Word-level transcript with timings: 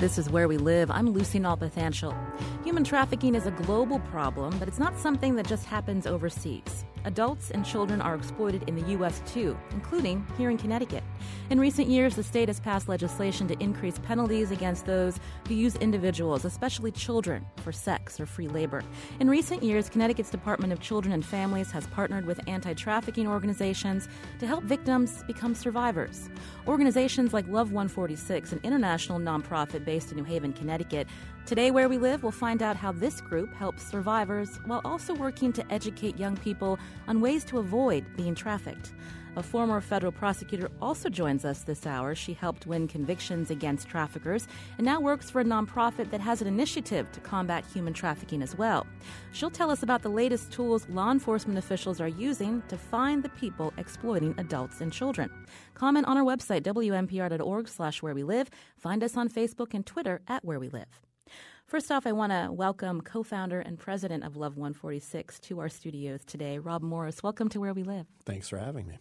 This 0.00 0.16
is 0.16 0.30
Where 0.30 0.48
We 0.48 0.56
Live. 0.56 0.90
I'm 0.90 1.10
Lucy 1.10 1.38
Nalpathanchil. 1.38 2.16
Human 2.64 2.84
trafficking 2.84 3.34
is 3.34 3.44
a 3.44 3.50
global 3.50 3.98
problem, 3.98 4.58
but 4.58 4.66
it's 4.66 4.78
not 4.78 4.98
something 4.98 5.36
that 5.36 5.46
just 5.46 5.66
happens 5.66 6.06
overseas. 6.06 6.86
Adults 7.04 7.50
and 7.50 7.66
children 7.66 8.00
are 8.00 8.14
exploited 8.14 8.66
in 8.66 8.76
the 8.76 8.92
U.S. 8.92 9.20
too, 9.26 9.58
including 9.72 10.26
here 10.38 10.48
in 10.48 10.56
Connecticut. 10.56 11.04
In 11.50 11.58
recent 11.58 11.88
years, 11.88 12.14
the 12.14 12.22
state 12.22 12.48
has 12.48 12.60
passed 12.60 12.88
legislation 12.88 13.48
to 13.48 13.60
increase 13.60 13.98
penalties 13.98 14.52
against 14.52 14.86
those 14.86 15.18
who 15.48 15.54
use 15.54 15.74
individuals, 15.74 16.44
especially 16.44 16.92
children, 16.92 17.44
for 17.56 17.72
sex 17.72 18.20
or 18.20 18.26
free 18.26 18.46
labor. 18.46 18.84
In 19.18 19.28
recent 19.28 19.60
years, 19.60 19.88
Connecticut's 19.88 20.30
Department 20.30 20.72
of 20.72 20.78
Children 20.78 21.12
and 21.12 21.26
Families 21.26 21.72
has 21.72 21.88
partnered 21.88 22.24
with 22.24 22.38
anti 22.46 22.72
trafficking 22.74 23.26
organizations 23.26 24.08
to 24.38 24.46
help 24.46 24.62
victims 24.62 25.24
become 25.26 25.56
survivors. 25.56 26.30
Organizations 26.68 27.32
like 27.32 27.48
Love 27.48 27.72
146, 27.72 28.52
an 28.52 28.60
international 28.62 29.18
nonprofit 29.18 29.84
based 29.84 30.12
in 30.12 30.18
New 30.18 30.24
Haven, 30.24 30.52
Connecticut, 30.52 31.08
Today, 31.46 31.72
Where 31.72 31.88
We 31.88 31.98
Live, 31.98 32.22
we'll 32.22 32.30
find 32.30 32.62
out 32.62 32.76
how 32.76 32.92
this 32.92 33.20
group 33.20 33.52
helps 33.54 33.84
survivors 33.84 34.60
while 34.66 34.82
also 34.84 35.14
working 35.14 35.52
to 35.54 35.72
educate 35.72 36.16
young 36.16 36.36
people 36.36 36.78
on 37.08 37.20
ways 37.20 37.44
to 37.46 37.58
avoid 37.58 38.04
being 38.16 38.36
trafficked. 38.36 38.92
A 39.36 39.42
former 39.44 39.80
federal 39.80 40.10
prosecutor 40.10 40.70
also 40.82 41.08
joins 41.08 41.44
us 41.44 41.62
this 41.62 41.86
hour. 41.86 42.16
She 42.16 42.32
helped 42.32 42.66
win 42.66 42.88
convictions 42.88 43.52
against 43.52 43.86
traffickers 43.88 44.48
and 44.76 44.84
now 44.84 45.00
works 45.00 45.30
for 45.30 45.40
a 45.40 45.44
nonprofit 45.44 46.10
that 46.10 46.20
has 46.20 46.42
an 46.42 46.48
initiative 46.48 47.10
to 47.12 47.20
combat 47.20 47.64
human 47.72 47.92
trafficking 47.92 48.42
as 48.42 48.58
well. 48.58 48.88
She'll 49.30 49.50
tell 49.50 49.70
us 49.70 49.84
about 49.84 50.02
the 50.02 50.08
latest 50.08 50.50
tools 50.50 50.88
law 50.88 51.12
enforcement 51.12 51.58
officials 51.58 52.00
are 52.00 52.08
using 52.08 52.60
to 52.66 52.76
find 52.76 53.22
the 53.22 53.28
people 53.28 53.72
exploiting 53.78 54.34
adults 54.36 54.80
and 54.80 54.92
children. 54.92 55.30
Comment 55.74 56.06
on 56.06 56.16
our 56.16 56.24
website, 56.24 56.62
wnpr.org 56.62 57.68
slash 57.68 58.02
where 58.02 58.14
we 58.14 58.24
live. 58.24 58.50
Find 58.78 59.04
us 59.04 59.16
on 59.16 59.28
Facebook 59.28 59.74
and 59.74 59.86
Twitter 59.86 60.22
at 60.26 60.44
where 60.44 60.58
we 60.58 60.68
live. 60.68 61.00
First 61.66 61.92
off, 61.92 62.04
I 62.04 62.10
want 62.10 62.32
to 62.32 62.50
welcome 62.50 63.00
co 63.00 63.22
founder 63.22 63.60
and 63.60 63.78
president 63.78 64.24
of 64.24 64.36
Love 64.36 64.56
146 64.56 65.38
to 65.38 65.60
our 65.60 65.68
studios 65.68 66.24
today, 66.24 66.58
Rob 66.58 66.82
Morris. 66.82 67.22
Welcome 67.22 67.48
to 67.50 67.60
Where 67.60 67.72
We 67.72 67.84
Live. 67.84 68.06
Thanks 68.24 68.48
for 68.48 68.58
having 68.58 68.88
me. 68.88 68.98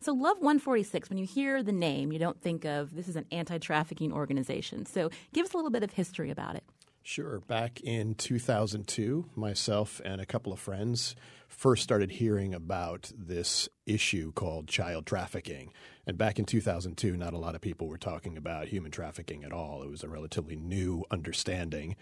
So, 0.00 0.12
Love 0.12 0.38
146, 0.38 1.08
when 1.08 1.18
you 1.18 1.26
hear 1.26 1.62
the 1.62 1.72
name, 1.72 2.12
you 2.12 2.18
don't 2.18 2.40
think 2.40 2.64
of 2.64 2.94
this 2.94 3.08
is 3.08 3.16
an 3.16 3.26
anti 3.30 3.58
trafficking 3.58 4.12
organization. 4.12 4.86
So, 4.86 5.10
give 5.32 5.46
us 5.46 5.52
a 5.52 5.56
little 5.56 5.70
bit 5.70 5.82
of 5.82 5.92
history 5.92 6.30
about 6.30 6.56
it. 6.56 6.64
Sure. 7.08 7.40
Back 7.40 7.80
in 7.80 8.14
2002, 8.16 9.30
myself 9.34 9.98
and 10.04 10.20
a 10.20 10.26
couple 10.26 10.52
of 10.52 10.60
friends 10.60 11.16
first 11.48 11.82
started 11.82 12.10
hearing 12.10 12.52
about 12.52 13.10
this 13.16 13.66
issue 13.86 14.30
called 14.32 14.68
child 14.68 15.06
trafficking. 15.06 15.72
And 16.06 16.18
back 16.18 16.38
in 16.38 16.44
2002, 16.44 17.16
not 17.16 17.32
a 17.32 17.38
lot 17.38 17.54
of 17.54 17.62
people 17.62 17.88
were 17.88 17.96
talking 17.96 18.36
about 18.36 18.68
human 18.68 18.90
trafficking 18.90 19.42
at 19.42 19.52
all. 19.52 19.82
It 19.82 19.90
was 19.90 20.04
a 20.04 20.08
relatively 20.08 20.54
new 20.54 21.02
understanding. 21.10 21.96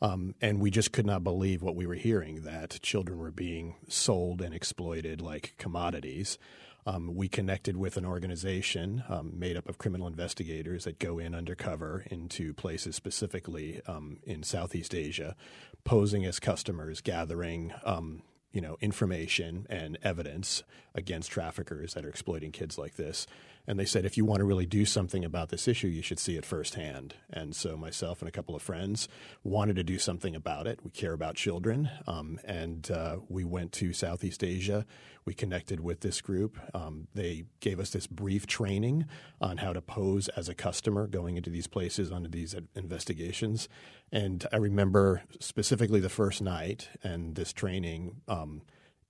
Um, 0.00 0.36
and 0.40 0.60
we 0.60 0.70
just 0.70 0.92
could 0.92 1.06
not 1.06 1.24
believe 1.24 1.60
what 1.60 1.74
we 1.74 1.86
were 1.86 1.94
hearing 1.94 2.42
that 2.42 2.80
children 2.82 3.18
were 3.18 3.32
being 3.32 3.74
sold 3.88 4.40
and 4.40 4.54
exploited 4.54 5.20
like 5.20 5.54
commodities. 5.58 6.38
Um, 6.84 7.14
we 7.14 7.28
connected 7.28 7.76
with 7.76 7.96
an 7.96 8.04
organization 8.04 9.04
um, 9.08 9.38
made 9.38 9.56
up 9.56 9.68
of 9.68 9.78
criminal 9.78 10.06
investigators 10.06 10.84
that 10.84 10.98
go 10.98 11.18
in 11.18 11.34
undercover 11.34 12.04
into 12.10 12.52
places 12.52 12.96
specifically 12.96 13.80
um, 13.86 14.18
in 14.24 14.42
Southeast 14.42 14.94
Asia, 14.94 15.36
posing 15.84 16.24
as 16.24 16.40
customers, 16.40 17.00
gathering 17.00 17.72
um, 17.84 18.22
you 18.52 18.60
know 18.60 18.76
information 18.80 19.66
and 19.70 19.98
evidence 20.02 20.62
against 20.94 21.30
traffickers 21.30 21.94
that 21.94 22.04
are 22.04 22.10
exploiting 22.10 22.52
kids 22.52 22.76
like 22.78 22.96
this 22.96 23.26
and 23.66 23.78
they 23.78 23.84
said 23.84 24.04
if 24.04 24.16
you 24.16 24.24
want 24.24 24.40
to 24.40 24.44
really 24.44 24.66
do 24.66 24.84
something 24.84 25.24
about 25.24 25.48
this 25.48 25.68
issue 25.68 25.88
you 25.88 26.02
should 26.02 26.18
see 26.18 26.36
it 26.36 26.44
firsthand. 26.44 27.14
And 27.30 27.54
so 27.54 27.76
myself 27.76 28.20
and 28.20 28.28
a 28.28 28.32
couple 28.32 28.54
of 28.54 28.62
friends 28.62 29.08
wanted 29.44 29.76
to 29.76 29.84
do 29.84 29.98
something 29.98 30.34
about 30.34 30.66
it. 30.66 30.80
We 30.82 30.90
care 30.90 31.12
about 31.12 31.36
children. 31.36 31.90
Um, 32.06 32.38
and 32.44 32.90
uh, 32.90 33.18
we 33.28 33.44
went 33.44 33.72
to 33.72 33.92
southeast 33.92 34.42
asia. 34.42 34.84
We 35.24 35.34
connected 35.34 35.80
with 35.80 36.00
this 36.00 36.20
group. 36.20 36.58
Um, 36.74 37.06
they 37.14 37.44
gave 37.60 37.78
us 37.78 37.90
this 37.90 38.06
brief 38.06 38.46
training 38.46 39.06
on 39.40 39.58
how 39.58 39.72
to 39.72 39.80
pose 39.80 40.28
as 40.30 40.48
a 40.48 40.54
customer 40.54 41.06
going 41.06 41.36
into 41.36 41.50
these 41.50 41.66
places 41.66 42.10
under 42.10 42.28
these 42.28 42.54
investigations. 42.74 43.68
And 44.10 44.46
i 44.52 44.56
remember 44.56 45.22
specifically 45.40 46.00
the 46.00 46.08
first 46.08 46.42
night 46.42 46.88
and 47.02 47.34
this 47.34 47.52
training 47.52 48.22
um, 48.28 48.62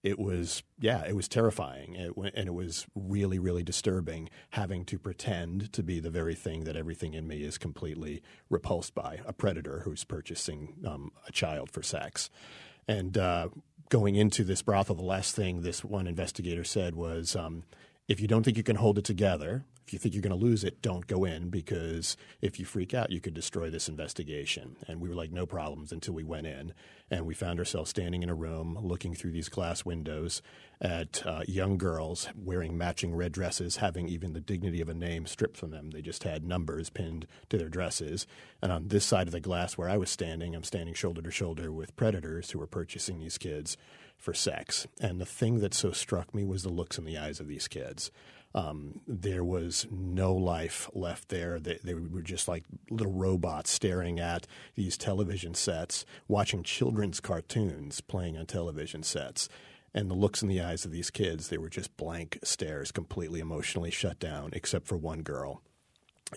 it 0.02 0.18
was 0.18 0.62
yeah 0.80 1.04
it 1.04 1.14
was 1.14 1.28
terrifying. 1.28 1.94
It, 1.94 2.12
and 2.16 2.48
it 2.48 2.54
was 2.54 2.86
really 2.94 3.38
really 3.38 3.62
disturbing 3.62 4.28
having 4.50 4.84
to 4.86 4.98
pretend 4.98 5.72
to 5.72 5.82
be 5.82 6.00
the 6.00 6.10
very 6.10 6.34
thing 6.34 6.64
that 6.64 6.76
everything 6.76 7.14
in 7.14 7.26
me 7.26 7.42
is 7.42 7.58
completely 7.58 8.22
repulsed 8.50 8.94
by 8.94 9.20
a 9.26 9.32
predator 9.32 9.80
who's 9.80 10.04
purchasing 10.04 10.74
um, 10.86 11.12
a 11.26 11.32
child 11.32 11.70
for 11.70 11.82
sex. 11.82 12.30
And 12.88 13.16
uh, 13.16 13.48
going 13.88 14.16
into 14.16 14.44
this 14.44 14.62
brothel 14.62 14.96
the 14.96 15.02
last 15.02 15.36
thing 15.36 15.62
this 15.62 15.84
one 15.84 16.06
investigator 16.06 16.64
said 16.64 16.94
was 16.94 17.36
um, 17.36 17.64
if 18.08 18.20
you 18.20 18.26
don't 18.26 18.42
think 18.42 18.56
you 18.56 18.62
can 18.62 18.76
hold 18.76 18.98
it 18.98 19.04
together 19.04 19.64
if 19.92 19.94
you 19.94 19.98
think 19.98 20.14
you're 20.14 20.22
going 20.22 20.40
to 20.40 20.46
lose 20.46 20.64
it, 20.64 20.80
don't 20.80 21.06
go 21.06 21.26
in 21.26 21.50
because 21.50 22.16
if 22.40 22.58
you 22.58 22.64
freak 22.64 22.94
out, 22.94 23.12
you 23.12 23.20
could 23.20 23.34
destroy 23.34 23.68
this 23.68 23.90
investigation. 23.90 24.74
And 24.88 25.02
we 25.02 25.08
were 25.10 25.14
like, 25.14 25.30
no 25.30 25.44
problems 25.44 25.92
until 25.92 26.14
we 26.14 26.24
went 26.24 26.46
in. 26.46 26.72
And 27.10 27.26
we 27.26 27.34
found 27.34 27.58
ourselves 27.58 27.90
standing 27.90 28.22
in 28.22 28.30
a 28.30 28.34
room 28.34 28.78
looking 28.80 29.14
through 29.14 29.32
these 29.32 29.50
glass 29.50 29.84
windows 29.84 30.40
at 30.80 31.22
uh, 31.26 31.42
young 31.46 31.76
girls 31.76 32.26
wearing 32.34 32.78
matching 32.78 33.14
red 33.14 33.32
dresses, 33.32 33.76
having 33.76 34.08
even 34.08 34.32
the 34.32 34.40
dignity 34.40 34.80
of 34.80 34.88
a 34.88 34.94
name 34.94 35.26
stripped 35.26 35.58
from 35.58 35.72
them. 35.72 35.90
They 35.90 36.00
just 36.00 36.24
had 36.24 36.42
numbers 36.42 36.88
pinned 36.88 37.26
to 37.50 37.58
their 37.58 37.68
dresses. 37.68 38.26
And 38.62 38.72
on 38.72 38.88
this 38.88 39.04
side 39.04 39.28
of 39.28 39.32
the 39.32 39.40
glass 39.40 39.76
where 39.76 39.90
I 39.90 39.98
was 39.98 40.08
standing, 40.08 40.54
I'm 40.54 40.64
standing 40.64 40.94
shoulder 40.94 41.20
to 41.20 41.30
shoulder 41.30 41.70
with 41.70 41.96
predators 41.96 42.50
who 42.50 42.58
were 42.58 42.66
purchasing 42.66 43.20
these 43.20 43.36
kids 43.36 43.76
for 44.16 44.32
sex. 44.32 44.86
And 45.02 45.20
the 45.20 45.26
thing 45.26 45.60
that 45.60 45.74
so 45.74 45.90
struck 45.90 46.34
me 46.34 46.46
was 46.46 46.62
the 46.62 46.70
looks 46.70 46.96
in 46.96 47.04
the 47.04 47.18
eyes 47.18 47.40
of 47.40 47.48
these 47.48 47.68
kids. 47.68 48.10
Um, 48.54 49.00
there 49.06 49.44
was 49.44 49.86
no 49.90 50.34
life 50.34 50.90
left 50.92 51.28
there. 51.28 51.58
They, 51.58 51.78
they, 51.82 51.94
were 51.94 52.20
just 52.20 52.48
like 52.48 52.64
little 52.90 53.12
robots 53.12 53.70
staring 53.70 54.20
at 54.20 54.46
these 54.74 54.98
television 54.98 55.54
sets, 55.54 56.04
watching 56.28 56.62
children's 56.62 57.20
cartoons 57.20 58.00
playing 58.02 58.36
on 58.36 58.46
television 58.46 59.02
sets. 59.02 59.48
And 59.94 60.10
the 60.10 60.14
looks 60.14 60.42
in 60.42 60.48
the 60.48 60.60
eyes 60.60 60.84
of 60.84 60.90
these 60.90 61.10
kids, 61.10 61.48
they 61.48 61.58
were 61.58 61.70
just 61.70 61.96
blank 61.96 62.38
stares, 62.42 62.92
completely 62.92 63.40
emotionally 63.40 63.90
shut 63.90 64.18
down, 64.18 64.50
except 64.52 64.86
for 64.86 64.96
one 64.96 65.22
girl 65.22 65.62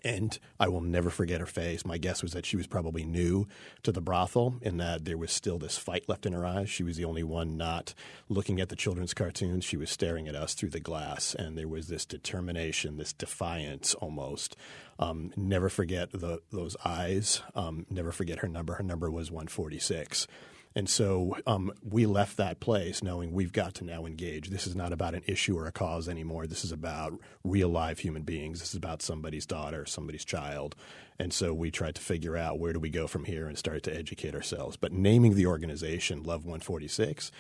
and 0.04 0.38
I 0.60 0.68
will 0.68 0.82
never 0.82 1.10
forget 1.10 1.40
her 1.40 1.46
face. 1.46 1.86
My 1.86 1.98
guess 1.98 2.22
was 2.22 2.34
that 2.34 2.46
she 2.46 2.58
was 2.58 2.68
probably 2.68 3.06
new 3.06 3.48
to 3.84 3.92
the 3.92 4.02
brothel 4.02 4.56
and 4.62 4.80
that 4.80 5.06
there 5.06 5.18
was 5.18 5.32
still 5.32 5.58
this 5.58 5.78
fight 5.78 6.08
left 6.08 6.26
in 6.26 6.34
her 6.34 6.46
eyes. 6.46 6.70
She 6.70 6.84
was 6.84 6.98
the 6.98 7.06
only 7.06 7.24
one 7.24 7.58
not 7.58 7.94
looking 8.30 8.60
at 8.60 8.70
the 8.70 8.76
children's 8.76 9.14
cartoons. 9.14 9.66
She 9.66 9.78
was 9.78 9.90
staring 9.90 10.28
at 10.28 10.36
us 10.36 10.54
through 10.54 10.70
the 10.70 10.80
glass, 10.80 11.36
and 11.36 11.58
there 11.58 11.68
was 11.68 11.88
this 11.88 12.06
determination, 12.06 12.98
this 12.98 13.14
defiance 13.14 13.94
almost. 13.96 14.56
Um, 15.00 15.32
never 15.36 15.70
forget 15.70 16.12
the, 16.12 16.42
those 16.52 16.76
eyes. 16.86 17.42
Um, 17.54 17.86
never 17.90 18.12
forget 18.12 18.40
her 18.40 18.48
number. 18.48 18.76
Her 18.76 18.84
number 18.84 19.12
was 19.12 19.32
146. 19.32 20.28
And 20.76 20.90
so 20.90 21.38
um, 21.48 21.72
we 21.90 22.06
left 22.06 22.36
that 22.36 22.60
place 22.60 23.02
knowing 23.02 23.32
we've 23.32 23.54
got 23.54 23.76
to 23.76 23.86
now 23.86 24.06
engage. 24.06 24.50
This 24.50 24.68
is 24.68 24.76
not 24.76 24.92
about 24.92 25.16
an 25.16 25.24
issue 25.26 25.58
or 25.58 25.68
a 25.68 25.72
cause 25.72 26.10
anymore. 26.10 26.48
This 26.48 26.66
is 26.66 26.74
about 26.74 27.14
real 27.46 27.70
live 27.70 28.00
human 28.00 28.24
beings. 28.24 28.60
This 28.60 28.70
is 28.70 28.76
about 28.76 29.02
somebody's 29.02 29.46
daughter, 29.46 29.86
somebody's 29.86 30.26
child. 30.26 30.76
And 31.18 31.32
so 31.32 31.54
we 31.54 31.72
tried 31.72 31.96
to 31.96 32.02
figure 32.02 32.36
out 32.36 32.60
where 32.60 32.74
do 32.74 32.80
we 32.80 32.90
go 32.90 33.08
from 33.08 33.24
here 33.24 33.48
and 33.48 33.58
start 33.58 33.84
to 33.84 33.96
educate 33.96 34.36
ourselves. 34.36 34.76
But 34.76 34.92
naming 34.92 35.36
the 35.36 35.48
organization 35.48 36.24
Love 36.24 36.44
146 36.44 37.32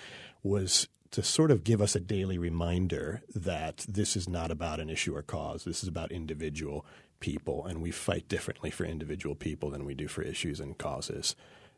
was 0.41 0.87
to 1.11 1.21
sort 1.21 1.51
of 1.51 1.63
give 1.63 1.81
us 1.81 1.95
a 1.95 1.99
daily 1.99 2.37
reminder 2.37 3.21
that 3.33 3.85
this 3.87 4.15
is 4.15 4.29
not 4.29 4.49
about 4.49 4.79
an 4.79 4.89
issue 4.89 5.15
or 5.15 5.21
cause. 5.21 5.65
This 5.65 5.83
is 5.83 5.89
about 5.89 6.11
individual 6.11 6.85
people, 7.19 7.65
and 7.65 7.81
we 7.81 7.91
fight 7.91 8.27
differently 8.27 8.69
for 8.69 8.85
individual 8.85 9.35
people 9.35 9.69
than 9.69 9.85
we 9.85 9.93
do 9.93 10.07
for 10.07 10.21
issues 10.21 10.59
and 10.59 10.77
causes. 10.77 11.35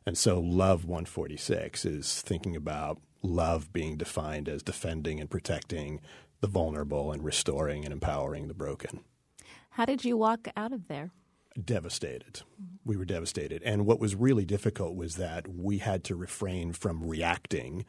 And 0.07 0.17
so, 0.17 0.39
Love 0.39 0.85
146 0.85 1.83
is 1.83 2.21
thinking 2.21 2.55
about 2.55 3.01
love 3.21 3.73
being 3.73 3.97
defined 3.97 4.47
as 4.47 4.63
defending 4.63 5.19
and 5.19 5.29
protecting 5.29 5.99
the 6.39 6.47
vulnerable 6.47 7.11
and 7.11 7.25
restoring 7.25 7.83
and 7.83 7.91
empowering 7.91 8.47
the 8.47 8.53
broken. 8.53 9.01
How 9.71 9.83
did 9.83 10.05
you 10.05 10.15
walk 10.15 10.47
out 10.55 10.71
of 10.71 10.87
there? 10.87 11.11
devastated. 11.63 12.41
We 12.85 12.95
were 12.95 13.05
devastated. 13.05 13.61
And 13.63 13.85
what 13.85 13.99
was 13.99 14.15
really 14.15 14.45
difficult 14.45 14.95
was 14.95 15.15
that 15.15 15.47
we 15.47 15.79
had 15.79 16.03
to 16.05 16.15
refrain 16.15 16.71
from 16.71 17.03
reacting 17.03 17.83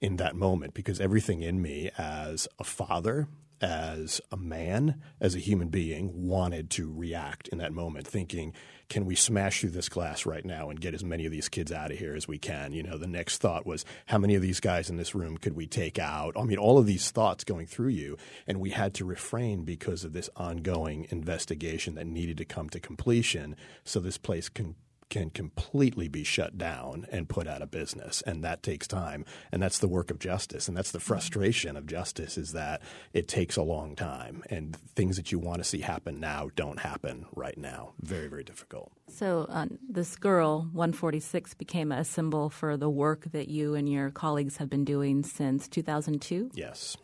in 0.00 0.16
that 0.16 0.36
moment 0.36 0.72
because 0.72 1.00
everything 1.00 1.42
in 1.42 1.60
me 1.60 1.90
as 1.98 2.46
a 2.58 2.64
father 2.64 3.28
as 3.60 4.20
a 4.30 4.36
man, 4.36 5.00
as 5.20 5.34
a 5.34 5.40
human 5.40 5.68
being, 5.68 6.26
wanted 6.28 6.70
to 6.70 6.92
react 6.92 7.48
in 7.48 7.58
that 7.58 7.72
moment, 7.72 8.06
thinking, 8.06 8.52
can 8.88 9.04
we 9.04 9.14
smash 9.14 9.60
through 9.60 9.70
this 9.70 9.88
glass 9.88 10.24
right 10.24 10.44
now 10.44 10.70
and 10.70 10.80
get 10.80 10.94
as 10.94 11.04
many 11.04 11.26
of 11.26 11.32
these 11.32 11.48
kids 11.48 11.70
out 11.70 11.90
of 11.90 11.98
here 11.98 12.14
as 12.14 12.26
we 12.26 12.38
can? 12.38 12.72
You 12.72 12.82
know, 12.82 12.96
the 12.96 13.06
next 13.06 13.38
thought 13.38 13.66
was, 13.66 13.84
how 14.06 14.18
many 14.18 14.34
of 14.34 14.42
these 14.42 14.60
guys 14.60 14.88
in 14.88 14.96
this 14.96 15.14
room 15.14 15.36
could 15.36 15.54
we 15.54 15.66
take 15.66 15.98
out? 15.98 16.34
I 16.36 16.44
mean, 16.44 16.58
all 16.58 16.78
of 16.78 16.86
these 16.86 17.10
thoughts 17.10 17.44
going 17.44 17.66
through 17.66 17.88
you. 17.88 18.16
And 18.46 18.60
we 18.60 18.70
had 18.70 18.94
to 18.94 19.04
refrain 19.04 19.64
because 19.64 20.04
of 20.04 20.12
this 20.12 20.30
ongoing 20.36 21.06
investigation 21.10 21.96
that 21.96 22.06
needed 22.06 22.38
to 22.38 22.44
come 22.44 22.70
to 22.70 22.80
completion 22.80 23.56
so 23.84 24.00
this 24.00 24.18
place 24.18 24.48
can 24.48 24.74
can 25.08 25.30
completely 25.30 26.08
be 26.08 26.24
shut 26.24 26.58
down 26.58 27.06
and 27.10 27.28
put 27.28 27.46
out 27.46 27.62
of 27.62 27.70
business. 27.70 28.22
And 28.22 28.44
that 28.44 28.62
takes 28.62 28.86
time. 28.86 29.24
And 29.52 29.62
that's 29.62 29.78
the 29.78 29.88
work 29.88 30.10
of 30.10 30.18
justice. 30.18 30.68
And 30.68 30.76
that's 30.76 30.90
the 30.90 31.00
frustration 31.00 31.76
of 31.76 31.86
justice 31.86 32.36
is 32.36 32.52
that 32.52 32.82
it 33.12 33.28
takes 33.28 33.56
a 33.56 33.62
long 33.62 33.96
time. 33.96 34.42
And 34.50 34.76
things 34.76 35.16
that 35.16 35.32
you 35.32 35.38
want 35.38 35.58
to 35.58 35.64
see 35.64 35.80
happen 35.80 36.20
now 36.20 36.50
don't 36.56 36.80
happen 36.80 37.26
right 37.34 37.58
now. 37.58 37.92
Very 38.00 38.28
very 38.28 38.44
difficult. 38.44 38.92
So 39.08 39.46
uh, 39.48 39.66
this 39.88 40.16
girl 40.16 40.68
146 40.72 41.54
became 41.54 41.92
a 41.92 42.04
symbol 42.04 42.50
for 42.50 42.76
the 42.76 42.90
work 42.90 43.24
that 43.32 43.48
you 43.48 43.74
and 43.74 43.88
your 43.88 44.10
colleagues 44.10 44.56
have 44.58 44.68
been 44.68 44.84
doing 44.84 45.22
since 45.22 45.68
2002 45.68 46.50
yes 46.54 46.96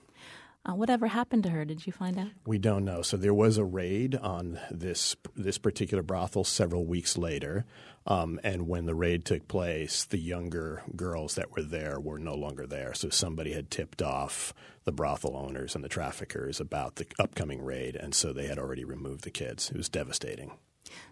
uh, 0.64 0.74
whatever 0.74 1.06
happened 1.06 1.42
to 1.44 1.50
her? 1.50 1.64
Did 1.64 1.86
you 1.86 1.92
find 1.92 2.18
out? 2.18 2.28
We 2.46 2.58
don't 2.58 2.84
know. 2.84 3.02
So 3.02 3.16
there 3.16 3.34
was 3.34 3.58
a 3.58 3.64
raid 3.64 4.14
on 4.16 4.58
this 4.70 5.16
this 5.36 5.58
particular 5.58 6.02
brothel 6.02 6.44
several 6.44 6.84
weeks 6.84 7.18
later, 7.18 7.64
um, 8.06 8.40
and 8.42 8.68
when 8.68 8.86
the 8.86 8.94
raid 8.94 9.24
took 9.24 9.48
place, 9.48 10.04
the 10.04 10.18
younger 10.18 10.82
girls 10.96 11.34
that 11.34 11.52
were 11.52 11.62
there 11.62 11.98
were 12.00 12.18
no 12.18 12.34
longer 12.34 12.66
there. 12.66 12.94
So 12.94 13.08
somebody 13.08 13.52
had 13.52 13.70
tipped 13.70 14.02
off 14.02 14.54
the 14.84 14.92
brothel 14.92 15.36
owners 15.36 15.74
and 15.74 15.82
the 15.82 15.88
traffickers 15.88 16.60
about 16.60 16.96
the 16.96 17.06
upcoming 17.18 17.64
raid, 17.64 17.96
and 17.96 18.14
so 18.14 18.32
they 18.32 18.46
had 18.46 18.58
already 18.58 18.84
removed 18.84 19.24
the 19.24 19.30
kids. 19.30 19.70
It 19.70 19.76
was 19.76 19.88
devastating. 19.88 20.52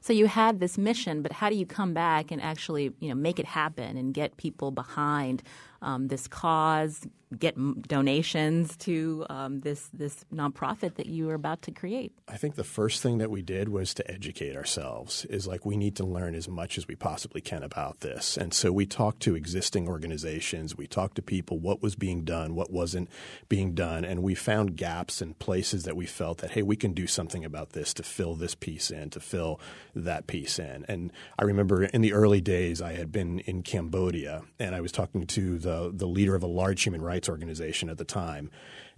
So 0.01 0.13
you 0.13 0.27
had 0.27 0.61
this 0.61 0.77
mission, 0.77 1.23
but 1.23 1.33
how 1.33 1.49
do 1.49 1.57
you 1.57 1.67
come 1.67 1.95
back 1.95 2.31
and 2.31 2.41
actually, 2.43 2.93
you 3.01 3.09
know, 3.09 3.15
make 3.15 3.39
it 3.39 3.47
happen 3.47 3.97
and 3.97 4.13
get 4.13 4.37
people 4.37 4.71
behind 4.71 5.43
um, 5.83 6.09
this 6.09 6.29
cause, 6.29 7.07
get 7.39 7.57
donations 7.83 8.77
to 8.77 9.25
um, 9.31 9.61
this 9.61 9.89
this 9.93 10.25
nonprofit 10.33 10.95
that 10.97 11.07
you 11.07 11.29
are 11.31 11.35
about 11.35 11.63
to 11.63 11.71
create? 11.71 12.13
I 12.29 12.37
think 12.37 12.55
the 12.55 12.65
first 12.65 13.03
thing 13.03 13.19
that 13.19 13.31
we 13.31 13.43
did 13.43 13.69
was 13.69 13.95
to 13.95 14.11
educate 14.11 14.57
ourselves. 14.57 15.25
Is 15.27 15.47
like 15.47 15.67
we 15.67 15.77
need 15.77 15.97
to 15.97 16.05
learn 16.05 16.35
as 16.35 16.49
much 16.49 16.79
as 16.79 16.87
we 16.87 16.95
possibly 16.95 17.41
can 17.41 17.63
about 17.63 18.01
this, 18.01 18.37
and 18.37 18.53
so 18.55 18.73
we 18.73 18.87
talked 18.87 19.21
to 19.23 19.35
existing 19.35 19.89
organizations. 19.89 20.77
We 20.77 20.87
talked 20.87 21.17
to 21.17 21.23
people 21.23 21.59
what 21.59 21.83
was 21.83 21.97
being 21.97 22.25
done, 22.25 22.55
what 22.55 22.71
wasn't 22.71 23.09
being 23.49 23.75
done, 23.75 24.05
and 24.05 24.23
we 24.23 24.35
found 24.35 24.77
gaps 24.77 25.21
and 25.21 25.39
places 25.39 25.85
that 25.85 25.97
we 25.97 26.07
felt 26.07 26.39
that 26.39 26.53
hey, 26.53 26.63
we 26.63 26.77
can 26.77 26.93
do 26.93 27.07
something 27.07 27.45
about 27.45 27.71
this 27.71 27.95
to 27.95 28.03
fill 28.03 28.35
this 28.35 28.55
piece 28.55 28.91
in, 28.91 29.11
to 29.11 29.21
fill 29.21 29.61
that 29.95 30.27
piece 30.27 30.59
in. 30.59 30.85
And 30.89 31.13
I 31.39 31.45
remember 31.45 31.85
in 31.85 32.03
the 32.03 32.13
early 32.13 32.41
days, 32.41 32.81
I 32.83 32.93
had 32.93 33.11
been 33.11 33.41
in 33.41 33.63
Cambodia, 33.63 34.43
and 34.59 34.75
I 34.75 34.81
was 34.81 34.93
talking 34.93 35.27
to 35.27 35.59
the 35.59 35.72
the 35.73 35.93
the 35.93 36.07
leader 36.07 36.35
of 36.35 36.43
a 36.43 36.47
large 36.47 36.83
human 36.83 37.03
rights 37.03 37.29
organization 37.29 37.89
at 37.89 37.99
the 37.99 38.05
time, 38.05 38.51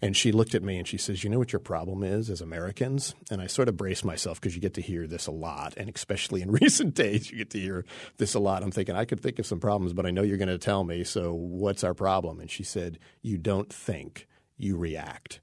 and 0.03 0.17
she 0.17 0.33
looked 0.33 0.55
at 0.55 0.63
me 0.63 0.79
and 0.79 0.89
she 0.89 0.99
says, 0.99 1.23
"You 1.23 1.31
know 1.31 1.39
what 1.39 1.53
your 1.53 1.61
problem 1.61 2.03
is 2.03 2.31
as 2.31 2.41
Americans?" 2.41 3.15
And 3.31 3.41
I 3.41 3.47
sort 3.47 3.69
of 3.69 3.77
braced 3.77 4.05
myself 4.05 4.41
because 4.41 4.55
you 4.55 4.61
get 4.61 4.75
to 4.75 4.81
hear 4.81 5.07
this 5.07 5.27
a 5.27 5.33
lot, 5.33 5.75
and 5.77 5.91
especially 5.95 6.43
in 6.43 6.51
recent 6.63 6.95
days, 6.95 7.31
you 7.31 7.39
get 7.39 7.51
to 7.51 7.61
hear 7.61 7.85
this 8.19 8.35
a 8.35 8.41
lot. 8.41 8.63
I'm 8.63 8.71
thinking 8.71 8.97
I 8.97 9.05
could 9.05 9.21
think 9.21 9.39
of 9.39 9.47
some 9.47 9.61
problems, 9.61 9.93
but 9.93 10.07
I 10.07 10.11
know 10.11 10.23
you're 10.23 10.37
going 10.37 10.49
to 10.49 10.59
tell 10.59 10.85
me. 10.85 11.05
So 11.05 11.33
what's 11.33 11.85
our 11.85 11.95
problem? 11.95 12.41
And 12.41 12.51
she 12.51 12.63
said, 12.63 12.99
"You 13.23 13.39
don't 13.39 13.73
think, 13.73 14.27
you 14.57 14.77
react." 14.77 15.41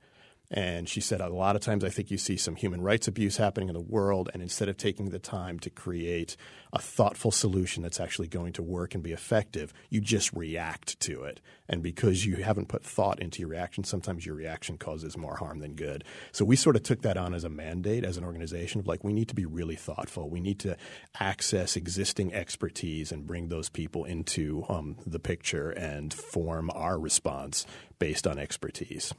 And 0.54 0.90
she 0.90 1.00
said, 1.00 1.22
a 1.22 1.30
lot 1.30 1.56
of 1.56 1.62
times 1.62 1.86
I 1.86 1.90
think 1.90 2.12
you 2.12 2.18
see 2.18 2.36
some 2.36 2.58
human 2.58 2.82
rights 2.82 3.08
abuse 3.08 3.38
happening 3.38 3.70
in 3.70 3.74
the 3.74 3.80
world, 3.80 4.30
and 4.34 4.44
instead 4.44 4.68
of 4.68 4.76
taking 4.76 5.10
the 5.10 5.18
time 5.18 5.60
to 5.60 5.70
create 5.70 6.36
a 6.74 6.80
thoughtful 6.80 7.32
solution 7.32 7.82
that's 7.82 8.02
actually 8.02 8.28
going 8.28 8.52
to 8.54 8.62
work 8.62 8.94
and 8.94 9.02
be 9.02 9.14
effective, 9.14 9.74
you 9.90 10.02
just 10.02 10.34
react 10.34 11.00
to 11.00 11.24
it. 11.24 11.40
And 11.70 11.82
because 11.82 12.26
you 12.26 12.44
haven't 12.44 12.68
put 12.68 12.84
thought 12.84 13.22
into 13.22 13.40
your 13.40 13.48
reaction, 13.48 13.86
sometimes 13.86 14.26
your 14.26 14.36
reaction 14.36 14.78
causes 14.78 15.18
more 15.18 15.38
harm 15.38 15.60
than 15.60 15.74
good. 15.76 16.04
So 16.34 16.44
we 16.44 16.58
sort 16.58 16.76
of 16.76 16.84
took 16.84 17.02
that 17.04 17.16
on 17.16 17.34
as 17.34 17.46
a 17.46 17.50
mandate 17.50 18.04
as 18.04 18.18
an 18.18 18.26
organization 18.26 18.82
of 18.82 18.88
like, 18.88 19.06
we 19.06 19.14
need 19.14 19.30
to 19.30 19.36
be 19.36 19.46
really 19.46 19.78
thoughtful. 19.78 20.30
We 20.30 20.42
need 20.42 20.60
to 20.60 20.76
access 21.18 21.78
existing 21.78 22.34
expertise 22.34 23.14
and 23.14 23.26
bring 23.26 23.48
those 23.48 23.70
people 23.70 24.04
into 24.04 24.66
um, 24.68 24.98
the 25.08 25.20
picture 25.20 25.70
and 25.70 26.14
form 26.14 26.70
our 26.74 27.00
response 27.00 27.66
based 28.00 28.28
on 28.28 28.38
expertise. 28.38 29.14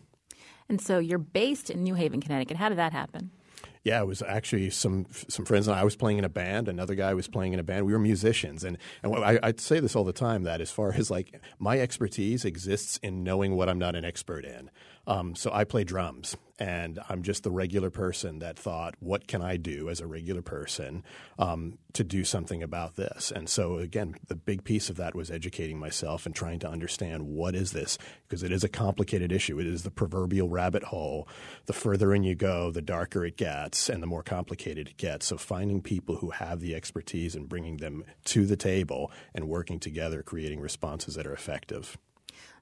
And 0.73 0.81
so 0.81 0.99
you're 0.99 1.19
based 1.19 1.69
in 1.69 1.83
New 1.83 1.93
Haven, 1.97 2.23
Connecticut. 2.23 2.57
How 2.57 2.71
did 2.71 2.79
that 2.79 2.95
happen? 2.95 3.31
Yeah, 3.85 4.01
it 4.01 4.07
was 4.07 4.23
actually 4.23 4.71
some 4.71 5.05
some 5.29 5.45
friends 5.45 5.69
and 5.69 5.77
I 5.77 5.85
was 5.85 5.97
playing 5.97 6.17
in 6.17 6.25
a 6.25 6.31
band. 6.31 6.67
Another 6.67 6.95
guy 6.95 7.13
was 7.13 7.29
playing 7.29 7.53
in 7.53 7.59
a 7.59 7.63
band. 7.63 7.85
We 7.85 7.93
were 7.93 7.99
musicians, 7.99 8.65
and 8.65 8.79
and 9.03 9.15
I, 9.23 9.39
I 9.43 9.53
say 9.59 9.81
this 9.81 9.95
all 9.95 10.05
the 10.05 10.15
time 10.15 10.45
that 10.45 10.63
as 10.63 10.71
far 10.71 10.95
as 10.95 11.11
like 11.11 11.43
my 11.59 11.79
expertise 11.79 12.47
exists 12.47 12.99
in 13.03 13.23
knowing 13.23 13.55
what 13.55 13.69
I'm 13.69 13.79
not 13.79 13.95
an 13.95 14.07
expert 14.07 14.47
in. 14.47 14.71
Um, 15.07 15.35
so 15.35 15.53
I 15.53 15.65
play 15.65 15.85
drums, 15.85 16.39
and 16.63 17.01
I'm 17.09 17.25
just 17.25 17.43
the 17.43 17.51
regular 17.51 17.91
person 17.91 18.39
that 18.39 18.57
thought, 18.57 18.95
what 19.01 19.27
can 19.27 19.43
I 19.43 19.57
do 19.57 19.89
as 19.89 19.99
a 19.99 20.07
regular 20.07 20.43
person 20.43 21.03
um, 21.37 21.77
to 21.95 22.05
do 22.05 22.23
something 22.23 22.63
about 22.63 22.95
this? 22.95 23.33
And 23.35 23.49
so 23.49 23.79
again, 23.79 24.15
the 24.29 24.37
big 24.37 24.63
piece 24.63 24.89
of 24.89 24.95
that 24.99 25.17
was 25.17 25.29
educating 25.29 25.77
myself 25.77 26.25
and 26.25 26.33
trying 26.33 26.61
to 26.61 26.69
understand 26.69 27.25
what 27.27 27.57
is 27.57 27.73
this 27.73 27.99
because 28.29 28.45
it 28.45 28.53
is 28.53 28.63
a 28.63 28.69
complicated 28.69 29.33
issue. 29.33 29.59
It 29.59 29.67
is 29.67 29.83
the 29.83 29.91
proverbial 29.91 30.49
rabbit 30.49 30.85
hole. 30.85 31.27
The 31.67 31.73
further 31.73 32.15
in 32.15 32.23
you 32.23 32.37
go, 32.37 32.71
the 32.71 32.81
darker 32.81 33.25
it 33.25 33.37
gets, 33.37 33.89
and 33.89 34.01
the 34.01 34.07
more 34.07 34.23
complicated 34.23 34.87
it 34.87 34.97
gets. 34.99 35.27
So 35.27 35.39
finding 35.39 35.83
people 35.83 36.15
who 36.15 36.31
have 36.31 36.61
the 36.61 36.77
expertise 36.77 37.35
and 37.35 37.49
bringing 37.49 37.79
them 37.79 38.05
to 38.27 38.47
the 38.47 38.57
table 38.57 39.11
and 39.35 39.49
working 39.49 39.81
together, 39.81 40.23
creating 40.23 40.61
responses 40.61 41.17
that 41.17 41.27
are 41.27 41.35
effective. 41.35 41.99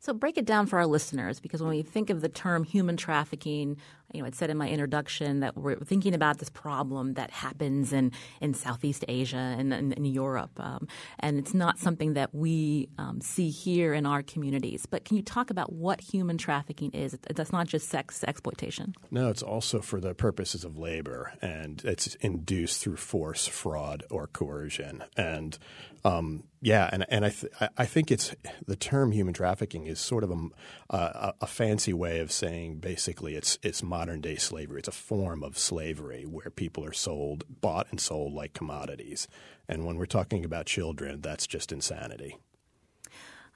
So 0.02 0.14
break 0.14 0.38
it 0.38 0.47
down 0.47 0.64
for 0.64 0.79
our 0.79 0.87
listeners 0.87 1.41
because 1.41 1.61
when 1.61 1.69
we 1.69 1.82
think 1.82 2.08
of 2.08 2.23
the 2.23 2.29
term 2.31 2.64
human 2.64 2.97
trafficking, 2.97 3.76
you 4.12 4.22
know, 4.22 4.26
I 4.26 4.30
said 4.30 4.50
in 4.50 4.56
my 4.56 4.68
introduction 4.68 5.40
that 5.40 5.56
we're 5.56 5.76
thinking 5.76 6.14
about 6.14 6.38
this 6.38 6.50
problem 6.50 7.14
that 7.14 7.30
happens 7.30 7.92
in, 7.92 8.12
in 8.40 8.54
Southeast 8.54 9.04
Asia 9.08 9.36
and 9.36 9.72
in, 9.72 10.04
Europe. 10.04 10.58
Um, 10.58 10.88
and 11.20 11.38
it's 11.38 11.54
not 11.54 11.78
something 11.78 12.14
that 12.14 12.34
we 12.34 12.88
um, 12.98 13.20
see 13.20 13.50
here 13.50 13.94
in 13.94 14.06
our 14.06 14.22
communities. 14.22 14.86
But 14.86 15.05
can 15.05 15.17
you 15.17 15.22
talk 15.22 15.50
about 15.50 15.72
what 15.72 16.00
human 16.00 16.36
trafficking 16.36 16.90
is? 16.90 17.17
That's 17.34 17.52
not 17.52 17.69
just 17.69 17.88
sex 17.88 18.24
exploitation. 18.26 18.94
No, 19.10 19.29
it's 19.29 19.43
also 19.43 19.81
for 19.81 20.00
the 20.00 20.14
purposes 20.14 20.64
of 20.64 20.76
labor, 20.76 21.32
and 21.40 21.81
it's 21.84 22.17
induced 22.17 22.82
through 22.82 22.96
force, 22.96 23.46
fraud, 23.46 24.02
or 24.10 24.26
coercion. 24.26 25.05
And 25.17 25.56
um, 26.05 26.44
yeah, 26.62 26.88
and 26.93 27.05
and 27.08 27.24
I 27.24 27.31
th- 27.31 27.52
I 27.76 27.86
think 27.86 28.10
it's 28.10 28.34
the 28.67 28.76
term 28.76 29.12
human 29.12 29.34
trafficking 29.34 29.86
is 29.86 30.00
sort 30.00 30.24
of 30.24 30.31
a, 30.31 30.48
a, 30.96 31.34
a 31.43 31.46
fancy 31.46 31.93
way 31.93 32.20
of 32.20 32.32
saying 32.32 32.79
basically 32.79 33.34
it's 33.34 33.58
it's 33.62 33.82
modern 34.00 34.22
day 34.22 34.36
slavery. 34.36 34.78
It's 34.78 34.88
a 34.88 34.92
form 34.92 35.44
of 35.44 35.58
slavery 35.58 36.24
where 36.24 36.48
people 36.48 36.82
are 36.86 36.92
sold, 36.92 37.44
bought 37.60 37.86
and 37.90 38.00
sold 38.00 38.32
like 38.32 38.54
commodities. 38.54 39.28
And 39.69 39.84
when 39.84 39.98
we're 39.98 40.06
talking 40.06 40.42
about 40.42 40.64
children, 40.64 41.20
that's 41.20 41.46
just 41.46 41.70
insanity. 41.70 42.38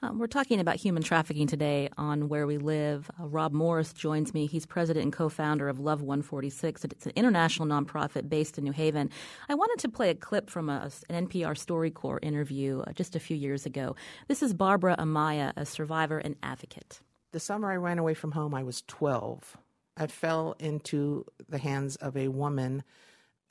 Um, 0.03 0.19
we're 0.19 0.27
talking 0.27 0.59
about 0.59 0.75
human 0.75 1.01
trafficking 1.01 1.47
today 1.47 1.89
on 1.97 2.29
Where 2.29 2.45
We 2.45 2.59
Live. 2.59 3.09
Uh, 3.19 3.25
Rob 3.25 3.53
Morris 3.53 3.91
joins 3.91 4.35
me. 4.35 4.45
He's 4.45 4.67
president 4.67 5.05
and 5.05 5.11
co 5.11 5.29
founder 5.29 5.67
of 5.67 5.79
Love 5.79 6.03
146. 6.03 6.85
It's 6.85 7.07
an 7.07 7.13
international 7.15 7.67
nonprofit 7.67 8.29
based 8.29 8.59
in 8.59 8.65
New 8.65 8.71
Haven. 8.71 9.09
I 9.49 9.55
wanted 9.55 9.79
to 9.79 9.89
play 9.89 10.11
a 10.11 10.15
clip 10.15 10.51
from 10.51 10.69
a, 10.69 10.91
an 11.09 11.27
NPR 11.27 11.55
StoryCorps 11.55 12.19
interview 12.21 12.81
uh, 12.81 12.91
just 12.93 13.15
a 13.15 13.19
few 13.19 13.35
years 13.35 13.65
ago. 13.65 13.95
This 14.27 14.43
is 14.43 14.53
Barbara 14.53 14.95
Amaya, 14.99 15.53
a 15.57 15.65
survivor 15.65 16.19
and 16.19 16.35
advocate. 16.43 17.01
The 17.31 17.39
summer 17.39 17.71
I 17.71 17.77
ran 17.77 17.97
away 17.97 18.13
from 18.13 18.33
home, 18.33 18.53
I 18.53 18.61
was 18.61 18.83
12. 18.83 19.57
I 19.97 20.07
fell 20.07 20.55
into 20.59 21.25
the 21.47 21.57
hands 21.57 21.95
of 21.97 22.17
a 22.17 22.27
woman. 22.27 22.83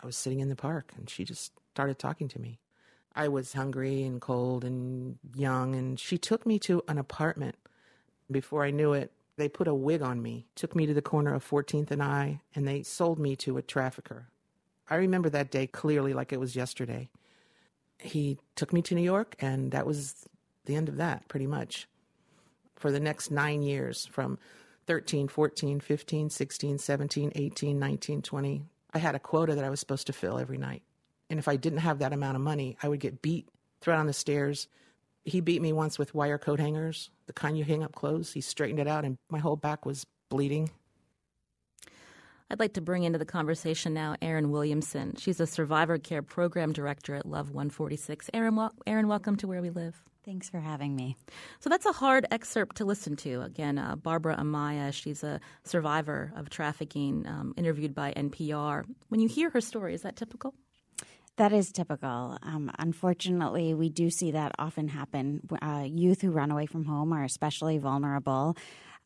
I 0.00 0.06
was 0.06 0.16
sitting 0.16 0.40
in 0.40 0.48
the 0.48 0.56
park 0.56 0.92
and 0.96 1.08
she 1.08 1.24
just 1.24 1.52
started 1.70 1.98
talking 1.98 2.28
to 2.28 2.40
me. 2.40 2.60
I 3.16 3.28
was 3.28 3.52
hungry 3.52 4.02
and 4.02 4.20
cold 4.20 4.64
and 4.64 5.18
young, 5.34 5.76
and 5.76 6.00
she 6.00 6.18
took 6.18 6.44
me 6.44 6.58
to 6.60 6.82
an 6.88 6.98
apartment. 6.98 7.54
Before 8.30 8.64
I 8.64 8.72
knew 8.72 8.92
it, 8.92 9.12
they 9.36 9.48
put 9.48 9.68
a 9.68 9.74
wig 9.74 10.02
on 10.02 10.20
me, 10.20 10.46
took 10.54 10.74
me 10.74 10.86
to 10.86 10.94
the 10.94 11.02
corner 11.02 11.32
of 11.34 11.48
14th 11.48 11.90
and 11.90 12.02
I, 12.02 12.40
and 12.54 12.66
they 12.66 12.82
sold 12.82 13.18
me 13.18 13.36
to 13.36 13.56
a 13.56 13.62
trafficker. 13.62 14.28
I 14.90 14.96
remember 14.96 15.30
that 15.30 15.50
day 15.50 15.66
clearly 15.66 16.12
like 16.12 16.32
it 16.32 16.40
was 16.40 16.56
yesterday. 16.56 17.08
He 17.98 18.38
took 18.56 18.72
me 18.72 18.82
to 18.82 18.94
New 18.94 19.02
York, 19.02 19.36
and 19.38 19.70
that 19.70 19.86
was 19.86 20.26
the 20.66 20.74
end 20.74 20.88
of 20.88 20.96
that, 20.96 21.28
pretty 21.28 21.46
much. 21.46 21.88
For 22.76 22.90
the 22.90 23.00
next 23.00 23.30
nine 23.30 23.62
years, 23.62 24.06
from 24.06 24.38
13, 24.86 25.28
14, 25.28 25.80
15, 25.80 26.30
16, 26.30 26.78
17, 26.78 27.32
18, 27.34 27.78
19, 27.78 28.22
20, 28.22 28.62
I 28.92 28.98
had 28.98 29.14
a 29.14 29.18
quota 29.18 29.54
that 29.54 29.64
I 29.64 29.70
was 29.70 29.80
supposed 29.80 30.06
to 30.06 30.12
fill 30.12 30.38
every 30.38 30.58
night. 30.58 30.82
And 31.30 31.38
if 31.38 31.48
I 31.48 31.56
didn't 31.56 31.78
have 31.78 31.98
that 31.98 32.12
amount 32.12 32.36
of 32.36 32.42
money, 32.42 32.76
I 32.82 32.88
would 32.88 33.00
get 33.00 33.22
beat, 33.22 33.48
thrown 33.80 33.98
on 33.98 34.06
the 34.06 34.12
stairs. 34.12 34.68
He 35.24 35.40
beat 35.40 35.62
me 35.62 35.72
once 35.72 35.98
with 35.98 36.14
wire 36.14 36.38
coat 36.38 36.60
hangers, 36.60 37.10
the 37.26 37.32
kind 37.32 37.56
you 37.56 37.64
hang 37.64 37.82
up 37.82 37.94
clothes. 37.94 38.32
He 38.32 38.40
straightened 38.40 38.78
it 38.78 38.86
out, 38.86 39.04
and 39.04 39.16
my 39.30 39.38
whole 39.38 39.56
back 39.56 39.86
was 39.86 40.06
bleeding. 40.28 40.70
I'd 42.50 42.60
like 42.60 42.74
to 42.74 42.80
bring 42.82 43.04
into 43.04 43.18
the 43.18 43.24
conversation 43.24 43.94
now 43.94 44.16
Erin 44.20 44.50
Williamson. 44.50 45.14
She's 45.16 45.40
a 45.40 45.46
survivor 45.46 45.98
care 45.98 46.22
program 46.22 46.72
director 46.72 47.14
at 47.14 47.26
Love 47.26 47.50
146. 47.50 48.28
Erin, 48.34 48.54
wel- 48.56 48.74
Erin 48.86 49.08
welcome 49.08 49.36
to 49.36 49.46
Where 49.46 49.62
We 49.62 49.70
Live. 49.70 50.02
Thanks 50.26 50.48
for 50.50 50.58
having 50.60 50.94
me. 50.94 51.16
So 51.60 51.68
that's 51.70 51.86
a 51.86 51.92
hard 51.92 52.26
excerpt 52.30 52.76
to 52.76 52.84
listen 52.84 53.16
to. 53.16 53.42
Again, 53.42 53.78
uh, 53.78 53.96
Barbara 53.96 54.36
Amaya, 54.36 54.92
she's 54.92 55.22
a 55.24 55.40
survivor 55.64 56.32
of 56.36 56.48
trafficking, 56.50 57.26
um, 57.26 57.54
interviewed 57.56 57.94
by 57.94 58.12
NPR. 58.12 58.84
When 59.08 59.20
you 59.20 59.28
hear 59.28 59.50
her 59.50 59.60
story, 59.60 59.94
is 59.94 60.02
that 60.02 60.16
typical? 60.16 60.54
That 61.36 61.52
is 61.52 61.72
typical. 61.72 62.38
Um, 62.42 62.70
unfortunately, 62.78 63.74
we 63.74 63.88
do 63.88 64.08
see 64.08 64.30
that 64.30 64.52
often 64.58 64.88
happen. 64.88 65.40
Uh, 65.60 65.84
youth 65.86 66.20
who 66.20 66.30
run 66.30 66.50
away 66.50 66.66
from 66.66 66.84
home 66.84 67.12
are 67.12 67.24
especially 67.24 67.78
vulnerable. 67.78 68.56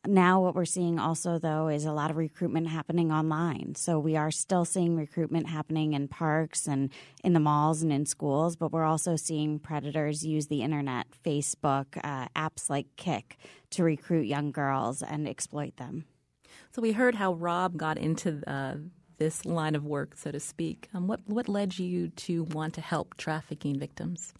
Now, 0.07 0.41
what 0.41 0.55
we're 0.55 0.63
seeing 0.63 0.97
also, 0.97 1.39
though, 1.39 1.67
is 1.67 1.83
a 1.83 1.91
lot 1.91 2.09
of 2.09 2.15
recruitment 2.15 2.69
happening 2.69 3.11
online. 3.11 3.75
So 3.75 3.99
we 3.99 4.15
are 4.15 4.31
still 4.31 4.63
seeing 4.63 4.95
recruitment 4.95 5.47
happening 5.47 5.91
in 5.91 6.07
parks 6.07 6.67
and 6.67 6.89
in 7.21 7.33
the 7.33 7.39
malls 7.41 7.81
and 7.81 7.91
in 7.91 8.05
schools, 8.05 8.55
but 8.55 8.71
we're 8.71 8.85
also 8.85 9.17
seeing 9.17 9.59
predators 9.59 10.25
use 10.25 10.47
the 10.47 10.61
internet, 10.61 11.07
Facebook, 11.25 11.97
uh, 12.01 12.27
apps 12.33 12.69
like 12.69 12.87
Kik 12.95 13.37
to 13.71 13.83
recruit 13.83 14.25
young 14.25 14.51
girls 14.51 15.01
and 15.01 15.27
exploit 15.27 15.75
them. 15.75 16.05
So 16.71 16.81
we 16.81 16.93
heard 16.93 17.15
how 17.15 17.33
Rob 17.33 17.75
got 17.75 17.97
into 17.97 18.41
uh, 18.47 18.75
this 19.17 19.45
line 19.45 19.75
of 19.75 19.85
work, 19.85 20.15
so 20.15 20.31
to 20.31 20.39
speak. 20.39 20.87
Um, 20.93 21.07
what 21.07 21.19
what 21.25 21.49
led 21.49 21.77
you 21.77 22.07
to 22.09 22.43
want 22.45 22.73
to 22.75 22.81
help 22.81 23.17
trafficking 23.17 23.77
victims? 23.77 24.33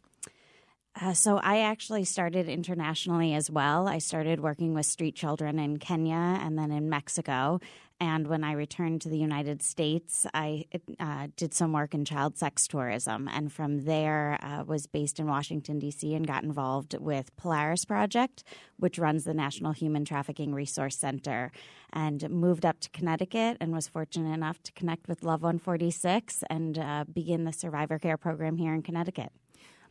Uh, 1.00 1.14
so 1.14 1.38
I 1.38 1.60
actually 1.60 2.04
started 2.04 2.50
internationally 2.50 3.34
as 3.34 3.50
well. 3.50 3.88
I 3.88 4.00
started 4.00 4.40
working 4.40 4.74
with 4.74 4.86
street 4.86 5.16
children 5.16 5.60
in 5.60 5.78
Kenya 5.78 6.40
and 6.42 6.58
then 6.58 6.72
in 6.72 6.90
Mexico. 6.90 7.60
And 8.02 8.28
when 8.28 8.46
I 8.46 8.54
returned 8.54 9.02
to 9.02 9.10
the 9.10 9.18
United 9.18 9.62
States, 9.62 10.26
I 10.34 10.66
uh, 11.00 11.28
did 11.36 11.54
some 11.54 11.74
work 11.74 11.94
in 11.94 12.06
child 12.06 12.38
sex 12.38 12.66
tourism, 12.66 13.28
and 13.28 13.52
from 13.52 13.84
there 13.84 14.40
uh, 14.42 14.64
was 14.64 14.88
based 14.88 15.20
in 15.20 15.28
Washington 15.28 15.80
D.C. 15.80 16.16
and 16.16 16.26
got 16.26 16.44
involved 16.44 16.96
with 16.98 17.36
Polaris 17.36 17.84
Project, 17.84 18.46
which 18.78 18.98
runs 18.98 19.26
the 19.26 19.34
National 19.34 19.74
Human 19.74 20.06
Trafficking 20.06 20.54
Resource 20.54 20.96
Center, 20.96 21.52
and 21.92 22.30
moved 22.30 22.66
up 22.66 22.80
to 22.80 22.90
Connecticut 22.92 23.58
and 23.60 23.74
was 23.74 23.90
fortunate 23.90 24.34
enough 24.34 24.64
to 24.64 24.72
connect 24.72 25.10
with 25.10 25.22
Love 25.22 25.42
146 25.42 26.44
and 26.50 26.80
uh, 26.80 27.04
begin 27.12 27.44
the 27.44 27.52
Survivor 27.52 28.00
Care 28.00 28.18
Program 28.18 28.56
here 28.56 28.74
in 28.74 28.82
Connecticut. 28.82 29.34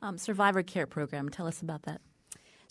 Um, 0.00 0.18
Survivor 0.18 0.62
Care 0.62 0.86
Program. 0.86 1.28
Tell 1.28 1.46
us 1.46 1.60
about 1.60 1.82
that. 1.82 2.00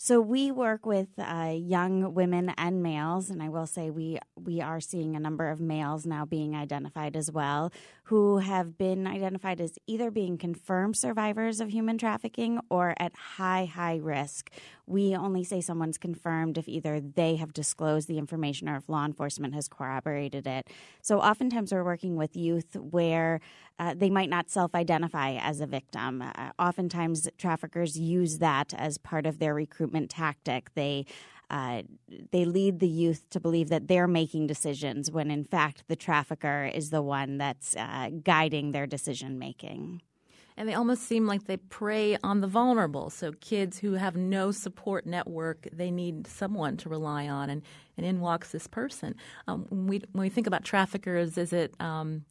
So 0.00 0.20
we 0.20 0.52
work 0.52 0.86
with 0.86 1.08
uh, 1.18 1.52
young 1.56 2.14
women 2.14 2.54
and 2.56 2.84
males, 2.84 3.30
and 3.30 3.42
I 3.42 3.48
will 3.48 3.66
say 3.66 3.90
we 3.90 4.20
we 4.36 4.60
are 4.60 4.80
seeing 4.80 5.16
a 5.16 5.20
number 5.20 5.48
of 5.50 5.60
males 5.60 6.06
now 6.06 6.24
being 6.24 6.54
identified 6.54 7.16
as 7.16 7.32
well, 7.32 7.72
who 8.04 8.38
have 8.38 8.78
been 8.78 9.08
identified 9.08 9.60
as 9.60 9.72
either 9.88 10.12
being 10.12 10.38
confirmed 10.38 10.96
survivors 10.96 11.60
of 11.60 11.70
human 11.70 11.98
trafficking 11.98 12.60
or 12.70 12.94
at 13.00 13.12
high 13.16 13.64
high 13.64 13.96
risk. 13.96 14.52
We 14.88 15.14
only 15.14 15.44
say 15.44 15.60
someone's 15.60 15.98
confirmed 15.98 16.56
if 16.56 16.68
either 16.68 17.00
they 17.00 17.36
have 17.36 17.52
disclosed 17.52 18.08
the 18.08 18.18
information 18.18 18.68
or 18.68 18.76
if 18.76 18.88
law 18.88 19.04
enforcement 19.04 19.54
has 19.54 19.68
corroborated 19.68 20.46
it. 20.46 20.68
So 21.02 21.20
oftentimes 21.20 21.72
we're 21.72 21.84
working 21.84 22.16
with 22.16 22.34
youth 22.36 22.74
where 22.74 23.40
uh, 23.78 23.94
they 23.96 24.10
might 24.10 24.30
not 24.30 24.50
self 24.50 24.74
identify 24.74 25.34
as 25.34 25.60
a 25.60 25.66
victim. 25.66 26.22
Uh, 26.22 26.50
oftentimes, 26.58 27.28
traffickers 27.38 27.98
use 27.98 28.38
that 28.38 28.72
as 28.74 28.98
part 28.98 29.26
of 29.26 29.38
their 29.38 29.54
recruitment 29.54 30.10
tactic. 30.10 30.74
They 30.74 31.06
uh, 31.50 31.82
they 32.30 32.44
lead 32.44 32.78
the 32.78 32.88
youth 32.88 33.28
to 33.30 33.40
believe 33.40 33.70
that 33.70 33.88
they're 33.88 34.08
making 34.08 34.46
decisions 34.46 35.10
when 35.10 35.30
in 35.30 35.44
fact 35.44 35.84
the 35.88 35.96
trafficker 35.96 36.70
is 36.72 36.90
the 36.90 37.02
one 37.02 37.38
that's 37.38 37.74
uh, 37.76 38.10
guiding 38.22 38.72
their 38.72 38.86
decision 38.86 39.38
making. 39.38 40.02
And 40.58 40.68
they 40.68 40.74
almost 40.74 41.04
seem 41.04 41.24
like 41.24 41.44
they 41.44 41.56
prey 41.56 42.18
on 42.24 42.40
the 42.40 42.48
vulnerable. 42.48 43.10
So 43.10 43.30
kids 43.40 43.78
who 43.78 43.92
have 43.92 44.16
no 44.16 44.50
support 44.50 45.06
network, 45.06 45.68
they 45.72 45.92
need 45.92 46.26
someone 46.26 46.76
to 46.78 46.88
rely 46.88 47.28
on, 47.28 47.48
and, 47.48 47.62
and 47.96 48.04
in 48.04 48.18
walks 48.18 48.50
this 48.50 48.66
person. 48.66 49.14
Um, 49.46 49.66
when, 49.68 49.86
we, 49.86 50.02
when 50.10 50.22
we 50.22 50.28
think 50.28 50.48
about 50.48 50.64
traffickers, 50.64 51.38
is 51.38 51.52
it 51.52 51.74
um, 51.80 52.24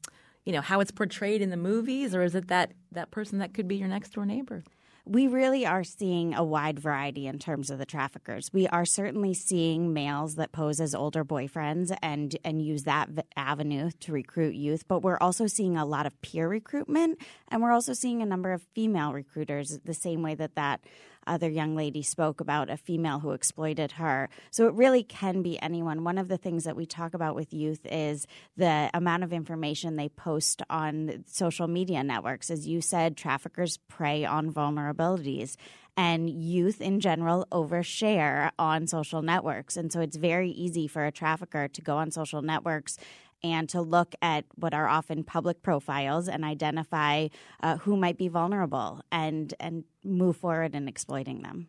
you 0.44 0.52
know 0.52 0.62
how 0.62 0.82
it's 0.82 0.92
portrayed 0.92 1.42
in 1.42 1.52
the 1.52 1.58
movies, 1.58 2.14
or 2.14 2.22
is 2.22 2.36
it 2.36 2.50
that 2.50 2.74
that 2.92 3.12
person 3.12 3.40
that 3.40 3.54
could 3.54 3.68
be 3.68 3.78
your 3.78 3.88
next 3.88 4.10
door 4.12 4.26
neighbor? 4.26 4.62
We 5.08 5.28
really 5.28 5.66
are 5.66 5.84
seeing 5.84 6.34
a 6.34 6.44
wide 6.44 6.80
variety 6.80 7.28
in 7.28 7.40
terms 7.40 7.70
of 7.70 7.78
the 7.78 7.86
traffickers. 7.86 8.52
We 8.52 8.68
are 8.68 8.86
certainly 8.86 9.34
seeing 9.34 9.94
males 9.94 10.36
that 10.36 10.52
pose 10.52 10.82
as 10.82 10.94
older 10.94 11.24
boyfriends 11.24 11.96
and 12.02 12.36
and 12.44 12.62
use 12.62 12.84
that 12.84 13.10
avenue 13.36 13.92
to 14.02 14.12
recruit 14.12 14.56
youth, 14.56 14.88
but 14.88 15.02
we're 15.02 15.18
also 15.20 15.48
seeing 15.48 15.78
a 15.78 15.86
lot 15.86 16.06
of 16.06 16.20
peer 16.22 16.48
recruitment 16.48 17.20
and 17.48 17.62
we're 17.62 17.72
also 17.72 17.94
seeing 17.94 18.22
a 18.22 18.26
number 18.26 18.52
of 18.52 18.62
female 18.74 19.14
recruiters 19.14 19.80
the 19.86 19.94
same 19.94 20.22
way 20.22 20.36
that 20.36 20.56
that 20.56 20.82
other 21.28 21.50
young 21.50 21.76
lady 21.76 22.02
spoke 22.02 22.42
about 22.42 22.70
a 22.70 22.78
female 22.78 23.20
who 23.20 23.32
exploited 23.32 23.94
her. 23.94 24.30
So 24.52 24.68
it 24.68 24.74
really 24.74 25.04
can 25.04 25.42
be 25.42 25.62
anyone. 25.62 26.04
One 26.04 26.18
of 26.18 26.28
the 26.28 26.38
things 26.38 26.64
that 26.64 26.76
we 26.76 26.86
talk 26.86 27.14
about 27.14 27.36
with 27.36 27.54
youth 27.54 27.86
is 27.86 28.26
the 28.56 28.90
amount 28.94 29.24
of 29.24 29.34
information 29.34 29.96
they 29.96 30.10
post 30.10 30.62
on 30.70 31.24
social 31.28 31.68
media 31.68 32.04
networks. 32.04 32.50
As 32.50 32.68
you 32.68 32.82
said, 32.82 33.18
traffickers 33.18 33.78
prey 33.78 34.26
on 34.26 34.52
vulnerabilities 34.52 35.56
and 35.98 36.30
youth 36.30 36.80
in 36.80 37.00
general 37.00 37.48
overshare 37.52 38.52
on 38.60 38.86
social 38.86 39.24
networks. 39.24 39.76
And 39.76 39.92
so 39.92 40.00
it's 40.00 40.16
very 40.16 40.52
easy 40.52 40.88
for 40.88 41.06
a 41.06 41.12
trafficker 41.12 41.68
to 41.68 41.82
go 41.82 41.98
on 41.98 42.12
social 42.12 42.44
networks 42.44 42.98
and 43.44 43.70
to 43.70 43.82
look 43.82 44.16
at 44.22 44.46
what 44.56 44.74
are 44.74 44.88
often 44.88 45.24
public 45.24 45.62
profiles 45.62 46.28
and 46.28 46.44
identify 46.44 47.28
uh, 47.62 47.78
who 47.78 47.96
might 47.96 48.18
be 48.18 48.28
vulnerable 48.28 49.02
and 49.12 49.54
and 49.60 49.84
move 50.04 50.38
forward 50.38 50.76
in 50.76 50.88
exploiting 50.88 51.42
them. 51.42 51.68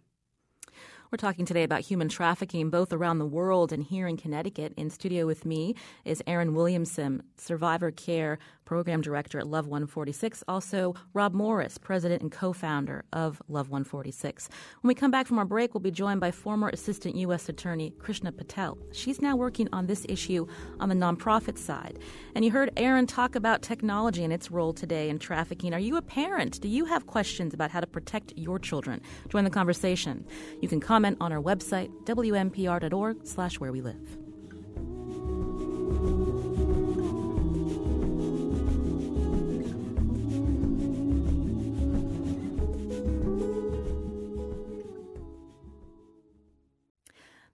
We're 1.11 1.17
talking 1.17 1.47
today 1.47 1.63
about 1.63 1.81
human 1.81 2.11
trafficking 2.11 2.69
both 2.69 2.93
around 2.93 3.19
the 3.19 3.25
world 3.25 3.73
and 3.73 3.83
here 3.83 4.07
in 4.07 4.19
Connecticut. 4.19 4.75
In 4.77 4.91
studio 4.91 5.25
with 5.25 5.47
me 5.47 5.75
is 6.05 6.23
Erin 6.27 6.53
Williamson, 6.53 7.23
Survivor 7.39 7.91
Care 7.91 8.39
Program 8.67 9.01
Director 9.01 9.39
at 9.39 9.47
Love 9.47 9.67
146. 9.67 10.45
Also, 10.47 10.95
Rob 11.15 11.33
Morris, 11.33 11.79
President 11.79 12.21
and 12.21 12.31
co 12.31 12.53
founder 12.53 13.07
of 13.15 13.41
Love 13.49 13.71
146. 13.71 14.51
When 14.83 14.89
we 14.89 14.95
come 14.95 15.11
back 15.11 15.27
from 15.27 15.39
our 15.39 15.47
break, 15.47 15.73
we'll 15.73 15.81
be 15.81 15.91
joined 15.91 16.21
by 16.21 16.31
former 16.31 16.69
Assistant 16.69 17.17
U.S. 17.17 17.49
Attorney 17.49 17.95
Krishna 17.99 18.31
Patel. 18.31 18.77
She's 18.93 19.23
now 19.23 19.35
working 19.37 19.71
on 19.73 19.87
this 19.87 20.05
issue 20.11 20.47
on 20.79 20.91
the 20.91 20.95
nonprofit 20.95 21.57
side. 21.57 21.99
And 22.35 22.45
you 22.45 22.51
heard 22.51 22.71
Erin 22.77 23.07
talk 23.07 23.35
about 23.35 23.63
technology 23.63 24.23
and 24.23 24.35
its 24.35 24.51
role 24.51 24.75
today 24.75 25.09
in 25.09 25.19
trafficking. 25.19 25.73
Are 25.73 25.81
you 25.81 25.97
a 25.97 26.03
parent? 26.03 26.61
Do 26.61 26.69
you 26.69 26.85
have 26.85 27.07
questions 27.07 27.55
about 27.55 27.71
how 27.71 27.81
to 27.81 27.87
protect 27.87 28.35
your 28.37 28.59
children? 28.59 29.01
Join 29.31 29.45
the 29.45 29.51
conversation. 29.51 30.27
You 30.61 30.69
can 30.69 30.81
comment 30.99 31.17
on 31.21 31.31
our 31.33 31.41
website, 31.41 31.91
wnpr.org 32.07 33.19
slash 33.23 33.61
where 33.61 33.71
we 33.71 33.81
live. 33.81 34.28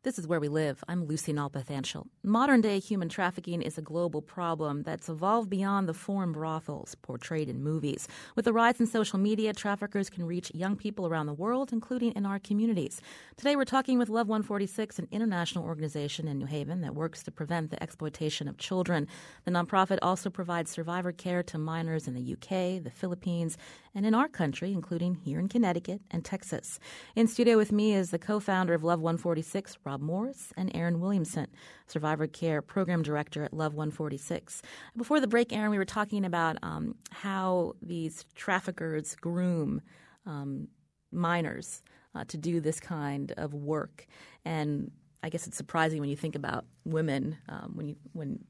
This 0.04 0.18
is 0.18 0.26
Where 0.26 0.38
We 0.38 0.48
Live. 0.48 0.84
I'm 0.86 1.06
Lucy 1.06 1.32
Nalpathanchil. 1.32 2.06
Modern 2.22 2.60
day 2.60 2.78
human 2.78 3.08
trafficking 3.08 3.62
is 3.62 3.78
a 3.78 3.80
global 3.80 4.20
problem 4.20 4.82
that's 4.82 5.08
evolved 5.08 5.48
beyond 5.48 5.88
the 5.88 5.94
foreign 5.94 6.30
brothels 6.30 6.94
portrayed 6.96 7.48
in 7.48 7.62
movies. 7.62 8.06
With 8.36 8.44
the 8.44 8.52
rise 8.52 8.78
in 8.78 8.86
social 8.86 9.18
media, 9.18 9.54
traffickers 9.54 10.10
can 10.10 10.26
reach 10.26 10.54
young 10.54 10.76
people 10.76 11.06
around 11.06 11.24
the 11.24 11.32
world, 11.32 11.72
including 11.72 12.12
in 12.12 12.26
our 12.26 12.38
communities. 12.38 13.00
Today 13.38 13.56
we're 13.56 13.64
talking 13.64 13.98
with 13.98 14.10
Love 14.10 14.28
146, 14.28 14.98
an 14.98 15.08
international 15.10 15.64
organization 15.64 16.28
in 16.28 16.36
New 16.36 16.44
Haven 16.44 16.82
that 16.82 16.94
works 16.94 17.22
to 17.22 17.30
prevent 17.30 17.70
the 17.70 17.82
exploitation 17.82 18.46
of 18.46 18.58
children. 18.58 19.08
The 19.46 19.52
nonprofit 19.52 20.00
also 20.02 20.28
provides 20.28 20.70
survivor 20.70 21.12
care 21.12 21.42
to 21.44 21.56
minors 21.56 22.06
in 22.06 22.12
the 22.12 22.32
UK, 22.34 22.84
the 22.84 22.92
Philippines, 22.94 23.56
and 23.94 24.04
in 24.04 24.14
our 24.14 24.28
country, 24.28 24.72
including 24.72 25.14
here 25.14 25.38
in 25.38 25.48
Connecticut 25.48 26.02
and 26.10 26.22
Texas. 26.24 26.78
In 27.16 27.26
studio 27.26 27.56
with 27.56 27.72
me 27.72 27.94
is 27.94 28.10
the 28.10 28.18
co 28.18 28.38
founder 28.38 28.74
of 28.74 28.84
Love 28.84 29.00
146, 29.00 29.78
Rob 29.84 29.93
Morris, 30.00 30.52
and 30.56 30.70
Erin 30.74 31.00
Williamson, 31.00 31.46
Survivor 31.86 32.26
Care 32.26 32.62
Program 32.62 33.02
Director 33.02 33.44
at 33.44 33.52
Love 33.52 33.74
146. 33.74 34.62
Before 34.96 35.20
the 35.20 35.26
break, 35.26 35.52
Erin, 35.52 35.70
we 35.70 35.78
were 35.78 35.84
talking 35.84 36.24
about 36.24 36.56
um, 36.62 36.94
how 37.10 37.74
these 37.82 38.24
traffickers 38.34 39.14
groom 39.16 39.80
um, 40.26 40.68
minors 41.12 41.82
uh, 42.14 42.24
to 42.28 42.36
do 42.36 42.60
this 42.60 42.80
kind 42.80 43.32
of 43.36 43.54
work. 43.54 44.06
And 44.44 44.90
I 45.22 45.28
guess 45.28 45.46
it's 45.46 45.56
surprising 45.56 46.00
when 46.00 46.10
you 46.10 46.16
think 46.16 46.34
about 46.34 46.64
women, 46.84 47.38
um, 47.48 47.72
when 47.74 47.88
you, 47.88 47.96
when 48.12 48.44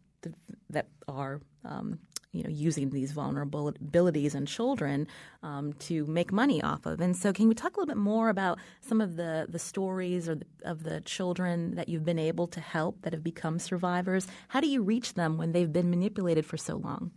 that 0.70 0.88
are 1.06 1.40
um, 1.64 1.98
you 2.34 2.42
know 2.42 2.50
using 2.50 2.90
these 2.90 3.12
vulnerabilities 3.12 4.34
in 4.34 4.44
children 4.46 5.06
um, 5.42 5.72
to 5.74 6.04
make 6.06 6.32
money 6.32 6.62
off 6.62 6.84
of. 6.84 7.00
And 7.00 7.16
so, 7.16 7.32
can 7.32 7.48
we 7.48 7.54
talk 7.54 7.76
a 7.76 7.80
little 7.80 7.94
bit 7.94 8.00
more 8.00 8.28
about 8.28 8.58
some 8.80 9.00
of 9.00 9.16
the 9.16 9.46
the 9.48 9.58
stories 9.58 10.28
or 10.28 10.34
the, 10.34 10.46
of 10.64 10.82
the 10.82 11.00
children 11.00 11.76
that 11.76 11.88
you've 11.88 12.04
been 12.04 12.18
able 12.18 12.46
to 12.48 12.60
help 12.60 13.02
that 13.02 13.12
have 13.12 13.24
become 13.24 13.58
survivors? 13.58 14.26
How 14.48 14.60
do 14.60 14.68
you 14.68 14.82
reach 14.82 15.14
them 15.14 15.38
when 15.38 15.52
they've 15.52 15.72
been 15.72 15.90
manipulated 15.90 16.44
for 16.44 16.56
so 16.56 16.76
long? 16.76 17.12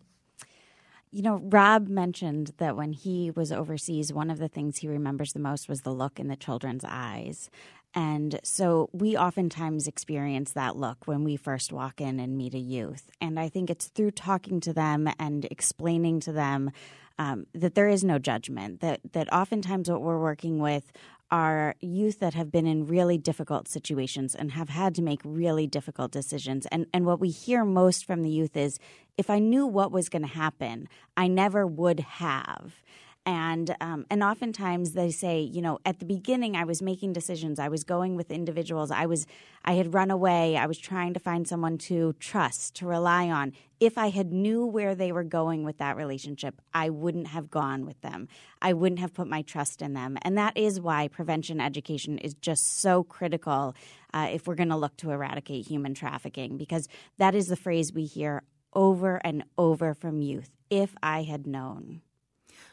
You 1.10 1.22
know, 1.22 1.40
Rob 1.42 1.88
mentioned 1.88 2.52
that 2.58 2.76
when 2.76 2.92
he 2.92 3.32
was 3.32 3.52
overseas, 3.52 4.12
one 4.12 4.30
of 4.30 4.40
the 4.40 4.50
things 4.50 4.78
he 4.78 4.90
remembers 4.90 5.32
the 5.32 5.40
most 5.40 5.70
was 5.70 5.82
the 5.82 5.94
look 5.94 6.20
in 6.20 6.28
the 6.28 6.36
children's 6.36 6.84
eyes. 6.86 7.50
And 7.94 8.40
so 8.44 8.90
we 8.92 9.18
oftentimes 9.18 9.88
experience 9.88 10.52
that 10.52 10.76
look 10.76 11.08
when 11.08 11.24
we 11.24 11.36
first 11.36 11.74
walk 11.74 12.00
in 12.00 12.20
and 12.20 12.38
meet 12.38 12.54
a 12.54 12.60
youth. 12.60 13.10
And 13.20 13.40
I 13.40 13.50
think 13.50 13.70
it's 13.70 13.88
through 13.88 14.12
talking 14.12 14.60
to 14.62 14.74
them 14.74 15.10
and 15.18 15.46
explaining 15.46 16.20
to 16.22 16.32
them 16.32 16.72
um, 17.20 17.48
that 17.54 17.74
there 17.74 17.90
is 17.90 18.04
no 18.04 18.20
judgment, 18.20 18.82
that, 18.82 19.00
that 19.14 19.32
oftentimes 19.34 19.90
what 19.90 20.02
we're 20.02 20.22
working 20.22 20.60
with 20.60 20.92
are 21.30 21.76
youth 21.82 22.20
that 22.20 22.34
have 22.34 22.52
been 22.52 22.66
in 22.66 22.88
really 22.88 23.18
difficult 23.18 23.68
situations 23.68 24.34
and 24.34 24.52
have 24.52 24.70
had 24.70 24.96
to 24.96 25.02
make 25.02 25.20
really 25.24 25.68
difficult 25.68 26.12
decisions. 26.12 26.66
And, 26.68 26.86
and 26.94 27.06
what 27.06 27.20
we 27.20 27.30
hear 27.30 27.66
most 27.66 28.06
from 28.06 28.22
the 28.22 28.30
youth 28.30 28.56
is 28.56 28.80
if 29.18 29.30
I 29.30 29.40
knew 29.40 29.66
what 29.66 29.92
was 29.92 30.10
going 30.10 30.22
to 30.22 30.28
happen, 30.28 30.88
I 31.18 31.28
never 31.28 31.68
would 31.68 32.00
have 32.00 32.82
and 33.28 33.76
um, 33.82 34.06
and 34.10 34.24
oftentimes 34.24 34.94
they 34.94 35.12
say 35.12 35.42
you 35.42 35.62
know 35.62 35.78
at 35.86 36.00
the 36.00 36.06
beginning 36.06 36.56
i 36.56 36.64
was 36.64 36.82
making 36.82 37.12
decisions 37.12 37.60
i 37.60 37.68
was 37.68 37.84
going 37.84 38.16
with 38.16 38.32
individuals 38.32 38.90
i 38.90 39.06
was 39.06 39.28
i 39.66 39.74
had 39.74 39.94
run 39.94 40.10
away 40.10 40.56
i 40.56 40.66
was 40.66 40.78
trying 40.80 41.14
to 41.14 41.20
find 41.20 41.46
someone 41.48 41.78
to 41.78 42.14
trust 42.14 42.76
to 42.76 42.88
rely 42.88 43.30
on. 43.30 43.52
If 43.80 43.98
i 43.98 44.10
had 44.10 44.32
knew 44.32 44.66
where 44.66 44.96
they 44.96 45.12
were 45.12 45.26
going 45.26 45.64
with 45.64 45.78
that 45.78 45.98
relationship 45.98 46.62
i 46.74 46.90
wouldn't 46.90 47.28
have 47.28 47.52
gone 47.52 47.86
with 47.86 48.00
them. 48.02 48.30
I 48.62 48.74
wouldn't 48.74 49.00
have 49.00 49.14
put 49.14 49.28
my 49.28 49.42
trust 49.44 49.82
in 49.82 49.94
them. 49.94 50.18
And 50.24 50.38
that 50.38 50.58
is 50.58 50.80
why 50.82 51.10
prevention 51.10 51.60
education 51.62 52.18
is 52.18 52.34
just 52.34 52.80
so 52.80 53.04
critical 53.04 53.76
uh, 54.14 54.30
if 54.32 54.48
we're 54.48 54.56
going 54.56 54.70
to 54.70 54.78
look 54.78 54.98
to 54.98 55.12
eradicate 55.12 55.68
human 55.68 55.94
trafficking 55.94 56.58
because 56.58 56.88
that 57.18 57.36
is 57.36 57.48
the 57.48 57.56
phrase 57.56 57.92
we 57.94 58.06
hear 58.06 58.44
over 58.74 59.18
and 59.18 59.44
over 59.58 59.94
from 59.94 60.22
youth 60.22 60.50
if 60.70 60.96
i 61.04 61.24
had 61.24 61.46
known 61.46 62.02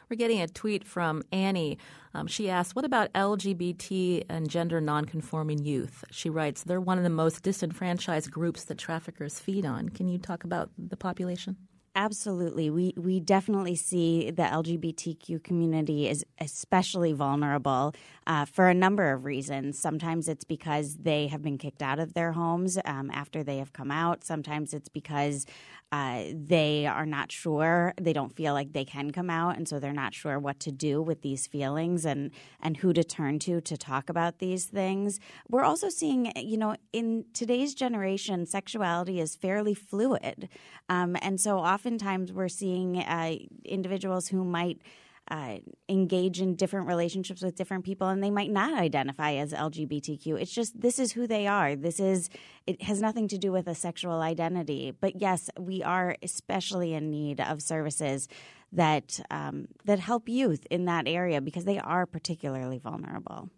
we're 0.09 0.17
getting 0.17 0.41
a 0.41 0.47
tweet 0.47 0.83
from 0.83 1.23
Annie. 1.31 1.77
Um, 2.13 2.27
she 2.27 2.49
asks, 2.49 2.75
What 2.75 2.85
about 2.85 3.11
LGBT 3.13 4.23
and 4.29 4.49
gender 4.49 4.79
nonconforming 4.79 5.63
youth? 5.65 6.03
She 6.11 6.29
writes, 6.29 6.63
They're 6.63 6.81
one 6.81 6.97
of 6.97 7.03
the 7.03 7.09
most 7.09 7.43
disenfranchised 7.43 8.31
groups 8.31 8.63
that 8.65 8.77
traffickers 8.77 9.39
feed 9.39 9.65
on. 9.65 9.89
Can 9.89 10.07
you 10.07 10.17
talk 10.17 10.43
about 10.43 10.69
the 10.77 10.97
population? 10.97 11.57
Absolutely. 11.97 12.69
We 12.69 12.93
we 12.97 13.21
definitely 13.21 13.77
see 13.77 14.29
the 14.29 14.43
LGBTQ 14.43 15.41
community 15.41 16.09
is 16.09 16.25
especially 16.41 17.13
vulnerable 17.13 17.95
uh, 18.27 18.43
for 18.43 18.67
a 18.67 18.73
number 18.73 19.13
of 19.13 19.23
reasons. 19.23 19.79
Sometimes 19.79 20.27
it's 20.27 20.43
because 20.43 20.97
they 20.97 21.27
have 21.27 21.41
been 21.41 21.57
kicked 21.57 21.81
out 21.81 21.99
of 21.99 22.13
their 22.13 22.33
homes 22.33 22.77
um, 22.83 23.09
after 23.11 23.45
they 23.45 23.59
have 23.59 23.71
come 23.71 23.91
out. 23.91 24.25
Sometimes 24.25 24.73
it's 24.73 24.89
because 24.89 25.45
uh, 25.91 26.23
they 26.33 26.85
are 26.85 27.05
not 27.05 27.31
sure. 27.31 27.93
They 27.99 28.13
don't 28.13 28.35
feel 28.35 28.53
like 28.53 28.73
they 28.73 28.85
can 28.85 29.11
come 29.11 29.29
out, 29.29 29.55
and 29.55 29.67
so 29.67 29.79
they're 29.79 29.93
not 29.93 30.13
sure 30.13 30.39
what 30.39 30.59
to 30.61 30.71
do 30.71 31.01
with 31.01 31.21
these 31.21 31.47
feelings 31.47 32.05
and 32.05 32.31
and 32.59 32.77
who 32.77 32.91
to 32.93 33.03
turn 33.03 33.39
to 33.39 33.61
to 33.61 33.77
talk 33.77 34.09
about 34.09 34.39
these 34.39 34.65
things. 34.65 35.19
We're 35.49 35.63
also 35.63 35.89
seeing, 35.89 36.31
you 36.35 36.57
know, 36.57 36.75
in 36.91 37.25
today's 37.33 37.73
generation, 37.73 38.45
sexuality 38.45 39.19
is 39.19 39.35
fairly 39.35 39.73
fluid, 39.73 40.49
um, 40.89 41.15
and 41.21 41.39
so 41.39 41.59
oftentimes 41.59 42.33
we're 42.33 42.49
seeing 42.49 42.97
uh, 42.97 43.35
individuals 43.63 44.29
who 44.29 44.43
might 44.43 44.81
uh, 45.29 45.57
engage 45.89 46.39
in 46.39 46.55
different 46.55 46.87
relationships 46.87 47.41
with 47.41 47.55
different 47.55 47.83
people 47.83 48.07
and 48.07 48.23
they 48.23 48.29
might 48.29 48.51
not 48.51 48.73
identify 48.79 49.33
as 49.33 49.53
LGBTQ. 49.53 50.39
It's 50.39 50.51
just 50.51 50.79
this 50.79 50.99
is 50.99 51.13
who 51.13 51.25
they 51.25 51.47
are. 51.47 51.75
This 51.75 51.99
is, 51.99 52.29
it 52.67 52.81
has 52.83 53.01
nothing 53.01 53.27
to 53.29 53.37
do 53.37 53.51
with 53.51 53.67
a 53.67 53.75
sexual 53.75 54.21
identity. 54.21 54.91
But 54.91 55.19
yes, 55.19 55.49
we 55.59 55.81
are 55.81 56.15
especially 56.21 56.93
in 56.93 57.09
need 57.09 57.41
of 57.41 57.61
services 57.61 58.27
that, 58.71 59.19
um, 59.31 59.67
that 59.85 59.99
help 59.99 60.29
youth 60.29 60.67
in 60.69 60.85
that 60.85 61.07
area 61.07 61.41
because 61.41 61.65
they 61.65 61.79
are 61.79 62.05
particularly 62.05 62.77
vulnerable. 62.77 63.49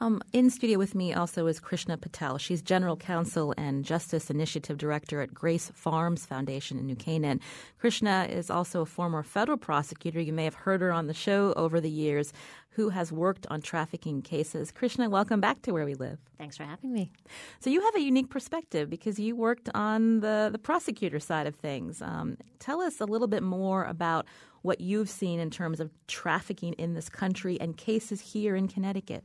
Um, 0.00 0.20
in 0.32 0.50
studio 0.50 0.78
with 0.78 0.94
me 0.94 1.12
also 1.12 1.46
is 1.46 1.60
Krishna 1.60 1.96
Patel. 1.96 2.38
She's 2.38 2.62
General 2.62 2.96
Counsel 2.96 3.54
and 3.56 3.84
Justice 3.84 4.30
Initiative 4.30 4.78
Director 4.78 5.20
at 5.20 5.32
Grace 5.32 5.70
Farms 5.74 6.26
Foundation 6.26 6.78
in 6.78 6.86
New 6.86 6.96
Canaan. 6.96 7.40
Krishna 7.78 8.26
is 8.28 8.50
also 8.50 8.80
a 8.80 8.86
former 8.86 9.22
federal 9.22 9.58
prosecutor. 9.58 10.20
You 10.20 10.32
may 10.32 10.44
have 10.44 10.54
heard 10.54 10.80
her 10.80 10.92
on 10.92 11.06
the 11.06 11.14
show 11.14 11.52
over 11.54 11.80
the 11.80 11.90
years, 11.90 12.32
who 12.70 12.88
has 12.88 13.12
worked 13.12 13.46
on 13.50 13.60
trafficking 13.60 14.22
cases. 14.22 14.72
Krishna, 14.72 15.10
welcome 15.10 15.40
back 15.40 15.62
to 15.62 15.72
Where 15.72 15.84
We 15.84 15.94
Live. 15.94 16.18
Thanks 16.38 16.56
for 16.56 16.64
having 16.64 16.92
me. 16.92 17.12
So 17.60 17.68
you 17.68 17.82
have 17.82 17.94
a 17.94 18.00
unique 18.00 18.30
perspective 18.30 18.88
because 18.88 19.18
you 19.18 19.36
worked 19.36 19.68
on 19.74 20.20
the, 20.20 20.48
the 20.50 20.58
prosecutor 20.58 21.20
side 21.20 21.46
of 21.46 21.54
things. 21.54 22.00
Um, 22.00 22.38
tell 22.58 22.80
us 22.80 23.00
a 23.00 23.04
little 23.04 23.28
bit 23.28 23.42
more 23.42 23.84
about 23.84 24.26
what 24.62 24.80
you've 24.80 25.10
seen 25.10 25.38
in 25.38 25.50
terms 25.50 25.80
of 25.80 25.90
trafficking 26.06 26.72
in 26.74 26.94
this 26.94 27.08
country 27.08 27.60
and 27.60 27.76
cases 27.76 28.20
here 28.20 28.56
in 28.56 28.68
Connecticut. 28.68 29.24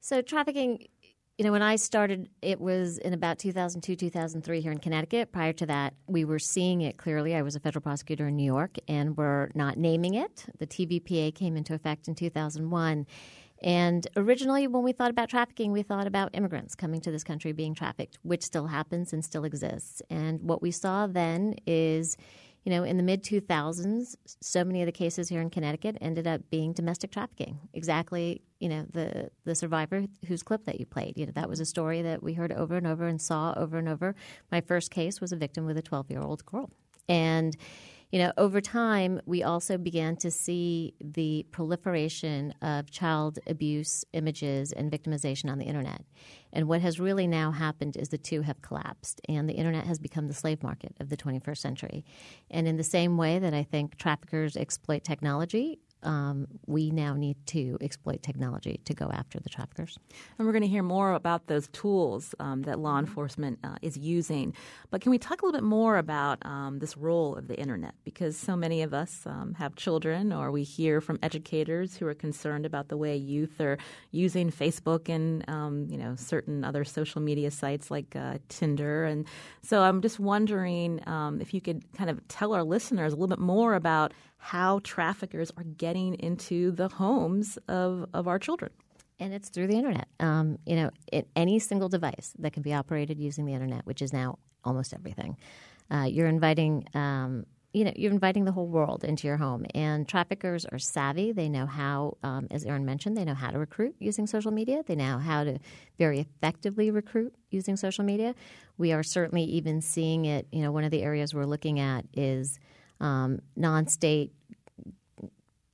So 0.00 0.22
trafficking, 0.22 0.86
you 1.38 1.44
know, 1.44 1.52
when 1.52 1.62
I 1.62 1.76
started, 1.76 2.28
it 2.42 2.60
was 2.60 2.98
in 2.98 3.12
about 3.12 3.38
2002, 3.38 3.96
2003 3.96 4.60
here 4.60 4.72
in 4.72 4.78
Connecticut. 4.78 5.32
Prior 5.32 5.52
to 5.54 5.66
that, 5.66 5.94
we 6.06 6.24
were 6.24 6.38
seeing 6.38 6.80
it 6.82 6.96
clearly. 6.96 7.34
I 7.34 7.42
was 7.42 7.56
a 7.56 7.60
federal 7.60 7.82
prosecutor 7.82 8.28
in 8.28 8.36
New 8.36 8.44
York, 8.44 8.76
and 8.86 9.16
we're 9.16 9.50
not 9.54 9.76
naming 9.76 10.14
it. 10.14 10.46
The 10.58 10.66
TVPA 10.66 11.34
came 11.34 11.56
into 11.56 11.74
effect 11.74 12.08
in 12.08 12.14
2001. 12.14 13.06
And 13.62 14.06
originally, 14.16 14.68
when 14.68 14.84
we 14.84 14.92
thought 14.92 15.10
about 15.10 15.28
trafficking, 15.28 15.72
we 15.72 15.82
thought 15.82 16.06
about 16.06 16.30
immigrants 16.32 16.76
coming 16.76 17.00
to 17.00 17.10
this 17.10 17.24
country 17.24 17.50
being 17.52 17.74
trafficked, 17.74 18.18
which 18.22 18.44
still 18.44 18.68
happens 18.68 19.12
and 19.12 19.24
still 19.24 19.44
exists. 19.44 20.00
And 20.10 20.40
what 20.42 20.62
we 20.62 20.70
saw 20.70 21.08
then 21.08 21.56
is 21.66 22.16
you 22.68 22.74
know, 22.74 22.84
in 22.84 22.98
the 22.98 23.02
mid 23.02 23.22
2000s, 23.22 24.14
so 24.42 24.62
many 24.62 24.82
of 24.82 24.86
the 24.86 24.92
cases 24.92 25.30
here 25.30 25.40
in 25.40 25.48
Connecticut 25.48 25.96
ended 26.02 26.26
up 26.26 26.42
being 26.50 26.74
domestic 26.74 27.10
trafficking. 27.10 27.58
Exactly, 27.72 28.42
you 28.60 28.68
know, 28.68 28.84
the 28.92 29.30
the 29.44 29.54
survivor 29.54 30.04
whose 30.26 30.42
clip 30.42 30.66
that 30.66 30.78
you 30.78 30.84
played. 30.84 31.16
You 31.16 31.24
know, 31.24 31.32
that 31.32 31.48
was 31.48 31.60
a 31.60 31.64
story 31.64 32.02
that 32.02 32.22
we 32.22 32.34
heard 32.34 32.52
over 32.52 32.76
and 32.76 32.86
over 32.86 33.06
and 33.06 33.22
saw 33.22 33.54
over 33.56 33.78
and 33.78 33.88
over. 33.88 34.14
My 34.52 34.60
first 34.60 34.90
case 34.90 35.18
was 35.18 35.32
a 35.32 35.36
victim 35.36 35.64
with 35.64 35.78
a 35.78 35.82
12 35.82 36.10
year 36.10 36.20
old 36.20 36.44
girl, 36.44 36.68
and 37.08 37.56
you 38.10 38.18
know, 38.18 38.32
over 38.38 38.60
time, 38.60 39.20
we 39.26 39.42
also 39.42 39.76
began 39.76 40.16
to 40.16 40.30
see 40.30 40.94
the 41.00 41.44
proliferation 41.50 42.54
of 42.62 42.90
child 42.90 43.38
abuse 43.46 44.04
images 44.12 44.72
and 44.72 44.90
victimization 44.90 45.50
on 45.50 45.58
the 45.58 45.66
internet. 45.66 46.02
And 46.52 46.66
what 46.68 46.80
has 46.80 46.98
really 46.98 47.26
now 47.26 47.50
happened 47.50 47.96
is 47.96 48.08
the 48.08 48.16
two 48.16 48.42
have 48.42 48.62
collapsed, 48.62 49.20
and 49.28 49.48
the 49.48 49.54
internet 49.54 49.84
has 49.86 49.98
become 49.98 50.26
the 50.26 50.34
slave 50.34 50.62
market 50.62 50.96
of 51.00 51.10
the 51.10 51.16
21st 51.16 51.58
century. 51.58 52.04
And 52.50 52.66
in 52.66 52.78
the 52.78 52.84
same 52.84 53.18
way 53.18 53.38
that 53.38 53.52
I 53.52 53.62
think 53.62 53.96
traffickers 53.96 54.56
exploit 54.56 55.04
technology, 55.04 55.78
um, 56.02 56.46
we 56.66 56.90
now 56.90 57.14
need 57.14 57.36
to 57.46 57.76
exploit 57.80 58.22
technology 58.22 58.80
to 58.84 58.94
go 58.94 59.10
after 59.12 59.40
the 59.40 59.48
traffickers. 59.48 59.98
And 60.38 60.46
we're 60.46 60.52
going 60.52 60.62
to 60.62 60.68
hear 60.68 60.82
more 60.82 61.12
about 61.12 61.46
those 61.46 61.68
tools 61.68 62.34
um, 62.38 62.62
that 62.62 62.78
law 62.78 62.98
enforcement 62.98 63.58
uh, 63.64 63.76
is 63.82 63.96
using. 63.96 64.54
But 64.90 65.00
can 65.00 65.10
we 65.10 65.18
talk 65.18 65.42
a 65.42 65.44
little 65.44 65.58
bit 65.58 65.66
more 65.66 65.98
about 65.98 66.38
um, 66.44 66.78
this 66.78 66.96
role 66.96 67.36
of 67.36 67.48
the 67.48 67.58
internet? 67.58 67.94
Because 68.04 68.36
so 68.36 68.56
many 68.56 68.82
of 68.82 68.94
us 68.94 69.22
um, 69.26 69.54
have 69.54 69.74
children, 69.74 70.32
or 70.32 70.50
we 70.50 70.62
hear 70.62 71.00
from 71.00 71.18
educators 71.22 71.96
who 71.96 72.06
are 72.06 72.14
concerned 72.14 72.64
about 72.64 72.88
the 72.88 72.96
way 72.96 73.16
youth 73.16 73.60
are 73.60 73.78
using 74.10 74.50
Facebook 74.50 75.08
and 75.08 75.48
um, 75.48 75.86
you 75.90 75.98
know 75.98 76.14
certain 76.16 76.64
other 76.64 76.84
social 76.84 77.20
media 77.20 77.50
sites 77.50 77.90
like 77.90 78.14
uh, 78.14 78.38
Tinder. 78.48 79.04
And 79.04 79.26
so 79.62 79.82
I'm 79.82 80.00
just 80.00 80.18
wondering 80.18 81.00
um, 81.08 81.40
if 81.40 81.52
you 81.52 81.60
could 81.60 81.82
kind 81.94 82.10
of 82.10 82.26
tell 82.28 82.54
our 82.54 82.62
listeners 82.62 83.12
a 83.12 83.16
little 83.16 83.28
bit 83.28 83.38
more 83.38 83.74
about 83.74 84.12
how 84.38 84.80
traffickers 84.84 85.50
are 85.56 85.64
getting 85.64 86.14
into 86.14 86.70
the 86.70 86.88
homes 86.88 87.58
of, 87.68 88.06
of 88.14 88.26
our 88.26 88.38
children. 88.38 88.70
And 89.20 89.34
it's 89.34 89.48
through 89.48 89.66
the 89.66 89.74
internet. 89.74 90.06
Um, 90.20 90.58
you 90.64 90.76
know, 90.76 90.90
it, 91.12 91.28
any 91.34 91.58
single 91.58 91.88
device 91.88 92.34
that 92.38 92.52
can 92.52 92.62
be 92.62 92.72
operated 92.72 93.18
using 93.18 93.46
the 93.46 93.52
internet, 93.52 93.84
which 93.84 94.00
is 94.00 94.12
now 94.12 94.38
almost 94.64 94.94
everything. 94.94 95.36
Uh, 95.90 96.04
you're 96.04 96.28
inviting, 96.28 96.84
um, 96.94 97.44
you 97.72 97.84
know, 97.84 97.92
you're 97.96 98.12
inviting 98.12 98.44
the 98.44 98.52
whole 98.52 98.68
world 98.68 99.02
into 99.02 99.26
your 99.26 99.36
home. 99.36 99.66
And 99.74 100.08
traffickers 100.08 100.64
are 100.66 100.78
savvy. 100.78 101.32
They 101.32 101.48
know 101.48 101.66
how, 101.66 102.16
um, 102.22 102.46
as 102.52 102.64
Erin 102.64 102.84
mentioned, 102.84 103.16
they 103.16 103.24
know 103.24 103.34
how 103.34 103.50
to 103.50 103.58
recruit 103.58 103.96
using 103.98 104.28
social 104.28 104.52
media. 104.52 104.84
They 104.86 104.94
know 104.94 105.18
how 105.18 105.42
to 105.42 105.58
very 105.98 106.20
effectively 106.20 106.92
recruit 106.92 107.34
using 107.50 107.76
social 107.76 108.04
media. 108.04 108.36
We 108.76 108.92
are 108.92 109.02
certainly 109.02 109.42
even 109.44 109.80
seeing 109.80 110.26
it. 110.26 110.46
You 110.52 110.62
know, 110.62 110.70
one 110.70 110.84
of 110.84 110.92
the 110.92 111.02
areas 111.02 111.34
we're 111.34 111.44
looking 111.44 111.80
at 111.80 112.04
is 112.14 112.60
um, 113.00 113.40
non-state 113.56 114.32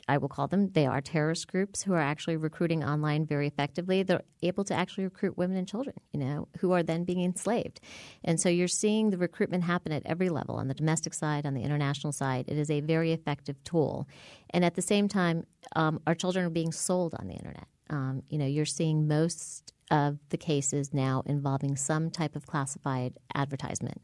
I 0.08 0.18
will 0.18 0.28
call 0.28 0.48
them, 0.48 0.70
they 0.72 0.86
are 0.86 1.00
terrorist 1.00 1.48
groups 1.48 1.82
who 1.82 1.94
are 1.94 2.00
actually 2.00 2.36
recruiting 2.36 2.84
online 2.84 3.24
very 3.24 3.46
effectively. 3.46 4.02
They're 4.02 4.22
able 4.42 4.64
to 4.64 4.74
actually 4.74 5.04
recruit 5.04 5.38
women 5.38 5.56
and 5.56 5.66
children, 5.66 5.96
you 6.12 6.20
know, 6.20 6.48
who 6.58 6.72
are 6.72 6.82
then 6.82 7.04
being 7.04 7.22
enslaved. 7.22 7.80
And 8.22 8.38
so 8.38 8.48
you're 8.48 8.68
seeing 8.68 9.10
the 9.10 9.18
recruitment 9.18 9.64
happen 9.64 9.92
at 9.92 10.02
every 10.04 10.28
level 10.28 10.56
on 10.56 10.68
the 10.68 10.74
domestic 10.74 11.14
side, 11.14 11.46
on 11.46 11.54
the 11.54 11.62
international 11.62 12.12
side. 12.12 12.44
It 12.48 12.58
is 12.58 12.70
a 12.70 12.80
very 12.80 13.12
effective 13.12 13.62
tool. 13.64 14.06
And 14.50 14.64
at 14.64 14.74
the 14.74 14.82
same 14.82 15.08
time, 15.08 15.46
um, 15.74 16.00
our 16.06 16.14
children 16.14 16.44
are 16.44 16.50
being 16.50 16.72
sold 16.72 17.14
on 17.18 17.26
the 17.26 17.34
internet. 17.34 17.66
Um, 17.88 18.22
you 18.28 18.38
know, 18.38 18.46
you're 18.46 18.66
seeing 18.66 19.08
most 19.08 19.72
of 19.90 20.18
the 20.30 20.38
cases 20.38 20.92
now 20.92 21.22
involving 21.26 21.76
some 21.76 22.10
type 22.10 22.36
of 22.36 22.46
classified 22.46 23.14
advertisement 23.34 24.00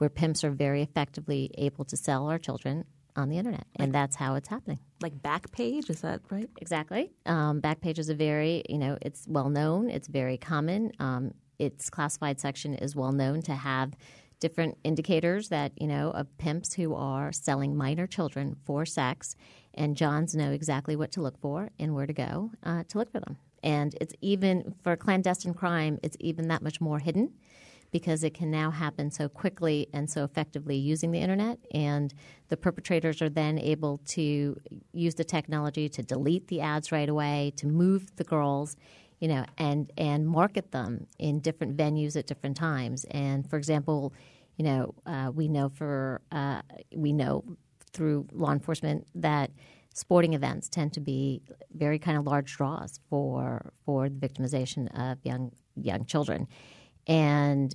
where 0.00 0.08
pimps 0.08 0.42
are 0.44 0.50
very 0.50 0.80
effectively 0.80 1.50
able 1.58 1.84
to 1.84 1.94
sell 1.94 2.30
our 2.30 2.38
children 2.38 2.86
on 3.16 3.28
the 3.28 3.36
internet, 3.36 3.66
and 3.76 3.92
that's 3.92 4.16
how 4.16 4.34
it's 4.34 4.48
happening. 4.48 4.78
Like 5.02 5.12
Backpage, 5.20 5.90
is 5.90 6.00
that 6.00 6.22
right? 6.30 6.48
Exactly. 6.58 7.12
Um, 7.26 7.60
Backpage 7.60 7.98
is 7.98 8.08
a 8.08 8.14
very, 8.14 8.62
you 8.66 8.78
know, 8.78 8.96
it's 9.02 9.26
well 9.28 9.50
known. 9.50 9.90
It's 9.90 10.08
very 10.08 10.38
common. 10.38 10.92
Um, 10.98 11.34
its 11.58 11.90
classified 11.90 12.40
section 12.40 12.72
is 12.74 12.96
well 12.96 13.12
known 13.12 13.42
to 13.42 13.52
have 13.52 13.92
different 14.38 14.78
indicators 14.84 15.50
that 15.50 15.72
you 15.76 15.86
know 15.86 16.12
of 16.12 16.26
pimps 16.38 16.72
who 16.72 16.94
are 16.94 17.30
selling 17.30 17.76
minor 17.76 18.06
children 18.06 18.56
for 18.64 18.86
sex, 18.86 19.36
and 19.74 19.98
Johns 19.98 20.34
know 20.34 20.50
exactly 20.50 20.96
what 20.96 21.12
to 21.12 21.20
look 21.20 21.38
for 21.42 21.68
and 21.78 21.94
where 21.94 22.06
to 22.06 22.14
go 22.14 22.52
uh, 22.62 22.84
to 22.88 22.96
look 22.96 23.12
for 23.12 23.20
them. 23.20 23.36
And 23.62 23.94
it's 24.00 24.14
even 24.22 24.74
for 24.82 24.96
clandestine 24.96 25.52
crime, 25.52 25.98
it's 26.02 26.16
even 26.20 26.48
that 26.48 26.62
much 26.62 26.80
more 26.80 27.00
hidden 27.00 27.34
because 27.90 28.22
it 28.24 28.34
can 28.34 28.50
now 28.50 28.70
happen 28.70 29.10
so 29.10 29.28
quickly 29.28 29.88
and 29.92 30.08
so 30.08 30.24
effectively 30.24 30.76
using 30.76 31.10
the 31.10 31.18
internet. 31.18 31.58
And 31.72 32.12
the 32.48 32.56
perpetrators 32.56 33.20
are 33.22 33.28
then 33.28 33.58
able 33.58 33.98
to 34.08 34.56
use 34.92 35.14
the 35.14 35.24
technology 35.24 35.88
to 35.88 36.02
delete 36.02 36.48
the 36.48 36.60
ads 36.60 36.92
right 36.92 37.08
away, 37.08 37.52
to 37.56 37.66
move 37.66 38.14
the 38.16 38.24
girls. 38.24 38.76
You 39.18 39.28
know, 39.28 39.44
and 39.58 39.92
and 39.98 40.26
market 40.26 40.72
them 40.72 41.06
in 41.18 41.40
different 41.40 41.76
venues 41.76 42.16
at 42.16 42.26
different 42.26 42.56
times. 42.56 43.04
And 43.10 43.46
for 43.50 43.58
example, 43.58 44.14
you 44.56 44.64
know, 44.64 44.94
uh, 45.04 45.30
we 45.34 45.46
know 45.46 45.68
for 45.68 46.22
uh, 46.32 46.62
we 46.96 47.12
know 47.12 47.44
through 47.92 48.26
law 48.32 48.50
enforcement 48.50 49.06
that 49.14 49.50
sporting 49.94 50.34
events 50.34 50.68
tend 50.68 50.92
to 50.94 51.00
be 51.00 51.42
very 51.74 51.98
kind 51.98 52.16
of 52.16 52.24
large 52.26 52.56
draws 52.56 53.00
for 53.08 53.72
for 53.84 54.08
the 54.08 54.14
victimization 54.14 54.88
of 54.98 55.18
young 55.22 55.52
young 55.76 56.04
children 56.04 56.46
and 57.10 57.74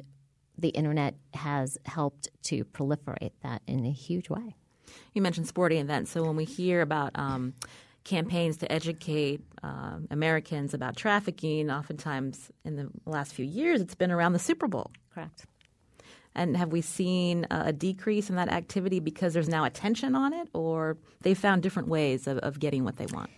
the 0.58 0.70
internet 0.70 1.16
has 1.34 1.78
helped 1.86 2.30
to 2.44 2.64
proliferate 2.64 3.34
that 3.44 3.62
in 3.68 3.86
a 3.86 3.92
huge 3.92 4.30
way. 4.30 4.56
You 5.14 5.22
mentioned 5.22 5.48
sporting 5.48 5.80
events. 5.80 6.12
So 6.12 6.24
when 6.24 6.38
we 6.38 6.46
hear 6.46 6.82
about 6.82 7.12
um, 7.16 7.54
campaigns 8.06 8.56
to 8.58 8.72
educate 8.72 9.42
uh, 9.62 9.98
Americans 10.10 10.74
about 10.74 10.96
trafficking, 10.96 11.70
oftentimes 11.70 12.50
in 12.64 12.78
the 12.78 12.90
last 13.06 13.34
few 13.34 13.44
years, 13.44 13.82
it's 13.82 13.96
been 13.96 14.12
around 14.12 14.32
the 14.32 14.40
Super 14.40 14.68
Bowl. 14.68 14.90
Correct. 15.14 15.46
And 16.34 16.56
have 16.56 16.72
we 16.72 16.82
seen 16.82 17.46
a 17.52 17.74
decrease 17.74 18.30
in 18.30 18.38
that 18.38 18.50
activity 18.50 19.00
because 19.00 19.34
there's 19.34 19.50
now 19.50 19.66
attention 19.66 20.16
on 20.16 20.34
it, 20.34 20.50
or 20.54 20.98
they 21.22 21.34
found 21.34 21.62
different 21.64 21.90
ways 21.90 22.28
of, 22.28 22.38
of 22.40 22.60
getting 22.60 22.84
what 22.84 22.98
they 22.98 23.06
want? 23.08 23.30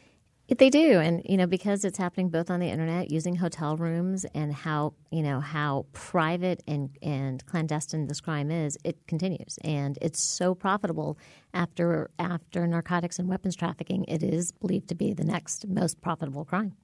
They 0.49 0.69
do, 0.69 0.99
and 0.99 1.21
you 1.25 1.35
know 1.35 1.45
because 1.45 1.83
it's 1.83 1.97
happening 1.97 2.29
both 2.29 2.49
on 2.49 2.61
the 2.61 2.69
internet, 2.69 3.11
using 3.11 3.35
hotel 3.35 3.75
rooms, 3.75 4.25
and 4.33 4.53
how 4.53 4.93
you 5.11 5.21
know 5.21 5.41
how 5.41 5.85
private 5.91 6.63
and 6.65 6.89
and 7.01 7.45
clandestine 7.45 8.07
this 8.07 8.21
crime 8.21 8.49
is. 8.49 8.77
It 8.85 8.97
continues, 9.07 9.59
and 9.65 9.97
it's 10.01 10.23
so 10.23 10.55
profitable. 10.55 11.17
After 11.53 12.09
after 12.17 12.65
narcotics 12.65 13.19
and 13.19 13.27
weapons 13.27 13.57
trafficking, 13.57 14.05
it 14.07 14.23
is 14.23 14.53
believed 14.53 14.87
to 14.87 14.95
be 14.95 15.13
the 15.13 15.25
next 15.25 15.67
most 15.67 15.99
profitable 15.99 16.45
crime. 16.45 16.75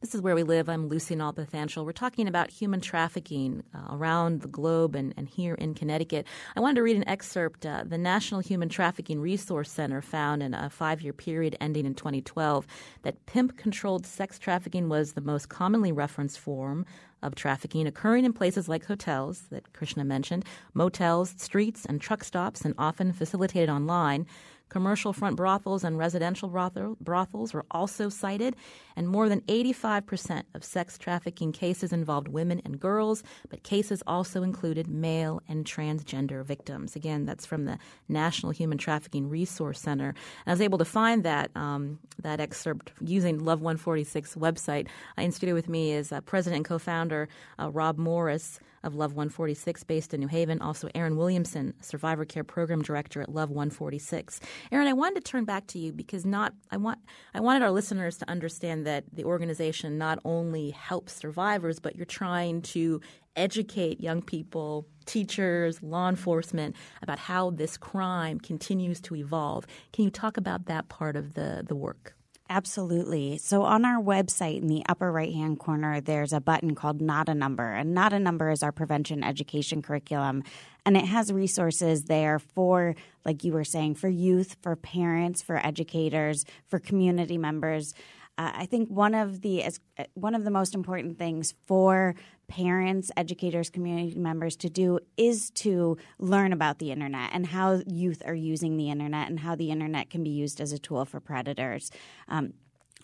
This 0.00 0.14
is 0.14 0.20
Where 0.20 0.34
We 0.34 0.42
Live. 0.42 0.68
I'm 0.68 0.88
Lucy 0.88 1.14
Nalpathanchil. 1.14 1.84
We're 1.84 1.92
talking 1.92 2.28
about 2.28 2.50
human 2.50 2.80
trafficking 2.80 3.62
uh, 3.74 3.94
around 3.94 4.42
the 4.42 4.48
globe 4.48 4.94
and, 4.94 5.14
and 5.16 5.28
here 5.28 5.54
in 5.54 5.74
Connecticut. 5.74 6.26
I 6.56 6.60
wanted 6.60 6.76
to 6.76 6.82
read 6.82 6.96
an 6.96 7.08
excerpt 7.08 7.64
uh, 7.64 7.84
the 7.86 7.98
National 7.98 8.40
Human 8.40 8.68
Trafficking 8.68 9.20
Resource 9.20 9.70
Center 9.70 10.02
found 10.02 10.42
in 10.42 10.54
a 10.54 10.70
five 10.70 11.02
year 11.02 11.12
period 11.12 11.56
ending 11.60 11.86
in 11.86 11.94
2012 11.94 12.66
that 13.02 13.24
pimp 13.26 13.56
controlled 13.56 14.06
sex 14.06 14.38
trafficking 14.38 14.88
was 14.88 15.12
the 15.12 15.20
most 15.20 15.48
commonly 15.48 15.92
referenced 15.92 16.38
form 16.38 16.86
of 17.22 17.34
trafficking 17.34 17.86
occurring 17.86 18.24
in 18.24 18.32
places 18.32 18.68
like 18.68 18.84
hotels 18.84 19.42
that 19.50 19.72
Krishna 19.72 20.04
mentioned, 20.04 20.44
motels, 20.74 21.34
streets, 21.38 21.84
and 21.84 22.00
truck 22.00 22.24
stops, 22.24 22.62
and 22.62 22.74
often 22.78 23.12
facilitated 23.12 23.70
online. 23.70 24.26
Commercial 24.72 25.12
front 25.12 25.36
brothels 25.36 25.84
and 25.84 25.98
residential 25.98 26.48
brothel, 26.48 26.96
brothels 26.98 27.52
were 27.52 27.66
also 27.70 28.08
cited, 28.08 28.56
and 28.96 29.06
more 29.06 29.28
than 29.28 29.42
85% 29.42 30.44
of 30.54 30.64
sex 30.64 30.96
trafficking 30.96 31.52
cases 31.52 31.92
involved 31.92 32.26
women 32.26 32.62
and 32.64 32.80
girls, 32.80 33.22
but 33.50 33.64
cases 33.64 34.02
also 34.06 34.42
included 34.42 34.88
male 34.88 35.42
and 35.46 35.66
transgender 35.66 36.42
victims. 36.42 36.96
Again, 36.96 37.26
that's 37.26 37.44
from 37.44 37.66
the 37.66 37.78
National 38.08 38.50
Human 38.50 38.78
Trafficking 38.78 39.28
Resource 39.28 39.78
Center. 39.78 40.08
And 40.08 40.16
I 40.46 40.52
was 40.52 40.62
able 40.62 40.78
to 40.78 40.86
find 40.86 41.22
that 41.22 41.50
um, 41.54 41.98
that 42.22 42.40
excerpt 42.40 42.92
using 43.02 43.44
Love 43.44 43.60
146 43.60 44.36
website. 44.36 44.86
Uh, 45.18 45.22
in 45.22 45.32
studio 45.32 45.54
with 45.54 45.68
me 45.68 45.92
is 45.92 46.12
uh, 46.12 46.22
president 46.22 46.56
and 46.56 46.64
co-founder 46.64 47.28
uh, 47.60 47.70
Rob 47.70 47.98
Morris 47.98 48.58
of 48.84 48.94
Love 48.94 49.12
146 49.12 49.84
based 49.84 50.14
in 50.14 50.20
New 50.20 50.28
Haven. 50.28 50.60
Also, 50.60 50.88
Erin 50.94 51.16
Williamson, 51.16 51.74
Survivor 51.80 52.24
Care 52.24 52.44
Program 52.44 52.82
Director 52.82 53.20
at 53.20 53.28
Love 53.28 53.50
146. 53.50 54.40
Erin, 54.70 54.86
I 54.86 54.92
wanted 54.92 55.24
to 55.24 55.30
turn 55.30 55.44
back 55.44 55.66
to 55.68 55.78
you 55.78 55.92
because 55.92 56.24
not 56.24 56.54
I 56.70 56.76
want 56.76 56.98
I 57.34 57.40
wanted 57.40 57.62
our 57.62 57.70
listeners 57.70 58.18
to 58.18 58.30
understand 58.30 58.86
that 58.86 59.04
the 59.12 59.24
organization 59.24 59.98
not 59.98 60.18
only 60.24 60.70
helps 60.70 61.14
survivors, 61.14 61.78
but 61.78 61.96
you're 61.96 62.06
trying 62.06 62.62
to 62.62 63.00
educate 63.36 64.00
young 64.00 64.22
people, 64.22 64.86
teachers, 65.06 65.82
law 65.82 66.08
enforcement 66.08 66.76
about 67.02 67.18
how 67.18 67.50
this 67.50 67.76
crime 67.76 68.38
continues 68.38 69.00
to 69.00 69.16
evolve. 69.16 69.66
Can 69.92 70.04
you 70.04 70.10
talk 70.10 70.36
about 70.36 70.66
that 70.66 70.88
part 70.88 71.16
of 71.16 71.34
the, 71.34 71.64
the 71.66 71.74
work? 71.74 72.14
Absolutely. 72.52 73.38
So 73.38 73.62
on 73.62 73.86
our 73.86 73.98
website 73.98 74.60
in 74.60 74.66
the 74.66 74.82
upper 74.86 75.10
right 75.10 75.32
hand 75.32 75.58
corner, 75.58 76.02
there's 76.02 76.34
a 76.34 76.40
button 76.40 76.74
called 76.74 77.00
Not 77.00 77.30
a 77.30 77.34
Number. 77.34 77.66
And 77.66 77.94
Not 77.94 78.12
a 78.12 78.18
Number 78.18 78.50
is 78.50 78.62
our 78.62 78.72
prevention 78.72 79.24
education 79.24 79.80
curriculum. 79.80 80.44
And 80.84 80.94
it 80.94 81.06
has 81.06 81.32
resources 81.32 82.04
there 82.04 82.38
for, 82.38 82.94
like 83.24 83.42
you 83.42 83.54
were 83.54 83.64
saying, 83.64 83.94
for 83.94 84.10
youth, 84.10 84.58
for 84.60 84.76
parents, 84.76 85.40
for 85.40 85.56
educators, 85.56 86.44
for 86.66 86.78
community 86.78 87.38
members. 87.38 87.94
Uh, 88.36 88.52
I 88.54 88.66
think 88.66 88.90
one 88.90 89.14
of 89.14 89.40
the 89.40 89.62
as, 89.62 89.80
one 90.12 90.34
of 90.34 90.44
the 90.44 90.50
most 90.50 90.74
important 90.74 91.18
things 91.18 91.54
for 91.66 92.14
parents, 92.52 93.10
educators, 93.16 93.70
community 93.70 94.14
members 94.14 94.56
to 94.56 94.68
do 94.68 94.98
is 95.16 95.50
to 95.52 95.96
learn 96.18 96.52
about 96.52 96.78
the 96.80 96.92
internet 96.92 97.30
and 97.32 97.46
how 97.46 97.80
youth 97.86 98.22
are 98.26 98.34
using 98.34 98.76
the 98.76 98.90
internet 98.90 99.30
and 99.30 99.40
how 99.40 99.54
the 99.54 99.70
internet 99.70 100.10
can 100.10 100.22
be 100.22 100.28
used 100.28 100.60
as 100.60 100.70
a 100.70 100.78
tool 100.78 101.06
for 101.06 101.18
predators. 101.18 101.90
Um, 102.28 102.52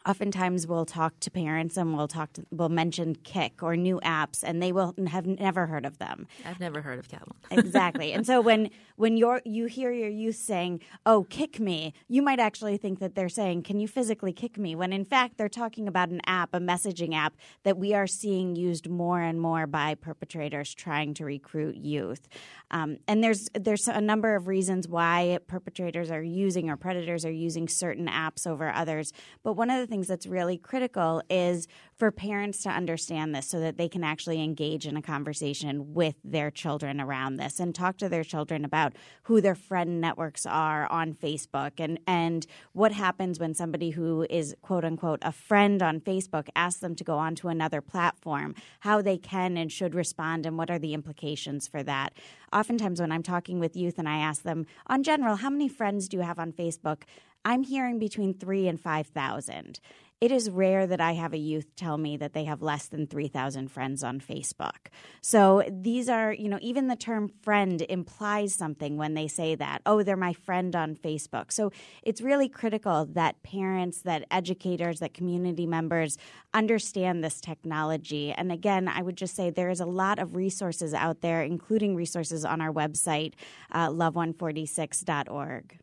oftentimes 0.08 0.66
we'll 0.66 0.86
talk 0.86 1.20
to 1.20 1.30
parents 1.30 1.76
and 1.76 1.94
we'll 1.94 2.08
talk 2.08 2.32
to, 2.32 2.46
we'll 2.50 2.70
mention 2.70 3.14
Kik 3.14 3.62
or 3.62 3.76
new 3.76 4.00
apps 4.02 4.42
and 4.42 4.62
they 4.62 4.72
will 4.72 4.94
have 5.08 5.26
never 5.26 5.66
heard 5.66 5.84
of 5.84 5.98
them. 5.98 6.26
I've 6.46 6.60
never 6.60 6.80
heard 6.80 6.98
of 6.98 7.08
Catalan. 7.08 7.36
exactly. 7.50 8.12
And 8.12 8.26
so 8.26 8.40
when 8.40 8.70
when 8.96 9.16
you're 9.16 9.42
you 9.44 9.66
hear 9.66 9.92
your 9.92 10.08
youth 10.08 10.36
saying, 10.36 10.80
"Oh, 11.04 11.26
kick 11.28 11.60
me," 11.60 11.92
you 12.08 12.22
might 12.22 12.40
actually 12.40 12.76
think 12.78 12.98
that 13.00 13.14
they're 13.14 13.28
saying, 13.28 13.62
"Can 13.62 13.78
you 13.78 13.86
physically 13.86 14.32
kick 14.32 14.56
me?" 14.56 14.74
when 14.74 14.92
in 14.92 15.04
fact 15.04 15.36
they're 15.36 15.48
talking 15.48 15.86
about 15.86 16.08
an 16.08 16.20
app, 16.26 16.54
a 16.54 16.58
messaging 16.58 17.14
app 17.14 17.36
that 17.62 17.76
we 17.76 17.92
are 17.92 18.06
seeing 18.06 18.56
used 18.56 18.88
more 18.88 19.20
and 19.20 19.40
more 19.40 19.66
by 19.66 19.94
perpetrators 19.94 20.74
trying 20.74 21.14
to 21.14 21.24
recruit 21.24 21.76
youth. 21.76 22.28
Um, 22.70 22.98
and 23.06 23.22
there's 23.22 23.48
there's 23.54 23.86
a 23.88 24.00
number 24.00 24.34
of 24.34 24.46
reasons 24.46 24.88
why 24.88 25.38
perpetrators 25.46 26.10
are 26.10 26.22
using 26.22 26.70
or 26.70 26.76
predators 26.76 27.24
are 27.24 27.30
using 27.30 27.68
certain 27.68 28.06
apps 28.06 28.46
over 28.46 28.70
others. 28.70 29.12
But 29.42 29.52
one 29.52 29.70
of 29.70 29.78
the 29.78 29.86
things 29.86 29.97
that's 30.06 30.26
really 30.26 30.56
critical 30.56 31.22
is 31.28 31.66
for 31.98 32.12
parents 32.12 32.62
to 32.62 32.68
understand 32.68 33.34
this 33.34 33.48
so 33.48 33.58
that 33.58 33.76
they 33.76 33.88
can 33.88 34.04
actually 34.04 34.42
engage 34.42 34.86
in 34.86 34.96
a 34.96 35.02
conversation 35.02 35.92
with 35.94 36.14
their 36.22 36.50
children 36.50 37.00
around 37.00 37.36
this 37.36 37.58
and 37.58 37.74
talk 37.74 37.96
to 37.98 38.08
their 38.08 38.22
children 38.22 38.64
about 38.64 38.94
who 39.24 39.40
their 39.40 39.56
friend 39.56 40.00
networks 40.00 40.46
are 40.46 40.86
on 40.92 41.12
Facebook 41.12 41.72
and, 41.78 41.98
and 42.06 42.46
what 42.72 42.92
happens 42.92 43.40
when 43.40 43.52
somebody 43.52 43.90
who 43.90 44.24
is 44.30 44.54
quote 44.62 44.84
unquote 44.84 45.18
a 45.22 45.32
friend 45.32 45.82
on 45.82 46.00
Facebook 46.00 46.48
asks 46.54 46.80
them 46.80 46.94
to 46.94 47.02
go 47.02 47.18
onto 47.18 47.48
another 47.48 47.80
platform, 47.80 48.54
how 48.80 49.02
they 49.02 49.18
can 49.18 49.56
and 49.56 49.72
should 49.72 49.94
respond, 49.94 50.46
and 50.46 50.56
what 50.56 50.70
are 50.70 50.78
the 50.78 50.94
implications 50.94 51.66
for 51.66 51.82
that. 51.82 52.12
Oftentimes, 52.52 53.00
when 53.00 53.10
I'm 53.10 53.22
talking 53.24 53.58
with 53.58 53.76
youth 53.76 53.98
and 53.98 54.08
I 54.08 54.18
ask 54.18 54.42
them, 54.42 54.66
on 54.86 55.02
general, 55.02 55.36
how 55.36 55.50
many 55.50 55.68
friends 55.68 56.08
do 56.08 56.16
you 56.16 56.22
have 56.22 56.38
on 56.38 56.52
Facebook? 56.52 57.02
I'm 57.44 57.62
hearing 57.62 57.98
between 57.98 58.34
three 58.34 58.68
and 58.68 58.80
5,000 58.80 59.80
it 60.20 60.32
is 60.32 60.50
rare 60.50 60.86
that 60.86 61.00
I 61.00 61.12
have 61.12 61.32
a 61.32 61.38
youth 61.38 61.76
tell 61.76 61.96
me 61.96 62.16
that 62.16 62.32
they 62.32 62.44
have 62.44 62.60
less 62.60 62.86
than 62.86 63.06
3,000 63.06 63.68
friends 63.68 64.02
on 64.02 64.18
Facebook. 64.18 64.88
So 65.20 65.62
these 65.70 66.08
are, 66.08 66.32
you 66.32 66.48
know, 66.48 66.58
even 66.60 66.88
the 66.88 66.96
term 66.96 67.28
friend 67.42 67.84
implies 67.88 68.52
something 68.52 68.96
when 68.96 69.14
they 69.14 69.28
say 69.28 69.54
that. 69.54 69.80
Oh, 69.86 70.02
they're 70.02 70.16
my 70.16 70.32
friend 70.32 70.74
on 70.74 70.96
Facebook. 70.96 71.52
So 71.52 71.70
it's 72.02 72.20
really 72.20 72.48
critical 72.48 73.06
that 73.12 73.42
parents, 73.44 74.02
that 74.02 74.24
educators, 74.30 74.98
that 74.98 75.14
community 75.14 75.66
members 75.66 76.18
understand 76.52 77.22
this 77.22 77.40
technology. 77.40 78.32
And 78.32 78.50
again, 78.50 78.88
I 78.88 79.02
would 79.02 79.16
just 79.16 79.36
say 79.36 79.50
there 79.50 79.70
is 79.70 79.80
a 79.80 79.86
lot 79.86 80.18
of 80.18 80.34
resources 80.34 80.94
out 80.94 81.20
there, 81.20 81.42
including 81.42 81.94
resources 81.94 82.44
on 82.44 82.60
our 82.60 82.72
website, 82.72 83.34
uh, 83.70 83.88
love146.org. 83.88 85.78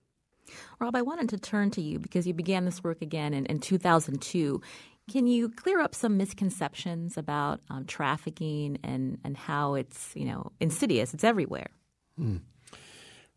Rob, 0.79 0.95
I 0.95 1.01
wanted 1.01 1.29
to 1.29 1.37
turn 1.37 1.71
to 1.71 1.81
you 1.81 1.99
because 1.99 2.27
you 2.27 2.33
began 2.33 2.65
this 2.65 2.83
work 2.83 3.01
again 3.01 3.33
in, 3.33 3.45
in 3.45 3.59
2002. 3.59 4.61
Can 5.11 5.27
you 5.27 5.49
clear 5.49 5.79
up 5.79 5.93
some 5.93 6.17
misconceptions 6.17 7.17
about 7.17 7.61
um, 7.69 7.85
trafficking 7.85 8.79
and, 8.83 9.19
and 9.23 9.37
how 9.37 9.75
it's 9.75 10.11
you 10.15 10.25
know 10.25 10.51
insidious? 10.59 11.13
It's 11.13 11.23
everywhere. 11.23 11.69
Hmm. 12.17 12.37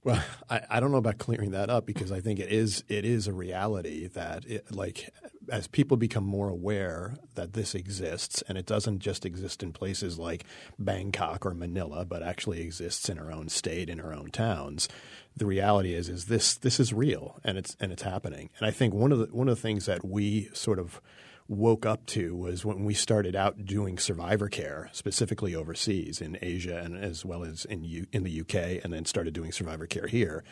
Well, 0.08 0.24
I, 0.48 0.62
I, 0.70 0.80
don't 0.80 0.90
know 0.90 0.96
about 0.96 1.18
clearing 1.18 1.50
that 1.50 1.68
up 1.68 1.84
because 1.84 2.10
I 2.10 2.20
think 2.20 2.38
it 2.38 2.50
is 2.50 2.82
it 2.88 3.04
is 3.04 3.26
a 3.26 3.32
reality 3.34 4.06
that 4.06 4.46
it, 4.46 4.74
like 4.74 5.10
as 5.50 5.66
people 5.66 5.98
become 5.98 6.24
more 6.24 6.48
aware 6.48 7.16
that 7.34 7.52
this 7.52 7.74
exists 7.74 8.42
and 8.48 8.56
it 8.56 8.64
doesn't 8.64 9.00
just 9.00 9.26
exist 9.26 9.62
in 9.62 9.74
places 9.74 10.18
like 10.18 10.44
Bangkok 10.78 11.44
or 11.44 11.52
Manila, 11.52 12.06
but 12.06 12.22
actually 12.22 12.62
exists 12.62 13.10
in 13.10 13.18
our 13.18 13.30
own 13.30 13.50
state, 13.50 13.90
in 13.90 14.00
our 14.00 14.14
own 14.14 14.30
towns. 14.30 14.88
The 15.36 15.44
reality 15.44 15.92
is 15.92 16.08
is 16.08 16.24
this 16.24 16.54
this 16.54 16.80
is 16.80 16.94
real 16.94 17.38
and 17.44 17.58
it's 17.58 17.76
and 17.78 17.92
it's 17.92 18.00
happening. 18.00 18.48
And 18.58 18.66
I 18.66 18.70
think 18.70 18.94
one 18.94 19.12
of 19.12 19.18
the 19.18 19.26
one 19.26 19.50
of 19.50 19.56
the 19.56 19.60
things 19.60 19.84
that 19.84 20.06
we 20.06 20.48
sort 20.54 20.78
of 20.78 21.02
woke 21.48 21.86
up 21.86 22.04
to 22.06 22.36
was 22.36 22.64
when 22.64 22.84
we 22.84 22.94
started 22.94 23.34
out 23.34 23.64
doing 23.64 23.98
survivor 23.98 24.48
care, 24.48 24.90
specifically 24.92 25.54
overseas 25.54 26.20
in 26.20 26.38
Asia 26.42 26.78
and 26.78 26.96
as 26.96 27.24
well 27.24 27.42
as 27.42 27.64
in 27.64 27.84
U- 27.84 28.06
in 28.12 28.22
the 28.22 28.40
UK, 28.40 28.82
and 28.84 28.92
then 28.92 29.04
started 29.06 29.32
doing 29.34 29.50
survivor 29.50 29.86
care 29.86 30.06
here. 30.06 30.44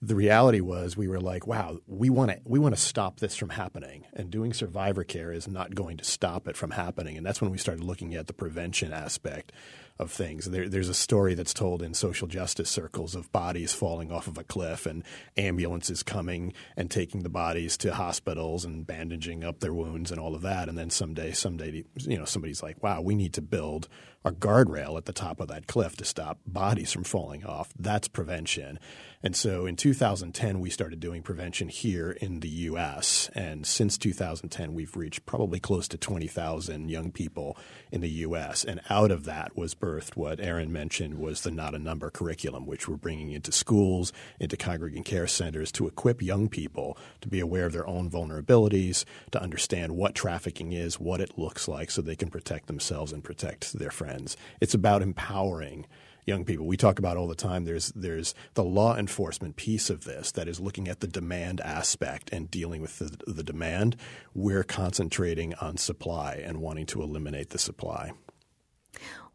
The 0.00 0.14
reality 0.14 0.60
was 0.60 0.96
we 0.96 1.08
were 1.08 1.20
like, 1.20 1.46
wow, 1.46 1.78
we 1.86 2.10
want 2.10 2.30
to 2.30 2.38
we 2.44 2.58
want 2.58 2.74
to 2.74 2.80
stop 2.80 3.18
this 3.18 3.34
from 3.34 3.50
happening, 3.50 4.06
and 4.12 4.30
doing 4.30 4.52
survivor 4.52 5.04
care 5.04 5.32
is 5.32 5.48
not 5.48 5.74
going 5.74 5.96
to 5.96 6.04
stop 6.04 6.46
it 6.46 6.56
from 6.56 6.70
happening. 6.70 7.16
And 7.16 7.26
that's 7.26 7.40
when 7.40 7.50
we 7.50 7.58
started 7.58 7.82
looking 7.82 8.14
at 8.14 8.28
the 8.28 8.32
prevention 8.32 8.92
aspect 8.92 9.52
of 9.98 10.10
things. 10.10 10.46
There, 10.46 10.68
there's 10.68 10.88
a 10.88 10.94
story 10.94 11.34
that's 11.34 11.54
told 11.54 11.82
in 11.82 11.94
social 11.94 12.28
justice 12.28 12.68
circles 12.68 13.14
of 13.14 13.32
bodies 13.32 13.72
falling 13.72 14.12
off 14.12 14.26
of 14.26 14.36
a 14.36 14.44
cliff 14.44 14.86
and 14.86 15.02
ambulances 15.36 16.02
coming 16.02 16.52
and 16.76 16.90
taking 16.90 17.22
the 17.22 17.28
bodies 17.28 17.76
to 17.78 17.94
hospitals 17.94 18.64
and 18.64 18.86
bandaging 18.86 19.42
up 19.44 19.60
their 19.60 19.72
wounds 19.72 20.10
and 20.10 20.20
all 20.20 20.34
of 20.34 20.42
that. 20.42 20.68
And 20.68 20.76
then 20.76 20.90
someday, 20.90 21.32
someday, 21.32 21.84
you 21.96 22.18
know, 22.18 22.24
somebody's 22.24 22.62
like, 22.62 22.82
"Wow, 22.82 23.00
we 23.00 23.14
need 23.14 23.32
to 23.34 23.42
build 23.42 23.88
a 24.24 24.32
guardrail 24.32 24.96
at 24.96 25.04
the 25.04 25.12
top 25.12 25.40
of 25.40 25.48
that 25.48 25.66
cliff 25.66 25.96
to 25.96 26.04
stop 26.04 26.38
bodies 26.46 26.92
from 26.92 27.04
falling 27.04 27.44
off." 27.44 27.72
That's 27.78 28.08
prevention. 28.08 28.78
And 29.22 29.34
so 29.34 29.66
in 29.66 29.76
2010, 29.76 30.60
we 30.60 30.70
started 30.70 31.00
doing 31.00 31.22
prevention 31.22 31.68
here 31.68 32.10
in 32.10 32.40
the 32.40 32.48
U.S. 32.48 33.30
And 33.34 33.66
since 33.66 33.98
2010, 33.98 34.74
we've 34.74 34.96
reached 34.96 35.26
probably 35.26 35.58
close 35.58 35.88
to 35.88 35.98
20,000 35.98 36.88
young 36.88 37.10
people 37.10 37.56
in 37.90 38.02
the 38.02 38.10
U.S. 38.10 38.62
And 38.62 38.80
out 38.90 39.10
of 39.10 39.24
that 39.24 39.56
was 39.56 39.74
birthed 39.86 40.16
what 40.16 40.40
Erin 40.40 40.72
mentioned 40.72 41.14
was 41.14 41.42
the 41.42 41.50
Not 41.52 41.72
a 41.72 41.78
Number 41.78 42.10
curriculum, 42.10 42.66
which 42.66 42.88
we're 42.88 42.96
bringing 42.96 43.30
into 43.30 43.52
schools, 43.52 44.12
into 44.40 44.56
congregate 44.56 45.04
care 45.04 45.28
centers 45.28 45.70
to 45.72 45.86
equip 45.86 46.20
young 46.20 46.48
people 46.48 46.98
to 47.20 47.28
be 47.28 47.38
aware 47.38 47.66
of 47.66 47.72
their 47.72 47.86
own 47.86 48.10
vulnerabilities, 48.10 49.04
to 49.30 49.40
understand 49.40 49.96
what 49.96 50.16
trafficking 50.16 50.72
is, 50.72 50.98
what 50.98 51.20
it 51.20 51.38
looks 51.38 51.68
like, 51.68 51.92
so 51.92 52.02
they 52.02 52.16
can 52.16 52.30
protect 52.30 52.66
themselves 52.66 53.12
and 53.12 53.22
protect 53.22 53.74
their 53.74 53.92
friends. 53.92 54.36
It's 54.60 54.74
about 54.74 55.02
empowering 55.02 55.86
young 56.24 56.44
people. 56.44 56.66
We 56.66 56.76
talk 56.76 56.98
about 56.98 57.16
all 57.16 57.28
the 57.28 57.36
time. 57.36 57.64
There's 57.64 57.92
there's 57.94 58.34
the 58.54 58.64
law 58.64 58.96
enforcement 58.96 59.54
piece 59.54 59.88
of 59.88 60.02
this 60.02 60.32
that 60.32 60.48
is 60.48 60.58
looking 60.58 60.88
at 60.88 60.98
the 60.98 61.06
demand 61.06 61.60
aspect 61.60 62.30
and 62.32 62.50
dealing 62.50 62.82
with 62.82 62.98
the, 62.98 63.16
the 63.32 63.44
demand. 63.44 63.94
We're 64.34 64.64
concentrating 64.64 65.54
on 65.54 65.76
supply 65.76 66.42
and 66.44 66.60
wanting 66.60 66.86
to 66.86 67.02
eliminate 67.02 67.50
the 67.50 67.58
supply. 67.58 68.10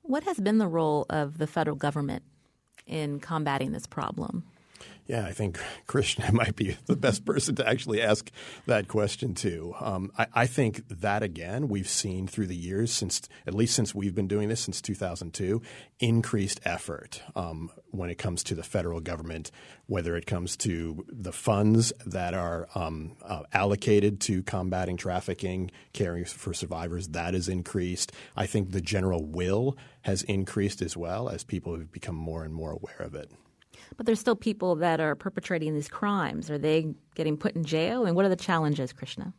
What 0.03 0.23
has 0.23 0.39
been 0.39 0.57
the 0.57 0.67
role 0.67 1.05
of 1.09 1.37
the 1.37 1.47
federal 1.47 1.75
government 1.75 2.23
in 2.87 3.19
combating 3.19 3.71
this 3.71 3.85
problem? 3.85 4.43
Yeah, 5.11 5.25
I 5.25 5.33
think 5.33 5.59
Krishna 5.87 6.31
might 6.31 6.55
be 6.55 6.77
the 6.85 6.95
best 6.95 7.25
person 7.25 7.53
to 7.55 7.67
actually 7.67 8.01
ask 8.01 8.31
that 8.65 8.87
question 8.87 9.33
to. 9.35 9.75
Um, 9.77 10.09
I, 10.17 10.27
I, 10.33 10.47
think 10.47 10.87
that 10.87 11.21
again 11.21 11.67
we've 11.67 11.89
seen 11.89 12.27
through 12.27 12.47
the 12.47 12.55
years 12.55 12.93
since 12.93 13.21
at 13.45 13.53
least 13.53 13.75
since 13.75 13.93
we've 13.93 14.15
been 14.15 14.29
doing 14.29 14.47
this 14.47 14.61
since 14.61 14.79
2002, 14.79 15.61
increased 15.99 16.61
effort 16.63 17.21
um, 17.35 17.71
when 17.89 18.09
it 18.09 18.19
comes 18.19 18.41
to 18.45 18.55
the 18.55 18.63
federal 18.63 19.01
government, 19.01 19.51
whether 19.87 20.15
it 20.15 20.25
comes 20.25 20.55
to 20.55 21.05
the 21.09 21.33
funds 21.33 21.91
that 22.05 22.33
are 22.33 22.69
um, 22.73 23.17
uh, 23.21 23.43
allocated 23.51 24.21
to 24.21 24.41
combating 24.43 24.95
trafficking, 24.95 25.71
caring 25.91 26.23
for 26.23 26.53
survivors, 26.53 27.09
that 27.09 27.35
is 27.35 27.49
increased. 27.49 28.13
I 28.37 28.45
think 28.45 28.71
the 28.71 28.79
general 28.79 29.25
will 29.25 29.75
has 30.03 30.23
increased 30.23 30.81
as 30.81 30.95
well 30.95 31.27
as 31.27 31.43
people 31.43 31.77
have 31.77 31.91
become 31.91 32.15
more 32.15 32.45
and 32.45 32.53
more 32.53 32.71
aware 32.71 33.01
of 33.01 33.13
it. 33.13 33.29
But 34.01 34.07
there's 34.07 34.19
still 34.19 34.35
people 34.35 34.77
that 34.77 34.99
are 34.99 35.13
perpetrating 35.13 35.75
these 35.75 35.87
crimes. 35.87 36.49
Are 36.49 36.57
they 36.57 36.87
getting 37.13 37.37
put 37.37 37.55
in 37.55 37.63
jail? 37.63 38.07
And 38.07 38.15
what 38.15 38.25
are 38.25 38.29
the 38.29 38.35
challenges, 38.35 38.91
Krishna? 38.91 39.31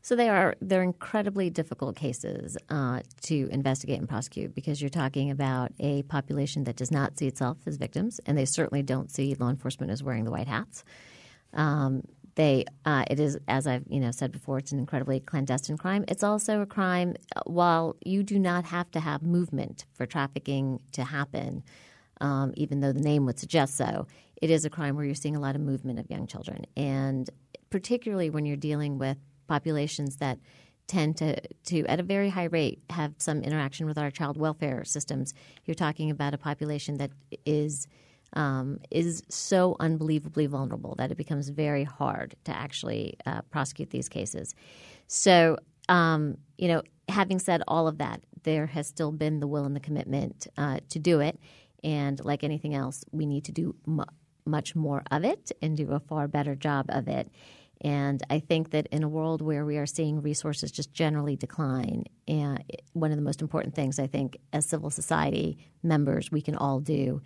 So 0.00 0.16
they 0.16 0.30
are 0.30 0.54
they're 0.62 0.82
incredibly 0.82 1.50
difficult 1.50 1.94
cases 1.94 2.56
uh, 2.70 3.00
to 3.24 3.46
investigate 3.52 3.98
and 3.98 4.08
prosecute 4.08 4.54
because 4.54 4.80
you're 4.80 4.88
talking 4.88 5.30
about 5.30 5.72
a 5.80 6.02
population 6.04 6.64
that 6.64 6.76
does 6.76 6.90
not 6.90 7.18
see 7.18 7.26
itself 7.26 7.58
as 7.66 7.76
victims, 7.76 8.22
and 8.24 8.38
they 8.38 8.46
certainly 8.46 8.82
don't 8.82 9.10
see 9.10 9.34
law 9.34 9.50
enforcement 9.50 9.92
as 9.92 10.02
wearing 10.02 10.24
the 10.24 10.30
white 10.30 10.48
hats. 10.48 10.82
Um, 11.52 12.04
they 12.36 12.64
uh, 12.86 13.04
it 13.10 13.20
is 13.20 13.36
as 13.48 13.66
I've 13.66 13.84
you 13.90 14.00
know 14.00 14.12
said 14.12 14.32
before, 14.32 14.56
it's 14.56 14.72
an 14.72 14.78
incredibly 14.78 15.20
clandestine 15.20 15.76
crime. 15.76 16.06
It's 16.08 16.22
also 16.22 16.62
a 16.62 16.66
crime 16.66 17.16
uh, 17.36 17.42
while 17.44 17.96
you 18.02 18.22
do 18.22 18.38
not 18.38 18.64
have 18.64 18.90
to 18.92 19.00
have 19.00 19.22
movement 19.22 19.84
for 19.92 20.06
trafficking 20.06 20.80
to 20.92 21.04
happen 21.04 21.62
um, 22.20 22.52
even 22.56 22.80
though 22.80 22.92
the 22.92 23.00
name 23.00 23.26
would 23.26 23.38
suggest 23.38 23.76
so. 23.76 24.06
It 24.42 24.50
is 24.50 24.64
a 24.64 24.70
crime 24.70 24.96
where 24.96 25.04
you're 25.04 25.14
seeing 25.14 25.36
a 25.36 25.40
lot 25.40 25.54
of 25.54 25.62
movement 25.62 25.98
of 25.98 26.10
young 26.10 26.26
children, 26.26 26.66
and 26.76 27.30
particularly 27.70 28.30
when 28.30 28.46
you're 28.46 28.56
dealing 28.56 28.98
with 28.98 29.16
populations 29.46 30.16
that 30.16 30.38
tend 30.86 31.16
to, 31.16 31.40
to 31.64 31.84
at 31.86 31.98
a 31.98 32.02
very 32.02 32.28
high 32.28 32.44
rate 32.44 32.82
have 32.90 33.14
some 33.18 33.40
interaction 33.42 33.86
with 33.86 33.96
our 33.96 34.10
child 34.10 34.36
welfare 34.36 34.84
systems. 34.84 35.32
You're 35.64 35.74
talking 35.74 36.10
about 36.10 36.34
a 36.34 36.38
population 36.38 36.98
that 36.98 37.10
is 37.46 37.86
um, 38.34 38.80
is 38.90 39.22
so 39.28 39.76
unbelievably 39.78 40.46
vulnerable 40.46 40.96
that 40.96 41.12
it 41.12 41.16
becomes 41.16 41.48
very 41.50 41.84
hard 41.84 42.34
to 42.44 42.52
actually 42.56 43.16
uh, 43.26 43.42
prosecute 43.42 43.90
these 43.90 44.08
cases. 44.08 44.56
So, 45.06 45.56
um, 45.88 46.38
you 46.58 46.66
know, 46.66 46.82
having 47.08 47.38
said 47.38 47.62
all 47.68 47.86
of 47.86 47.98
that, 47.98 48.22
there 48.42 48.66
has 48.66 48.88
still 48.88 49.12
been 49.12 49.38
the 49.38 49.46
will 49.46 49.64
and 49.64 49.76
the 49.76 49.80
commitment 49.80 50.48
uh, 50.58 50.80
to 50.88 50.98
do 50.98 51.20
it. 51.20 51.38
And 51.84 52.24
like 52.24 52.42
anything 52.42 52.74
else, 52.74 53.04
we 53.12 53.26
need 53.26 53.44
to 53.44 53.52
do 53.52 53.76
mu- 53.86 54.04
much 54.44 54.74
more 54.74 55.02
of 55.10 55.24
it 55.24 55.52
and 55.62 55.76
do 55.76 55.92
a 55.92 56.00
far 56.00 56.26
better 56.26 56.56
job 56.56 56.86
of 56.88 57.06
it. 57.06 57.30
And 57.80 58.22
I 58.30 58.40
think 58.40 58.70
that 58.70 58.86
in 58.90 59.02
a 59.02 59.08
world 59.08 59.42
where 59.42 59.66
we 59.66 59.76
are 59.76 59.86
seeing 59.86 60.22
resources 60.22 60.72
just 60.72 60.94
generally 60.94 61.36
decline, 61.36 62.04
and 62.26 62.64
one 62.94 63.10
of 63.10 63.18
the 63.18 63.22
most 63.22 63.42
important 63.42 63.74
things 63.74 63.98
I 63.98 64.06
think 64.06 64.38
as 64.52 64.64
civil 64.64 64.90
society 64.90 65.58
members 65.82 66.32
we 66.32 66.40
can 66.40 66.56
all 66.56 66.80
do 66.80 67.20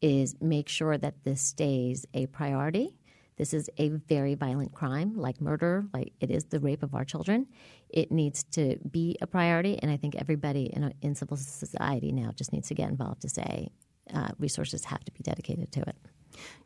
is 0.00 0.34
make 0.40 0.68
sure 0.68 0.98
that 0.98 1.22
this 1.24 1.40
stays 1.40 2.06
a 2.12 2.26
priority. 2.26 2.96
This 3.36 3.54
is 3.54 3.70
a 3.78 3.90
very 3.90 4.34
violent 4.34 4.72
crime, 4.72 5.16
like 5.16 5.40
murder, 5.40 5.86
like 5.94 6.12
it 6.20 6.30
is 6.30 6.44
the 6.44 6.58
rape 6.58 6.82
of 6.82 6.94
our 6.94 7.04
children. 7.04 7.46
It 7.88 8.10
needs 8.10 8.42
to 8.52 8.78
be 8.90 9.16
a 9.20 9.26
priority, 9.26 9.78
and 9.80 9.90
I 9.90 9.96
think 9.96 10.16
everybody 10.16 10.64
in, 10.64 10.92
in 11.02 11.14
civil 11.14 11.36
society 11.36 12.10
now 12.10 12.32
just 12.34 12.52
needs 12.52 12.68
to 12.68 12.74
get 12.74 12.88
involved 12.88 13.22
to 13.22 13.28
say, 13.28 13.68
uh, 14.14 14.28
resources 14.38 14.84
have 14.84 15.04
to 15.04 15.12
be 15.12 15.20
dedicated 15.22 15.72
to 15.72 15.80
it. 15.80 15.96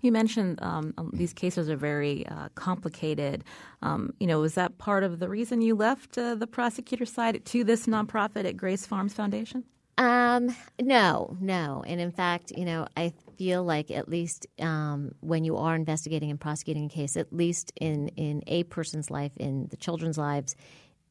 You 0.01 0.13
mentioned 0.13 0.63
um, 0.63 0.95
um, 0.99 1.11
these 1.13 1.33
cases 1.33 1.71
are 1.71 1.77
very 1.77 2.27
uh, 2.27 2.49
complicated. 2.55 3.45
Um, 3.83 4.13
you 4.21 4.27
know, 4.27 4.41
was 4.41 4.55
that 4.55 4.79
part 4.79 5.03
of 5.03 5.19
the 5.19 5.29
reason 5.29 5.63
you 5.63 5.75
left 5.75 6.19
uh, 6.19 6.35
the 6.35 6.47
prosecutor 6.47 7.07
side 7.07 7.45
to 7.45 7.65
this 7.65 7.87
nonprofit 7.87 8.45
at 8.45 8.57
Grace 8.57 8.87
Farms 8.87 9.15
Foundation? 9.15 9.65
Um, 9.97 10.55
no, 10.81 11.37
no. 11.41 11.85
And 11.87 12.01
in 12.01 12.11
fact, 12.11 12.53
you 12.57 12.65
know, 12.65 12.87
I 12.97 13.13
feel 13.39 13.63
like 13.63 13.91
at 13.91 14.09
least 14.09 14.47
um, 14.61 15.13
when 15.21 15.45
you 15.45 15.57
are 15.57 15.75
investigating 15.75 16.31
and 16.31 16.41
prosecuting 16.41 16.87
a 16.87 16.89
case, 16.89 17.17
at 17.17 17.33
least 17.33 17.73
in, 17.81 18.09
in 18.09 18.43
a 18.49 18.65
person's 18.65 19.11
life, 19.11 19.33
in 19.37 19.69
the 19.71 19.77
children's 19.77 20.19
lives, 20.19 20.57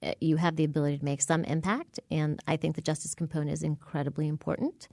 uh, 0.02 0.14
you 0.20 0.36
have 0.36 0.58
the 0.58 0.66
ability 0.66 0.98
to 0.98 1.06
make 1.06 1.22
some 1.22 1.46
impact. 1.46 2.00
And 2.12 2.42
I 2.46 2.58
think 2.58 2.76
the 2.76 2.82
justice 2.82 3.16
component 3.16 3.52
is 3.52 3.64
incredibly 3.64 4.28
important 4.28 4.90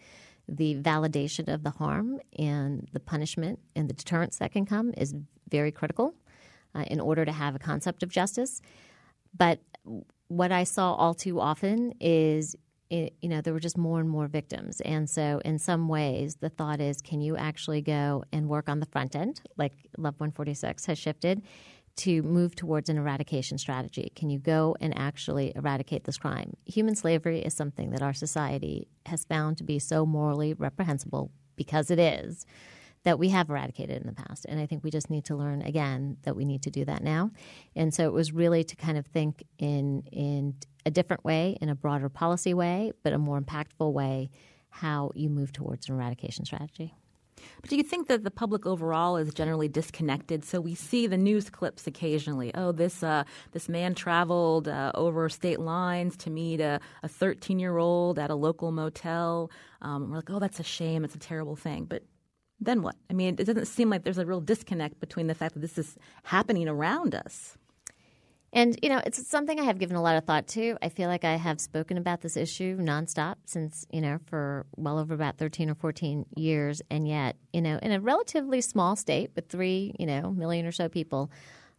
the 0.51 0.75
validation 0.77 1.53
of 1.53 1.63
the 1.63 1.71
harm 1.71 2.21
and 2.39 2.89
the 2.93 3.01
punishment 3.01 3.61
and 3.77 3.89
the 3.89 3.95
deterrence 3.95 4.39
that 4.39 4.53
can 4.53 4.67
come 4.67 4.93
is 4.97 5.15
very 5.49 5.71
critical 5.71 6.15
uh, 6.75 6.85
in 6.89 7.01
order 7.01 7.25
to 7.25 7.33
have 7.33 7.55
a 7.55 7.59
concept 7.59 8.03
of 8.03 8.09
justice. 8.11 8.61
But 9.37 9.61
what 10.29 10.51
I 10.53 10.65
saw 10.65 10.95
all 10.95 11.15
too 11.15 11.41
often 11.41 11.95
is 12.01 12.57
it, 12.91 13.15
you 13.23 13.29
know, 13.29 13.41
there 13.41 13.53
were 13.53 13.61
just 13.61 13.79
more 13.79 14.01
and 14.01 14.11
more 14.11 14.27
victims. 14.27 14.81
And 14.81 15.09
so, 15.09 15.41
in 15.45 15.61
some 15.61 15.87
ways, 15.87 16.37
the 16.41 16.49
thought 16.49 16.81
is 16.81 17.01
can 17.01 17.21
you 17.21 17.37
actually 17.37 17.83
go 17.83 18.25
and 18.33 18.49
work 18.49 18.69
on 18.69 18.81
the 18.81 18.87
front 18.87 19.15
end, 19.15 19.41
like 19.57 19.73
Love 19.97 20.15
146 20.19 20.87
has 20.87 20.99
shifted, 20.99 21.43
to 22.01 22.23
move 22.23 22.55
towards 22.57 22.89
an 22.89 22.97
eradication 22.97 23.59
strategy? 23.59 24.13
Can 24.15 24.31
you 24.31 24.39
go 24.39 24.77
and 24.81 24.97
actually 24.97 25.53
eradicate 25.55 26.05
this 26.05 26.19
crime? 26.19 26.55
Human 26.67 26.95
slavery 26.95 27.41
is 27.41 27.55
something 27.55 27.91
that 27.91 28.03
our 28.03 28.15
society 28.15 28.89
has 29.07 29.25
found 29.25 29.59
to 29.59 29.65
be 29.65 29.79
so 29.79 30.07
morally 30.07 30.55
reprehensible 30.55 31.31
because 31.57 31.91
it 31.91 31.99
is 31.99 32.47
that 33.05 33.19
we 33.19 33.31
have 33.31 33.49
eradicated 33.49 34.01
in 34.01 34.07
the 34.07 34.13
past. 34.13 34.47
And 34.49 34.61
I 34.61 34.67
think 34.67 34.85
we 34.85 34.91
just 34.91 35.11
need 35.11 35.25
to 35.27 35.37
learn 35.37 35.63
again 35.63 36.19
that 36.23 36.37
we 36.37 36.45
need 36.45 36.63
to 36.63 36.71
do 36.71 36.85
that 36.85 37.03
now. 37.03 37.31
And 37.75 37.93
so 37.95 38.05
it 38.05 38.13
was 38.13 38.33
really 38.33 38.65
to 38.65 38.77
kind 38.77 38.99
of 38.99 39.07
think 39.07 39.45
in 39.59 40.03
in 40.13 40.55
a 40.87 40.91
different 40.91 41.25
way, 41.25 41.59
in 41.61 41.69
a 41.69 41.75
broader 41.75 42.09
policy 42.09 42.55
way, 42.55 42.93
but 43.03 43.13
a 43.13 43.19
more 43.19 43.41
impactful 43.41 43.93
way, 43.93 44.31
how 44.71 45.11
you 45.15 45.29
move 45.29 45.53
towards 45.53 45.89
an 45.89 45.95
eradication 45.95 46.45
strategy. 46.45 46.95
But 47.61 47.71
do 47.71 47.77
you 47.77 47.83
think 47.83 48.09
that 48.09 48.25
the 48.25 48.31
public 48.31 48.67
overall 48.67 49.17
is 49.17 49.33
generally 49.35 49.69
disconnected? 49.69 50.45
So 50.45 50.61
we 50.61 50.75
see 50.75 51.07
the 51.07 51.17
news 51.17 51.51
clips 51.51 51.87
occasionally. 51.87 52.53
Oh, 52.55 52.73
this 52.73 53.03
uh, 53.03 53.25
this 53.53 53.69
man 53.69 53.95
traveled 53.95 54.69
uh, 54.69 54.93
over 54.95 55.29
state 55.29 55.61
lines 55.61 56.17
to 56.19 56.31
meet 56.31 56.61
a 56.61 56.81
13 57.07 57.59
year 57.59 57.79
old 57.79 58.19
at 58.19 58.31
a 58.31 58.35
local 58.35 58.73
motel. 58.73 59.51
Um, 59.83 60.11
we're 60.11 60.17
like, 60.17 60.31
oh, 60.31 60.39
that's 60.39 60.61
a 60.61 60.65
shame. 60.65 61.05
It's 61.05 61.15
a 61.15 61.19
terrible 61.19 61.57
thing. 61.57 61.85
But 61.85 62.03
then 62.61 62.83
what? 62.83 62.97
I 63.09 63.15
mean, 63.15 63.37
it 63.39 63.45
doesn't 63.45 63.67
seem 63.67 63.89
like 63.89 64.05
there's 64.05 64.19
a 64.19 64.27
real 64.27 64.41
disconnect 64.41 65.01
between 65.01 65.27
the 65.27 65.35
fact 65.35 65.55
that 65.55 65.61
this 65.61 65.79
is 65.79 65.97
happening 66.25 66.69
around 66.69 67.15
us. 67.15 67.57
And, 68.53 68.77
you 68.83 68.89
know, 68.89 69.01
it's 69.07 69.27
something 69.29 69.61
I 69.61 69.65
have 69.65 69.79
given 69.79 69.97
a 69.97 70.03
lot 70.03 70.17
of 70.17 70.25
thought 70.25 70.49
to. 70.49 70.77
I 70.83 70.89
feel 70.89 71.09
like 71.09 71.25
I 71.25 71.37
have 71.37 71.61
spoken 71.61 71.97
about 71.97 72.21
this 72.21 72.37
issue 72.37 72.79
nonstop 72.79 73.37
since, 73.45 73.87
you 73.93 74.01
know, 74.01 74.19
for 74.27 74.67
well 74.77 74.99
over 74.99 75.15
about 75.15 75.39
13 75.39 75.71
or 75.71 75.77
14 75.77 76.27
years. 76.37 76.83
And 76.91 77.07
yet, 77.07 77.37
you 77.53 77.63
know, 77.63 77.79
in 77.81 77.93
a 77.93 78.01
relatively 78.01 78.61
small 78.61 78.97
state 78.97 79.31
with 79.37 79.49
three, 79.49 79.95
you 80.01 80.07
know, 80.07 80.33
million 80.33 80.67
or 80.67 80.73
so 80.73 80.89
people, 80.89 81.31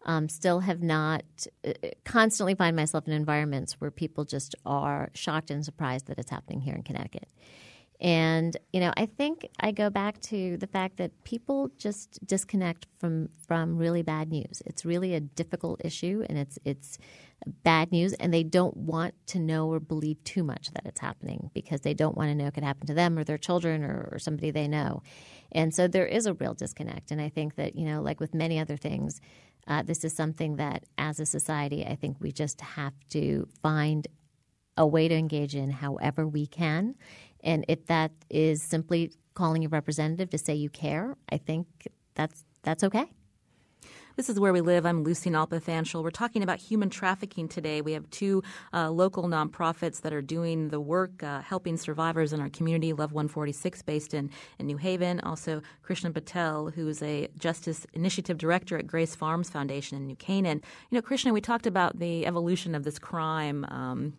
um, 0.06 0.30
still 0.30 0.62
have 0.62 0.82
not 0.82 1.24
uh, 1.68 1.74
constantly 2.06 2.56
find 2.56 2.76
myself 2.76 3.06
in 3.06 3.14
environments 3.14 3.74
where 3.74 3.92
people 3.92 4.24
just 4.24 4.56
are 4.66 5.10
shocked 5.14 5.52
and 5.52 5.64
surprised 5.66 6.08
that 6.08 6.18
it's 6.18 6.32
happening 6.32 6.62
here 6.62 6.74
in 6.74 6.84
Connecticut. 6.84 7.28
And 8.02 8.58
you 8.74 8.80
know, 8.80 8.92
I 8.98 9.06
think 9.06 9.48
I 9.60 9.72
go 9.72 9.92
back 9.92 10.20
to 10.22 10.58
the 10.58 10.66
fact 10.66 10.98
that 10.98 11.12
people 11.24 11.70
just 11.78 12.26
disconnect 12.26 12.88
from 13.00 13.30
from 13.48 13.78
really 13.78 14.02
bad 14.02 14.30
news. 14.32 14.64
It's 14.66 14.84
really 14.84 15.14
a 15.14 15.20
difficult 15.20 15.86
issue, 15.86 16.26
and 16.28 16.38
it's 16.38 16.58
it's 16.66 16.98
bad 17.64 17.92
news, 17.92 18.14
and 18.14 18.34
they 18.34 18.42
don't 18.42 18.76
want 18.76 19.14
to 19.28 19.40
know 19.40 19.72
or 19.72 19.80
believe 19.80 20.24
too 20.24 20.44
much 20.44 20.72
that 20.74 20.86
it's 20.88 21.00
happening 21.00 21.52
because 21.54 21.82
they 21.82 21.94
don't 21.94 22.18
want 22.18 22.32
to 22.32 22.36
know 22.36 22.48
it 22.48 22.56
could 22.56 22.64
happen 22.64 22.88
to 22.88 22.96
them 22.96 23.20
or 23.20 23.24
their 23.24 23.38
children 23.38 23.84
or, 23.84 24.10
or 24.12 24.18
somebody 24.18 24.50
they 24.50 24.68
know. 24.68 25.04
And 25.52 25.74
so 25.74 25.88
there 25.88 26.08
is 26.08 26.26
a 26.26 26.34
real 26.34 26.56
disconnect. 26.56 27.12
And 27.12 27.22
I 27.22 27.30
think 27.30 27.56
that 27.56 27.76
you 27.76 27.86
know, 27.86 28.02
like 28.02 28.20
with 28.20 28.34
many 28.34 28.58
other 28.58 28.78
things, 28.78 29.22
uh, 29.68 29.84
this 29.84 30.04
is 30.04 30.14
something 30.14 30.56
that 30.56 30.86
as 30.98 31.20
a 31.20 31.26
society, 31.28 31.86
I 31.86 31.96
think 31.96 32.18
we 32.20 32.32
just 32.32 32.62
have 32.62 32.94
to 33.12 33.48
find 33.62 34.08
a 34.78 34.88
way 34.88 35.08
to 35.08 35.16
engage 35.16 35.56
in 35.56 35.70
however 35.70 36.28
we 36.28 36.48
can 36.48 36.96
and 37.44 37.66
if 37.68 37.86
that 37.88 38.12
is 38.30 38.62
simply 38.62 39.12
calling 39.34 39.62
your 39.62 39.70
representative 39.70 40.30
to 40.30 40.38
say 40.38 40.54
you 40.54 40.70
care, 40.70 41.16
I 41.30 41.38
think 41.38 41.68
that's 42.16 42.44
that's 42.64 42.84
okay. 42.84 43.06
This 44.18 44.30
is 44.30 44.40
where 44.40 44.52
we 44.52 44.60
live. 44.62 44.86
I'm 44.86 45.04
Lucy 45.04 45.30
Nalpathanchil. 45.30 46.04
We're 46.04 46.12
talking 46.12 46.44
about 46.44 46.60
human 46.60 46.90
trafficking 46.90 47.48
today. 47.48 47.82
We 47.82 47.94
have 47.94 48.10
two 48.10 48.44
uh, 48.74 48.92
local 48.92 49.24
nonprofits 49.24 50.02
that 50.02 50.12
are 50.12 50.22
doing 50.22 50.68
the 50.68 50.82
work, 50.82 51.24
uh, 51.24 51.42
helping 51.42 51.78
survivors 51.78 52.34
in 52.34 52.42
our 52.42 52.50
community. 52.50 52.92
Love 52.92 53.14
146, 53.14 53.82
based 53.84 54.14
in, 54.14 54.30
in 54.60 54.68
New 54.68 54.78
Haven. 54.78 55.22
Also, 55.22 55.62
Krishna 55.82 56.12
Patel, 56.12 56.70
who 56.70 56.90
is 56.90 57.02
a 57.02 57.30
Justice 57.38 57.88
Initiative 57.94 58.38
Director 58.38 58.78
at 58.78 58.86
Grace 58.86 59.16
Farms 59.16 59.50
Foundation 59.50 59.98
in 59.98 60.06
New 60.06 60.18
Canaan. 60.18 60.62
You 60.90 60.98
know, 60.98 61.02
Krishna, 61.02 61.32
we 61.32 61.42
talked 61.42 61.66
about 61.66 62.00
the 62.00 62.26
evolution 62.26 62.76
of 62.76 62.84
this 62.84 63.00
crime. 63.00 63.66
Um, 63.70 64.14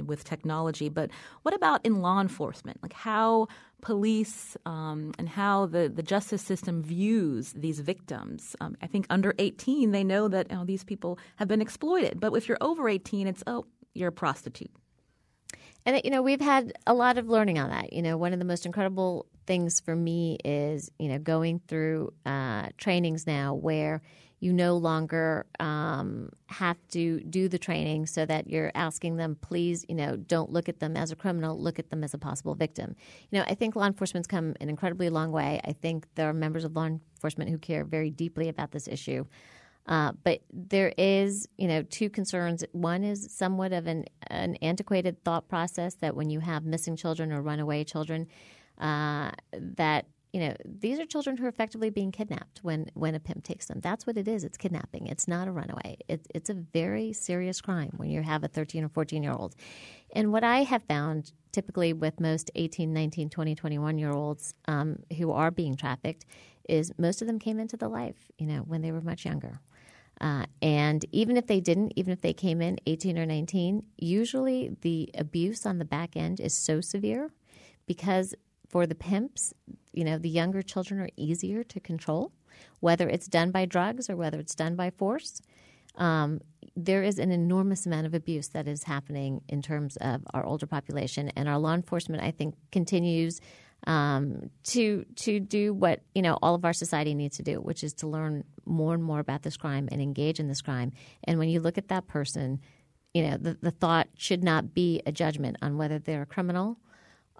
with 0.00 0.24
technology, 0.24 0.88
but 0.88 1.10
what 1.42 1.54
about 1.54 1.84
in 1.84 2.00
law 2.00 2.20
enforcement? 2.20 2.78
Like 2.82 2.92
how 2.92 3.48
police 3.80 4.56
um, 4.64 5.12
and 5.18 5.28
how 5.28 5.66
the, 5.66 5.88
the 5.88 6.02
justice 6.02 6.42
system 6.42 6.82
views 6.82 7.52
these 7.52 7.80
victims. 7.80 8.56
Um, 8.60 8.76
I 8.80 8.86
think 8.86 9.06
under 9.10 9.34
18, 9.38 9.90
they 9.90 10.04
know 10.04 10.28
that 10.28 10.46
oh, 10.50 10.64
these 10.64 10.84
people 10.84 11.18
have 11.36 11.48
been 11.48 11.60
exploited. 11.60 12.20
But 12.20 12.32
if 12.34 12.48
you're 12.48 12.58
over 12.60 12.88
18, 12.88 13.26
it's, 13.26 13.42
oh, 13.46 13.66
you're 13.94 14.08
a 14.08 14.12
prostitute. 14.12 14.70
And, 15.84 16.00
you 16.04 16.10
know, 16.10 16.22
we've 16.22 16.40
had 16.40 16.72
a 16.86 16.94
lot 16.94 17.18
of 17.18 17.28
learning 17.28 17.58
on 17.58 17.70
that. 17.70 17.92
You 17.92 18.02
know, 18.02 18.16
one 18.16 18.32
of 18.32 18.38
the 18.38 18.44
most 18.44 18.66
incredible 18.66 19.26
things 19.46 19.80
for 19.80 19.96
me 19.96 20.38
is, 20.44 20.90
you 21.00 21.08
know, 21.08 21.18
going 21.18 21.60
through 21.66 22.12
uh, 22.24 22.68
trainings 22.78 23.26
now 23.26 23.54
where– 23.54 24.00
you 24.42 24.52
no 24.52 24.76
longer 24.76 25.46
um, 25.60 26.28
have 26.48 26.76
to 26.88 27.20
do 27.20 27.48
the 27.48 27.60
training 27.60 28.06
so 28.06 28.26
that 28.26 28.50
you're 28.50 28.72
asking 28.74 29.14
them, 29.14 29.36
please, 29.40 29.86
you 29.88 29.94
know, 29.94 30.16
don't 30.16 30.50
look 30.50 30.68
at 30.68 30.80
them 30.80 30.96
as 30.96 31.12
a 31.12 31.16
criminal, 31.16 31.56
look 31.56 31.78
at 31.78 31.90
them 31.90 32.02
as 32.02 32.12
a 32.12 32.18
possible 32.18 32.56
victim. 32.56 32.96
You 33.30 33.38
know, 33.38 33.44
I 33.46 33.54
think 33.54 33.76
law 33.76 33.86
enforcement's 33.86 34.26
come 34.26 34.56
an 34.60 34.68
incredibly 34.68 35.10
long 35.10 35.30
way. 35.30 35.60
I 35.64 35.72
think 35.72 36.08
there 36.16 36.28
are 36.28 36.32
members 36.32 36.64
of 36.64 36.74
law 36.74 36.86
enforcement 36.86 37.50
who 37.50 37.58
care 37.58 37.84
very 37.84 38.10
deeply 38.10 38.48
about 38.48 38.72
this 38.72 38.88
issue. 38.88 39.26
Uh, 39.86 40.10
but 40.24 40.40
there 40.52 40.92
is, 40.98 41.48
you 41.56 41.68
know, 41.68 41.84
two 41.84 42.10
concerns. 42.10 42.64
One 42.72 43.04
is 43.04 43.32
somewhat 43.32 43.72
of 43.72 43.86
an, 43.86 44.06
an 44.26 44.56
antiquated 44.56 45.22
thought 45.22 45.48
process 45.48 45.94
that 46.00 46.16
when 46.16 46.30
you 46.30 46.40
have 46.40 46.64
missing 46.64 46.96
children 46.96 47.32
or 47.32 47.42
runaway 47.42 47.84
children, 47.84 48.26
uh, 48.78 49.30
that 49.52 50.06
you 50.32 50.40
know, 50.40 50.56
these 50.64 50.98
are 50.98 51.04
children 51.04 51.36
who 51.36 51.44
are 51.44 51.48
effectively 51.48 51.90
being 51.90 52.10
kidnapped 52.10 52.60
when, 52.62 52.90
when 52.94 53.14
a 53.14 53.20
pimp 53.20 53.44
takes 53.44 53.66
them. 53.66 53.80
That's 53.80 54.06
what 54.06 54.16
it 54.16 54.26
is. 54.26 54.44
It's 54.44 54.56
kidnapping. 54.56 55.06
It's 55.06 55.28
not 55.28 55.46
a 55.46 55.52
runaway. 55.52 55.98
It, 56.08 56.26
it's 56.34 56.48
a 56.48 56.54
very 56.54 57.12
serious 57.12 57.60
crime 57.60 57.92
when 57.98 58.10
you 58.10 58.22
have 58.22 58.42
a 58.42 58.48
13 58.48 58.84
or 58.84 58.88
14 58.88 59.22
year 59.22 59.32
old. 59.32 59.54
And 60.14 60.32
what 60.32 60.42
I 60.42 60.62
have 60.62 60.82
found 60.84 61.32
typically 61.52 61.92
with 61.92 62.18
most 62.18 62.50
18, 62.54 62.92
19, 62.92 63.28
20, 63.28 63.54
21 63.54 63.98
year 63.98 64.10
olds 64.10 64.54
um, 64.66 65.00
who 65.18 65.30
are 65.32 65.50
being 65.50 65.76
trafficked 65.76 66.24
is 66.66 66.92
most 66.96 67.20
of 67.20 67.26
them 67.26 67.38
came 67.38 67.58
into 67.58 67.76
the 67.76 67.88
life, 67.88 68.30
you 68.38 68.46
know, 68.46 68.60
when 68.60 68.80
they 68.80 68.90
were 68.90 69.02
much 69.02 69.26
younger. 69.26 69.60
Uh, 70.20 70.46
and 70.62 71.04
even 71.10 71.36
if 71.36 71.46
they 71.46 71.60
didn't, 71.60 71.92
even 71.96 72.12
if 72.12 72.20
they 72.20 72.32
came 72.32 72.62
in 72.62 72.78
18 72.86 73.18
or 73.18 73.26
19, 73.26 73.82
usually 73.98 74.76
the 74.80 75.10
abuse 75.18 75.66
on 75.66 75.78
the 75.78 75.84
back 75.84 76.16
end 76.16 76.40
is 76.40 76.54
so 76.54 76.80
severe 76.80 77.30
because 77.86 78.34
for 78.72 78.86
the 78.86 78.94
pimps, 78.94 79.52
you 79.92 80.02
know, 80.02 80.18
the 80.18 80.30
younger 80.30 80.62
children 80.62 80.98
are 80.98 81.10
easier 81.16 81.62
to 81.62 81.78
control, 81.78 82.32
whether 82.80 83.06
it's 83.08 83.28
done 83.28 83.50
by 83.50 83.66
drugs 83.66 84.08
or 84.10 84.16
whether 84.16 84.38
it's 84.38 84.54
done 84.54 84.74
by 84.74 84.90
force. 84.90 85.40
Um, 85.96 86.40
there 86.74 87.02
is 87.02 87.18
an 87.18 87.30
enormous 87.30 87.84
amount 87.84 88.06
of 88.06 88.14
abuse 88.14 88.48
that 88.48 88.66
is 88.66 88.82
happening 88.84 89.42
in 89.46 89.60
terms 89.60 89.98
of 89.98 90.22
our 90.32 90.44
older 90.44 90.66
population, 90.66 91.28
and 91.36 91.48
our 91.48 91.58
law 91.58 91.74
enforcement, 91.74 92.22
I 92.22 92.30
think, 92.30 92.54
continues 92.72 93.40
um, 93.86 94.48
to 94.64 95.04
to 95.16 95.38
do 95.38 95.74
what 95.74 96.00
you 96.14 96.22
know 96.22 96.38
all 96.40 96.54
of 96.54 96.64
our 96.64 96.72
society 96.72 97.14
needs 97.14 97.36
to 97.36 97.42
do, 97.42 97.56
which 97.56 97.84
is 97.84 97.92
to 97.94 98.06
learn 98.06 98.44
more 98.64 98.94
and 98.94 99.04
more 99.04 99.18
about 99.18 99.42
this 99.42 99.58
crime 99.58 99.88
and 99.92 100.00
engage 100.00 100.40
in 100.40 100.48
this 100.48 100.62
crime. 100.62 100.92
And 101.24 101.38
when 101.38 101.50
you 101.50 101.60
look 101.60 101.76
at 101.76 101.88
that 101.88 102.06
person, 102.06 102.60
you 103.12 103.28
know 103.28 103.36
the, 103.36 103.58
the 103.60 103.70
thought 103.70 104.08
should 104.16 104.42
not 104.42 104.72
be 104.72 105.02
a 105.04 105.12
judgment 105.12 105.58
on 105.60 105.76
whether 105.76 105.98
they're 105.98 106.22
a 106.22 106.26
criminal 106.26 106.78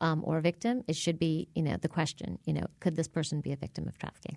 um, 0.03 0.23
or 0.25 0.37
a 0.37 0.43
victim, 0.43 0.83
it 0.89 0.97
should 0.97 1.19
be, 1.19 1.49
you 1.55 1.63
know, 1.63 1.77
the 1.81 1.89
question, 1.89 2.39
you 2.45 2.53
know, 2.53 2.67
could 2.81 2.97
this 2.97 3.09
person 3.09 3.41
be 3.41 3.53
a 3.53 3.57
victim 3.57 3.89
of 3.89 3.97
trafficking? 3.97 4.37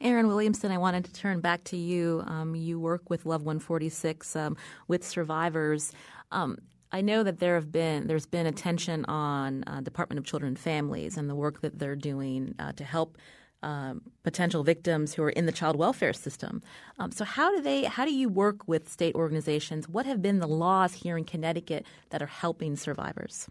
Erin 0.00 0.26
Williamson, 0.26 0.72
I 0.72 0.78
wanted 0.78 1.04
to 1.04 1.12
turn 1.12 1.40
back 1.40 1.62
to 1.64 1.76
you. 1.76 2.24
Um, 2.26 2.56
you 2.56 2.80
work 2.80 3.08
with 3.08 3.24
Love 3.26 3.42
146 3.42 4.34
um, 4.34 4.56
with 4.88 5.06
survivors. 5.06 5.92
Um, 6.32 6.58
I 6.90 7.02
know 7.02 7.22
that 7.22 7.38
there 7.38 7.54
have 7.54 7.70
been 7.70 8.06
there's 8.06 8.26
been 8.26 8.46
attention 8.46 9.04
on 9.04 9.64
uh, 9.66 9.80
Department 9.80 10.18
of 10.18 10.24
Children 10.24 10.48
and 10.48 10.58
Families 10.58 11.16
and 11.16 11.30
the 11.30 11.34
work 11.34 11.60
that 11.60 11.78
they're 11.78 11.96
doing 11.96 12.54
uh, 12.58 12.72
to 12.72 12.84
help 12.84 13.16
um, 13.62 14.02
potential 14.24 14.64
victims 14.64 15.14
who 15.14 15.22
are 15.22 15.30
in 15.30 15.46
the 15.46 15.52
child 15.52 15.76
welfare 15.76 16.12
system. 16.12 16.60
Um, 16.98 17.12
so 17.12 17.24
how 17.24 17.54
do 17.54 17.62
they 17.62 17.84
how 17.84 18.04
do 18.04 18.12
you 18.12 18.28
work 18.28 18.66
with 18.66 18.88
state 18.88 19.14
organizations? 19.14 19.88
What 19.88 20.04
have 20.06 20.20
been 20.20 20.40
the 20.40 20.48
laws 20.48 20.94
here 20.94 21.16
in 21.16 21.24
Connecticut 21.24 21.86
that 22.10 22.22
are 22.22 22.26
helping 22.26 22.76
survivors? 22.76 23.48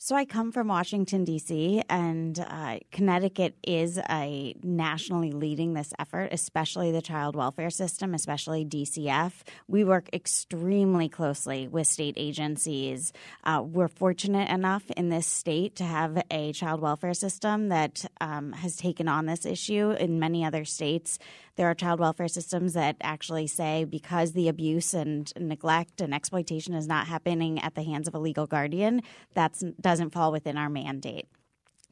So 0.00 0.14
I 0.14 0.26
come 0.26 0.52
from 0.52 0.68
Washington, 0.68 1.24
D.C., 1.24 1.82
and 1.90 2.38
uh, 2.38 2.78
Connecticut 2.92 3.56
is 3.64 3.98
a 4.08 4.54
nationally 4.62 5.32
leading 5.32 5.74
this 5.74 5.92
effort, 5.98 6.28
especially 6.30 6.92
the 6.92 7.02
child 7.02 7.34
welfare 7.34 7.68
system, 7.68 8.14
especially 8.14 8.64
DCF. 8.64 9.32
We 9.66 9.82
work 9.82 10.08
extremely 10.12 11.08
closely 11.08 11.66
with 11.66 11.88
state 11.88 12.14
agencies. 12.16 13.12
Uh, 13.42 13.64
we're 13.66 13.88
fortunate 13.88 14.48
enough 14.50 14.88
in 14.96 15.08
this 15.08 15.26
state 15.26 15.74
to 15.76 15.84
have 15.84 16.22
a 16.30 16.52
child 16.52 16.80
welfare 16.80 17.12
system 17.12 17.68
that 17.70 18.04
um, 18.20 18.52
has 18.52 18.76
taken 18.76 19.08
on 19.08 19.26
this 19.26 19.44
issue. 19.44 19.90
In 19.98 20.20
many 20.20 20.44
other 20.44 20.64
states, 20.64 21.18
there 21.58 21.68
are 21.68 21.74
child 21.74 21.98
welfare 21.98 22.28
systems 22.28 22.74
that 22.74 22.94
actually 23.00 23.48
say 23.48 23.82
because 23.82 24.30
the 24.30 24.46
abuse 24.46 24.94
and 24.94 25.32
neglect 25.36 26.00
and 26.00 26.14
exploitation 26.14 26.72
is 26.72 26.86
not 26.86 27.08
happening 27.08 27.58
at 27.58 27.74
the 27.74 27.82
hands 27.82 28.06
of 28.06 28.14
a 28.14 28.18
legal 28.20 28.46
guardian, 28.46 29.02
that 29.34 29.60
doesn't 29.88 30.10
fall 30.10 30.30
within 30.30 30.58
our 30.58 30.68
mandate. 30.68 31.26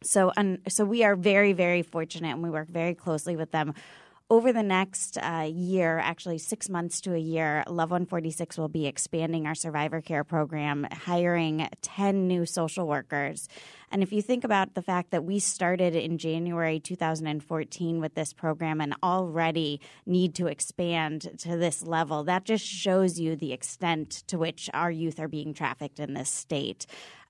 So, 0.03 0.31
so 0.69 0.85
we 0.85 1.03
are 1.03 1.17
very, 1.17 1.55
very 1.55 1.81
fortunate, 1.81 2.33
and 2.33 2.43
we 2.43 2.51
work 2.51 2.69
very 2.69 2.95
closely 2.95 3.37
with 3.37 3.53
them 3.53 3.73
over 4.29 4.53
the 4.53 4.63
next 4.63 5.19
uh, 5.19 5.49
year, 5.49 6.01
actually 6.01 6.39
six 6.39 6.69
months 6.69 7.01
to 7.03 7.15
a 7.15 7.19
year, 7.19 7.63
Love 7.69 7.93
146 7.93 8.59
will 8.59 8.69
be 8.69 8.87
expanding 8.87 9.47
our 9.47 9.55
survivor 9.55 10.01
care 10.01 10.25
program, 10.25 10.85
hiring 10.91 11.69
10 11.81 12.27
new 12.27 12.45
social 12.45 12.89
workers. 12.89 13.49
And 13.93 14.03
if 14.03 14.13
you 14.13 14.21
think 14.21 14.43
about 14.43 14.75
the 14.75 14.83
fact 14.83 15.13
that 15.13 15.23
we 15.23 15.39
started 15.39 15.95
in 15.95 16.19
January 16.19 16.81
2014 16.81 18.01
with 18.01 18.15
this 18.15 18.33
program 18.33 18.81
and 18.81 18.97
already 19.01 19.81
need 20.07 20.35
to 20.35 20.49
expand 20.49 21.31
to 21.39 21.57
this 21.57 21.87
level, 21.87 22.25
that 22.25 22.45
just 22.45 22.67
shows 22.67 23.21
you 23.21 23.37
the 23.37 23.53
extent 23.53 24.25
to 24.27 24.39
which 24.39 24.69
our 24.75 24.91
youth 24.91 25.21
are 25.21 25.29
being 25.29 25.55
trafficked 25.55 26.01
in 26.01 26.15
this 26.15 26.31
state. 26.31 26.87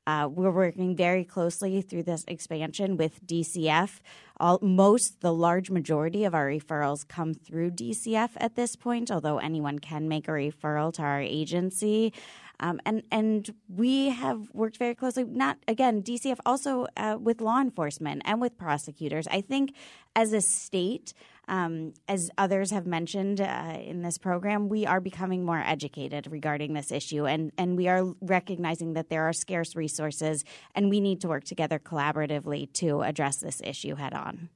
Uh, 0.07 0.29
we're 0.31 0.51
working 0.51 0.95
very 0.95 1.25
closely 1.25 1.83
through 1.83 2.05
this 2.05 2.25
expansion 2.29 2.97
with 2.97 3.27
DCF. 3.27 4.01
All, 4.39 4.59
most, 4.61 5.21
the 5.21 5.33
large 5.33 5.71
majority 5.71 6.25
of 6.25 6.35
our 6.35 6.49
referrals 6.49 7.07
come 7.07 7.35
through 7.35 7.73
DCF 7.73 8.31
at 8.37 8.55
this 8.55 8.77
point, 8.77 9.11
although 9.11 9.39
anyone 9.39 9.79
can 9.79 10.09
make 10.09 10.29
a 10.29 10.33
referral 10.33 10.93
to 10.95 11.03
our 11.03 11.21
agency. 11.21 12.13
Um, 12.61 12.81
and 12.87 13.03
and 13.11 13.55
we 13.69 14.11
have 14.11 14.49
worked 14.55 14.79
very 14.79 14.95
closely. 14.95 15.25
Not 15.25 15.59
again, 15.69 16.03
DCF 16.03 16.39
also 16.47 16.87
uh, 16.97 17.19
with 17.21 17.41
law 17.41 17.61
enforcement 17.61 18.23
and 18.25 18.41
with 18.41 18.57
prosecutors. 18.57 19.27
I 19.29 19.43
think 19.43 19.75
as 20.15 20.33
a 20.33 20.41
state, 20.41 21.13
um, 21.49 21.95
as 22.09 22.31
others 22.37 22.71
have 22.71 22.87
mentioned 22.87 23.41
uh, 23.41 23.79
in 23.81 24.03
this 24.03 24.19
program, 24.19 24.69
we 24.69 24.87
are 24.87 25.01
becoming 25.01 25.45
more 25.45 25.63
educated 25.65 26.27
regarding 26.31 26.75
this 26.75 26.91
issue, 26.91 27.27
and 27.27 27.53
and 27.57 27.77
we 27.77 27.89
are 27.89 28.15
recognizing 28.21 28.95
that 28.95 29.11
there 29.11 29.29
are 29.29 29.33
scarce 29.33 29.77
resources, 29.77 30.45
and 30.75 30.91
we 30.91 31.01
need 31.01 31.21
to 31.21 31.29
work 31.29 31.45
together 31.45 31.79
collaboratively 31.79 32.73
to 32.75 33.03
address 33.03 33.37
this 33.37 33.61
issue 33.65 33.95
head 33.95 34.15
on. 34.15 34.49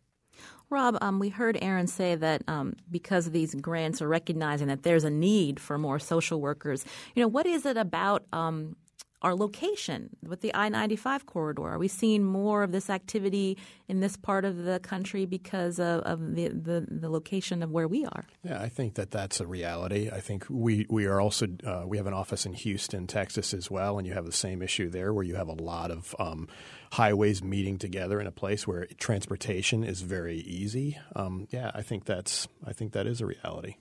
Rob, 0.71 0.97
um, 1.01 1.19
we 1.19 1.31
heard 1.31 1.59
Erin 1.61 1.89
say 1.89 2.15
that 2.15 2.43
um, 2.47 2.75
because 2.89 3.31
these 3.31 3.57
grants 3.57 4.01
are 4.01 4.07
recognizing 4.09 4.69
that 4.69 4.85
there's 4.85 5.03
a 5.03 5.11
need 5.11 5.59
for 5.59 5.77
more 5.79 5.99
social 5.99 6.41
workers. 6.41 6.85
You 7.17 7.23
know, 7.23 7.29
what 7.29 7.45
is 7.45 7.67
it 7.67 7.77
about 7.77 8.25
um, 8.33 8.77
our 9.23 9.35
location 9.35 10.11
with 10.27 10.41
the 10.41 10.55
I 10.55 10.69
95 10.69 11.27
corridor? 11.27 11.69
Are 11.69 11.79
we 11.79 11.89
seeing 11.89 12.25
more 12.25 12.63
of 12.63 12.73
this 12.73 12.89
activity 12.89 13.59
in 13.89 14.01
this 14.01 14.17
part 14.17 14.45
of 14.45 14.65
the 14.65 14.81
country 14.81 15.27
because 15.27 15.79
of, 15.79 16.01
of 16.03 16.35
the, 16.35 16.49
the, 16.49 16.87
the, 16.89 17.11
location 17.11 17.63
of 17.63 17.71
where 17.71 17.87
we 17.87 18.07
are? 18.07 18.25
Yeah, 18.43 18.61
I 18.61 18.69
think 18.69 18.95
that 18.95 19.11
that's 19.11 19.41
a 19.41 19.47
reality. 19.47 20.11
I 20.11 20.21
think 20.21 20.47
we, 20.49 20.87
we 20.89 21.07
are 21.07 21.21
also, 21.21 21.49
uh, 21.67 21.85
we 21.87 21.97
have 21.99 22.07
an 22.07 22.15
office 22.15 22.47
in 22.47 22.55
Houston, 22.55 23.07
Texas 23.07 23.53
as 23.53 23.71
well, 23.71 23.99
and 23.99 24.07
you 24.07 24.15
have 24.15 24.27
the 24.27 24.33
same 24.33 24.63
issue 24.63 24.89
there 24.89 25.13
where 25.13 25.25
you 25.25 25.35
have 25.35 25.49
a 25.49 25.63
lot 25.63 25.91
of 25.91 26.15
um, 26.19 26.49
highways 26.93 27.43
meeting 27.43 27.79
together 27.79 28.21
in 28.21 28.27
a 28.27 28.33
place 28.33 28.67
where 28.67 28.87
transportation 28.99 29.85
is 29.85 30.01
very 30.01 30.39
easy. 30.39 30.99
Um, 31.15 31.47
yeah, 31.51 31.71
I 31.75 31.83
think 31.83 32.05
that's, 32.05 32.49
I 32.65 32.73
think 32.73 32.93
that 32.93 33.07
is 33.07 33.21
a 33.21 33.27
reality. 33.27 33.77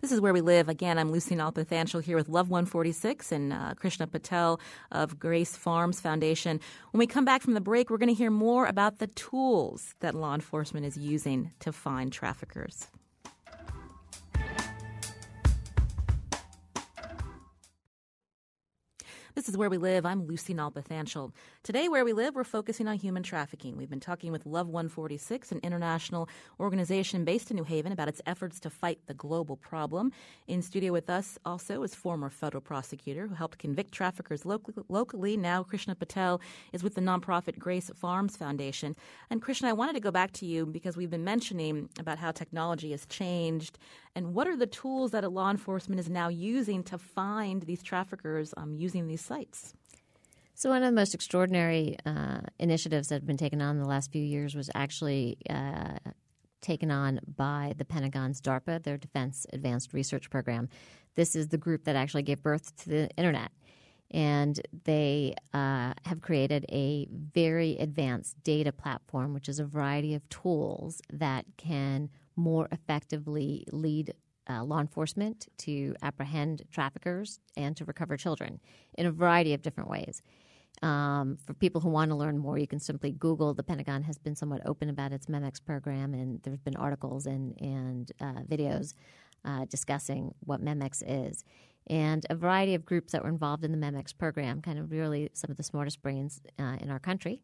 This 0.00 0.12
is 0.12 0.20
Where 0.22 0.32
We 0.32 0.40
Live. 0.40 0.70
Again, 0.70 0.98
I'm 0.98 1.12
Lucy 1.12 1.36
Nalpathanchil 1.36 2.02
here 2.02 2.16
with 2.16 2.30
Love 2.30 2.48
146 2.48 3.32
and 3.32 3.52
uh, 3.52 3.74
Krishna 3.74 4.06
Patel 4.06 4.58
of 4.90 5.18
Grace 5.18 5.54
Farms 5.54 6.00
Foundation. 6.00 6.58
When 6.92 7.00
we 7.00 7.06
come 7.06 7.26
back 7.26 7.42
from 7.42 7.52
the 7.52 7.60
break, 7.60 7.90
we're 7.90 7.98
going 7.98 8.08
to 8.08 8.14
hear 8.14 8.30
more 8.30 8.64
about 8.64 8.98
the 8.98 9.08
tools 9.08 9.94
that 10.00 10.14
law 10.14 10.34
enforcement 10.34 10.86
is 10.86 10.96
using 10.96 11.52
to 11.58 11.70
find 11.70 12.10
traffickers. 12.10 12.86
This 19.34 19.50
is 19.50 19.56
Where 19.56 19.68
We 19.68 19.76
Live. 19.76 20.06
I'm 20.06 20.26
Lucy 20.26 20.54
Nalpathanchil. 20.54 21.32
Today, 21.62 21.90
Where 21.90 22.06
We 22.06 22.14
Live, 22.14 22.36
we're 22.36 22.44
focusing 22.44 22.88
on 22.88 22.96
human 22.96 23.22
trafficking. 23.22 23.76
We've 23.76 23.90
been 23.90 24.00
talking 24.00 24.32
with 24.32 24.46
Love 24.46 24.68
146, 24.68 25.52
an 25.52 25.60
international 25.62 26.26
organization 26.58 27.22
based 27.22 27.50
in 27.50 27.56
New 27.58 27.64
Haven, 27.64 27.92
about 27.92 28.08
its 28.08 28.22
efforts 28.24 28.58
to 28.60 28.70
fight 28.70 28.98
the 29.08 29.12
global 29.12 29.56
problem. 29.56 30.10
In 30.48 30.62
studio 30.62 30.90
with 30.90 31.10
us 31.10 31.38
also 31.44 31.82
is 31.82 31.94
former 31.94 32.30
federal 32.30 32.62
prosecutor 32.62 33.26
who 33.26 33.34
helped 33.34 33.58
convict 33.58 33.92
traffickers 33.92 34.46
locally. 34.46 35.36
Now, 35.36 35.62
Krishna 35.62 35.94
Patel 35.94 36.40
is 36.72 36.82
with 36.82 36.94
the 36.94 37.02
nonprofit 37.02 37.58
Grace 37.58 37.90
Farms 37.94 38.38
Foundation. 38.38 38.96
And 39.28 39.42
Krishna, 39.42 39.68
I 39.68 39.74
wanted 39.74 39.96
to 39.96 40.00
go 40.00 40.10
back 40.10 40.32
to 40.32 40.46
you 40.46 40.64
because 40.64 40.96
we've 40.96 41.10
been 41.10 41.24
mentioning 41.24 41.90
about 41.98 42.16
how 42.16 42.30
technology 42.30 42.92
has 42.92 43.04
changed 43.04 43.78
and 44.14 44.32
what 44.32 44.48
are 44.48 44.56
the 44.56 44.66
tools 44.66 45.10
that 45.10 45.30
law 45.30 45.50
enforcement 45.50 46.00
is 46.00 46.08
now 46.08 46.28
using 46.28 46.82
to 46.84 46.96
find 46.96 47.64
these 47.64 47.82
traffickers 47.82 48.54
um, 48.56 48.76
using 48.76 49.08
these 49.08 49.20
sites? 49.20 49.74
So, 50.60 50.68
one 50.68 50.82
of 50.82 50.90
the 50.90 50.94
most 50.94 51.14
extraordinary 51.14 51.96
uh, 52.04 52.40
initiatives 52.58 53.08
that 53.08 53.14
have 53.14 53.26
been 53.26 53.38
taken 53.38 53.62
on 53.62 53.76
in 53.76 53.82
the 53.82 53.88
last 53.88 54.12
few 54.12 54.20
years 54.20 54.54
was 54.54 54.68
actually 54.74 55.38
uh, 55.48 55.96
taken 56.60 56.90
on 56.90 57.18
by 57.34 57.72
the 57.78 57.84
Pentagon's 57.86 58.42
DARPA, 58.42 58.82
their 58.82 58.98
Defense 58.98 59.46
Advanced 59.54 59.94
Research 59.94 60.28
Program. 60.28 60.68
This 61.14 61.34
is 61.34 61.48
the 61.48 61.56
group 61.56 61.84
that 61.84 61.96
actually 61.96 62.24
gave 62.24 62.42
birth 62.42 62.76
to 62.82 62.90
the 62.90 63.08
internet. 63.16 63.52
And 64.10 64.60
they 64.84 65.34
uh, 65.54 65.94
have 66.04 66.20
created 66.20 66.66
a 66.70 67.06
very 67.10 67.78
advanced 67.78 68.36
data 68.44 68.70
platform, 68.70 69.32
which 69.32 69.48
is 69.48 69.60
a 69.60 69.64
variety 69.64 70.12
of 70.12 70.28
tools 70.28 71.00
that 71.10 71.46
can 71.56 72.10
more 72.36 72.68
effectively 72.70 73.64
lead 73.72 74.12
uh, 74.50 74.62
law 74.62 74.80
enforcement 74.80 75.48
to 75.56 75.94
apprehend 76.02 76.64
traffickers 76.70 77.40
and 77.56 77.78
to 77.78 77.86
recover 77.86 78.18
children 78.18 78.60
in 78.98 79.06
a 79.06 79.10
variety 79.10 79.54
of 79.54 79.62
different 79.62 79.88
ways. 79.88 80.20
Um, 80.82 81.36
for 81.44 81.52
people 81.52 81.80
who 81.80 81.90
want 81.90 82.10
to 82.10 82.16
learn 82.16 82.38
more, 82.38 82.56
you 82.58 82.66
can 82.66 82.78
simply 82.78 83.12
Google. 83.12 83.52
The 83.52 83.62
Pentagon 83.62 84.02
has 84.04 84.16
been 84.16 84.34
somewhat 84.34 84.62
open 84.64 84.88
about 84.88 85.12
its 85.12 85.26
MEMEX 85.26 85.62
program, 85.64 86.14
and 86.14 86.42
there 86.42 86.52
have 86.52 86.64
been 86.64 86.76
articles 86.76 87.26
and, 87.26 87.60
and 87.60 88.10
uh, 88.20 88.42
videos 88.48 88.94
uh, 89.44 89.66
discussing 89.66 90.34
what 90.40 90.64
MEMEX 90.64 91.02
is. 91.06 91.44
And 91.88 92.24
a 92.30 92.34
variety 92.34 92.74
of 92.74 92.84
groups 92.84 93.12
that 93.12 93.22
were 93.22 93.28
involved 93.28 93.64
in 93.64 93.72
the 93.72 93.78
MEMEX 93.78 94.16
program, 94.16 94.62
kind 94.62 94.78
of 94.78 94.90
really 94.90 95.28
some 95.34 95.50
of 95.50 95.56
the 95.56 95.62
smartest 95.62 96.00
brains 96.02 96.40
uh, 96.58 96.76
in 96.80 96.90
our 96.90 96.98
country, 96.98 97.42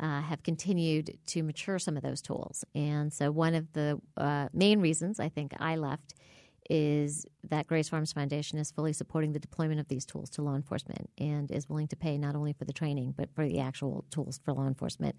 uh, 0.00 0.20
have 0.20 0.42
continued 0.42 1.16
to 1.26 1.42
mature 1.42 1.78
some 1.78 1.96
of 1.96 2.02
those 2.02 2.20
tools. 2.20 2.64
And 2.74 3.12
so, 3.12 3.30
one 3.30 3.54
of 3.54 3.72
the 3.72 4.00
uh, 4.16 4.48
main 4.52 4.80
reasons 4.80 5.20
I 5.20 5.28
think 5.28 5.52
I 5.58 5.76
left 5.76 6.14
is 6.70 7.26
that 7.42 7.66
Grace 7.66 7.88
Farms 7.88 8.12
Foundation 8.12 8.58
is 8.58 8.70
fully 8.70 8.92
supporting 8.92 9.32
the 9.32 9.38
deployment 9.38 9.80
of 9.80 9.88
these 9.88 10.06
tools 10.06 10.30
to 10.30 10.42
law 10.42 10.54
enforcement 10.54 11.10
and 11.18 11.50
is 11.50 11.68
willing 11.68 11.88
to 11.88 11.96
pay 11.96 12.16
not 12.16 12.34
only 12.34 12.52
for 12.52 12.64
the 12.64 12.72
training, 12.72 13.14
but 13.16 13.28
for 13.34 13.46
the 13.46 13.60
actual 13.60 14.04
tools 14.10 14.40
for 14.44 14.52
law 14.52 14.66
enforcement. 14.66 15.16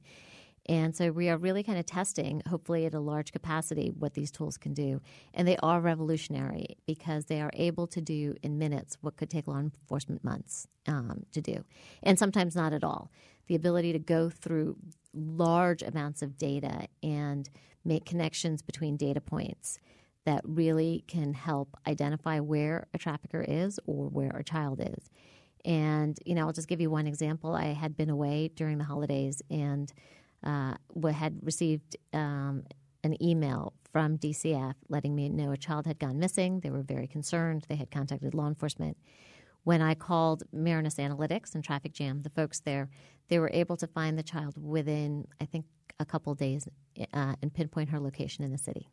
And 0.67 0.95
so 0.95 1.11
we 1.11 1.29
are 1.29 1.37
really 1.37 1.61
kind 1.61 1.77
of 1.77 1.85
testing, 1.85 2.41
hopefully 2.49 2.87
at 2.87 2.95
a 2.95 2.99
large 2.99 3.31
capacity, 3.31 3.91
what 3.95 4.15
these 4.15 4.31
tools 4.31 4.57
can 4.57 4.73
do. 4.73 4.99
And 5.33 5.47
they 5.47 5.57
are 5.57 5.79
revolutionary 5.79 6.77
because 6.87 7.25
they 7.25 7.39
are 7.39 7.51
able 7.53 7.85
to 7.87 8.01
do 8.01 8.33
in 8.41 8.57
minutes 8.57 8.97
what 9.01 9.15
could 9.15 9.29
take 9.29 9.47
law 9.47 9.59
enforcement 9.59 10.23
months 10.23 10.67
um, 10.87 11.27
to 11.33 11.41
do, 11.41 11.63
and 12.01 12.17
sometimes 12.17 12.55
not 12.55 12.73
at 12.73 12.83
all 12.83 13.11
the 13.47 13.55
ability 13.55 13.93
to 13.93 13.99
go 13.99 14.29
through 14.29 14.75
large 15.13 15.83
amounts 15.83 16.21
of 16.21 16.37
data 16.37 16.87
and 17.03 17.49
make 17.83 18.05
connections 18.05 18.61
between 18.61 18.97
data 18.97 19.21
points 19.21 19.79
that 20.25 20.41
really 20.43 21.03
can 21.07 21.33
help 21.33 21.77
identify 21.87 22.39
where 22.39 22.87
a 22.93 22.97
trafficker 22.97 23.45
is 23.47 23.79
or 23.85 24.07
where 24.09 24.31
a 24.31 24.43
child 24.43 24.81
is. 24.81 25.09
And, 25.63 26.17
you 26.25 26.35
know, 26.35 26.45
I'll 26.45 26.53
just 26.53 26.67
give 26.67 26.81
you 26.81 26.89
one 26.89 27.07
example. 27.07 27.55
I 27.55 27.67
had 27.67 27.95
been 27.95 28.09
away 28.09 28.51
during 28.55 28.77
the 28.77 28.83
holidays 28.83 29.41
and 29.49 29.91
uh, 30.43 30.75
had 31.11 31.39
received 31.41 31.95
um, 32.13 32.63
an 33.03 33.21
email 33.23 33.73
from 33.91 34.17
DCF 34.17 34.73
letting 34.89 35.15
me 35.15 35.29
know 35.29 35.51
a 35.51 35.57
child 35.57 35.87
had 35.87 35.99
gone 35.99 36.19
missing. 36.19 36.59
They 36.59 36.69
were 36.69 36.83
very 36.83 37.07
concerned. 37.07 37.65
They 37.67 37.75
had 37.75 37.89
contacted 37.91 38.33
law 38.33 38.47
enforcement. 38.47 38.97
When 39.63 39.81
I 39.81 39.95
called 39.95 40.43
Marinus 40.53 40.95
Analytics 40.95 41.55
and 41.55 41.63
Traffic 41.63 41.93
Jam, 41.93 42.21
the 42.21 42.29
folks 42.29 42.59
there, 42.59 42.89
they 43.29 43.39
were 43.39 43.49
able 43.51 43.77
to 43.77 43.87
find 43.87 44.17
the 44.17 44.23
child 44.23 44.55
within, 44.61 45.27
I 45.41 45.45
think, 45.45 45.65
a 45.99 46.05
couple 46.05 46.35
days 46.35 46.67
uh, 47.13 47.35
and 47.41 47.53
pinpoint 47.53 47.89
her 47.89 47.99
location 47.99 48.43
in 48.43 48.51
the 48.51 48.57
city. 48.57 48.89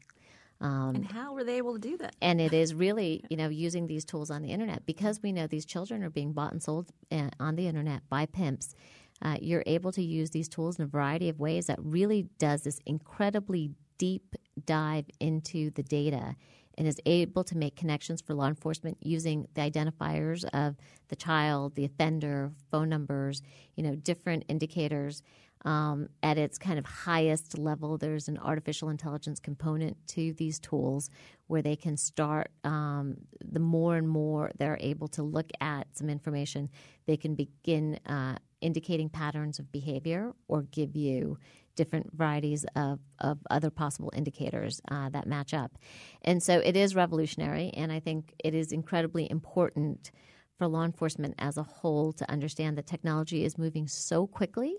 Um, 0.63 0.95
and 0.95 1.05
how 1.05 1.35
were 1.35 1.45
they 1.45 1.57
able 1.57 1.75
to 1.75 1.81
do 1.81 1.97
that? 1.99 2.15
And 2.23 2.41
it 2.41 2.53
is 2.53 2.73
really, 2.73 3.25
you 3.31 3.37
know, 3.37 3.49
using 3.49 3.87
these 3.87 4.05
tools 4.05 4.31
on 4.31 4.43
the 4.43 4.49
internet 4.49 4.87
because 4.87 5.21
we 5.23 5.33
know 5.33 5.47
these 5.47 5.67
children 5.67 6.03
are 6.05 6.11
being 6.11 6.33
bought 6.33 6.53
and 6.53 6.63
sold 6.63 6.91
uh, 7.11 7.29
on 7.41 7.57
the 7.57 7.67
internet 7.67 8.03
by 8.09 8.27
pimps. 8.27 8.75
uh, 9.23 9.37
you're 9.41 9.63
able 9.67 9.93
to 9.93 10.03
use 10.03 10.31
these 10.31 10.49
tools 10.49 10.79
in 10.79 10.85
a 10.85 10.89
variety 10.89 11.29
of 11.29 11.39
ways 11.39 11.67
that 11.67 11.79
really 11.81 12.27
does 12.39 12.63
this 12.63 12.79
incredibly 12.87 13.71
deep 13.99 14.35
dive 14.67 15.07
into 15.21 15.71
the 15.71 15.83
data 15.83 16.35
and 16.79 16.89
is 16.89 16.99
able 17.07 17.45
to 17.45 17.57
make 17.57 17.77
connections 17.77 18.21
for 18.23 18.35
law 18.35 18.49
enforcement 18.49 18.97
using 19.03 19.47
the 19.55 19.61
identifiers 19.61 20.45
of 20.55 20.77
the 21.09 21.17
child, 21.17 21.75
the 21.75 21.85
offender, 21.85 22.51
phone 22.71 22.89
numbers, 22.89 23.43
you 23.77 23.83
know, 23.83 23.95
different 23.95 24.45
indicators. 24.49 25.23
Um, 25.65 26.09
at 26.23 26.39
its 26.39 26.59
kind 26.59 26.79
of 26.79 26.85
highest 26.85 27.57
level, 27.57 27.97
there's 27.97 28.29
an 28.29 28.39
artificial 28.39 28.89
intelligence 28.89 29.39
component 29.39 29.97
to 30.09 30.33
these 30.33 30.59
tools 30.59 31.09
where 31.47 31.63
they 31.63 31.77
can 31.77 31.97
start. 31.97 32.51
Um, 32.65 33.19
the 33.41 33.61
more 33.61 33.97
and 33.97 34.09
more 34.09 34.51
they're 34.59 34.79
able 34.81 35.09
to 35.09 35.23
look 35.23 35.51
at 35.61 35.87
some 35.97 36.11
information, 36.11 36.69
they 37.07 37.17
can 37.17 37.35
begin 37.35 38.01
uh, 38.07 38.39
indicating 38.61 39.09
patterns 39.09 39.59
of 39.59 39.71
behavior 39.71 40.33
or 40.49 40.63
give 40.63 40.97
you 40.97 41.39
different 41.75 42.13
varieties 42.13 42.67
of, 42.77 43.01
of 43.19 43.39
other 43.51 43.71
possible 43.71 44.13
indicators 44.15 44.81
uh, 44.91 45.09
that 45.11 45.27
match 45.27 45.55
up. 45.55 45.79
And 46.23 46.43
so 46.43 46.59
it 46.59 46.77
is 46.77 46.95
revolutionary, 46.95 47.71
and 47.75 47.91
I 47.91 48.01
think 48.01 48.35
it 48.45 48.55
is 48.55 48.73
incredibly 48.73 49.31
important 49.31 50.11
for 50.59 50.69
law 50.69 50.85
enforcement 50.85 51.35
as 51.39 51.57
a 51.57 51.63
whole 51.63 52.13
to 52.13 52.31
understand 52.31 52.77
that 52.79 52.87
technology 52.87 53.45
is 53.45 53.59
moving 53.59 53.89
so 53.89 54.27
quickly. 54.27 54.77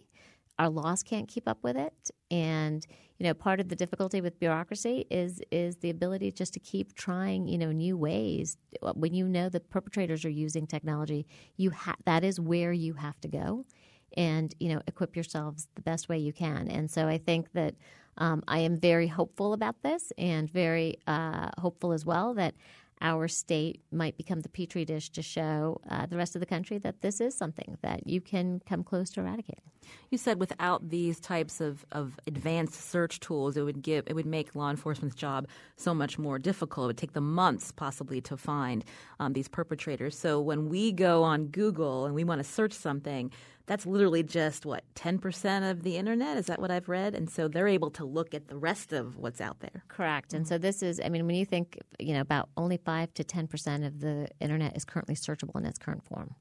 Our 0.59 0.69
laws 0.69 1.03
can't 1.03 1.27
keep 1.27 1.47
up 1.47 1.59
with 1.63 1.75
it, 1.75 2.11
and 2.29 2.85
you 3.17 3.25
know 3.25 3.33
part 3.33 3.59
of 3.59 3.69
the 3.69 3.75
difficulty 3.75 4.21
with 4.21 4.39
bureaucracy 4.39 5.05
is 5.09 5.41
is 5.51 5.77
the 5.77 5.89
ability 5.89 6.31
just 6.31 6.53
to 6.53 6.59
keep 6.59 6.93
trying 6.93 7.47
you 7.47 7.57
know 7.57 7.71
new 7.71 7.97
ways. 7.97 8.57
When 8.93 9.13
you 9.13 9.27
know 9.27 9.49
the 9.49 9.59
perpetrators 9.59 10.25
are 10.25 10.29
using 10.29 10.67
technology, 10.67 11.25
you 11.57 11.71
ha- 11.71 11.95
that 12.05 12.23
is 12.23 12.39
where 12.39 12.71
you 12.71 12.93
have 12.93 13.19
to 13.21 13.27
go 13.27 13.65
and 14.15 14.53
you 14.59 14.69
know 14.69 14.81
equip 14.87 15.15
yourselves 15.15 15.67
the 15.75 15.81
best 15.81 16.07
way 16.09 16.17
you 16.17 16.33
can. 16.33 16.67
And 16.67 16.89
so 16.89 17.07
I 17.07 17.17
think 17.17 17.51
that 17.53 17.75
um, 18.17 18.43
I 18.47 18.59
am 18.59 18.77
very 18.77 19.07
hopeful 19.07 19.53
about 19.53 19.81
this, 19.81 20.11
and 20.17 20.49
very 20.49 20.97
uh, 21.07 21.49
hopeful 21.57 21.93
as 21.93 22.05
well 22.05 22.33
that 22.35 22.53
our 23.01 23.27
state 23.27 23.81
might 23.91 24.17
become 24.17 24.41
the 24.41 24.49
petri 24.49 24.85
dish 24.85 25.09
to 25.11 25.21
show 25.21 25.81
uh, 25.89 26.05
the 26.05 26.17
rest 26.17 26.35
of 26.35 26.39
the 26.39 26.45
country 26.45 26.77
that 26.79 27.01
this 27.01 27.19
is 27.19 27.35
something 27.35 27.77
that 27.81 28.07
you 28.07 28.21
can 28.21 28.61
come 28.65 28.83
close 28.83 29.09
to 29.11 29.19
eradicating. 29.19 29.63
You 30.09 30.17
said 30.17 30.39
without 30.39 30.89
these 30.89 31.19
types 31.19 31.59
of, 31.59 31.85
of 31.91 32.19
advanced 32.27 32.89
search 32.89 33.19
tools, 33.19 33.57
it 33.57 33.63
would 33.63 33.81
give 33.81 34.05
it 34.07 34.13
would 34.13 34.25
make 34.25 34.55
law 34.55 34.69
enforcement's 34.69 35.15
job 35.15 35.47
so 35.75 35.93
much 35.93 36.17
more 36.17 36.39
difficult. 36.39 36.85
It 36.85 36.87
would 36.87 36.97
take 36.97 37.13
them 37.13 37.33
months 37.33 37.71
possibly 37.71 38.21
to 38.21 38.37
find 38.37 38.85
um, 39.19 39.33
these 39.33 39.47
perpetrators. 39.47 40.17
So 40.17 40.39
when 40.39 40.69
we 40.69 40.91
go 40.91 41.23
on 41.23 41.47
Google 41.47 42.05
and 42.05 42.15
we 42.15 42.23
want 42.23 42.39
to 42.39 42.49
search 42.49 42.73
something, 42.73 43.31
that's 43.65 43.85
literally 43.85 44.23
just 44.23 44.65
what 44.65 44.83
10% 44.95 45.69
of 45.69 45.83
the 45.83 45.97
internet? 45.97 46.37
Is 46.37 46.47
that 46.47 46.59
what 46.59 46.71
i've 46.71 46.89
read? 46.89 47.15
And 47.15 47.29
so 47.29 47.47
they're 47.47 47.67
able 47.67 47.91
to 47.91 48.05
look 48.05 48.33
at 48.33 48.47
the 48.47 48.57
rest 48.57 48.93
of 48.93 49.17
what's 49.17 49.41
out 49.41 49.59
there. 49.59 49.83
Correct. 49.87 50.33
And 50.33 50.45
mm-hmm. 50.45 50.49
so 50.49 50.57
this 50.57 50.83
is 50.83 51.01
i 51.03 51.09
mean 51.09 51.25
when 51.25 51.35
you 51.35 51.45
think 51.45 51.79
you 51.99 52.13
know 52.13 52.21
about 52.21 52.49
only 52.57 52.77
5 52.77 53.13
to 53.15 53.23
10% 53.23 53.85
of 53.85 53.99
the 53.99 54.27
internet 54.39 54.75
is 54.75 54.85
currently 54.85 55.15
searchable 55.15 55.55
in 55.59 55.65
its 55.65 55.77
current 55.77 56.03
form 56.03 56.35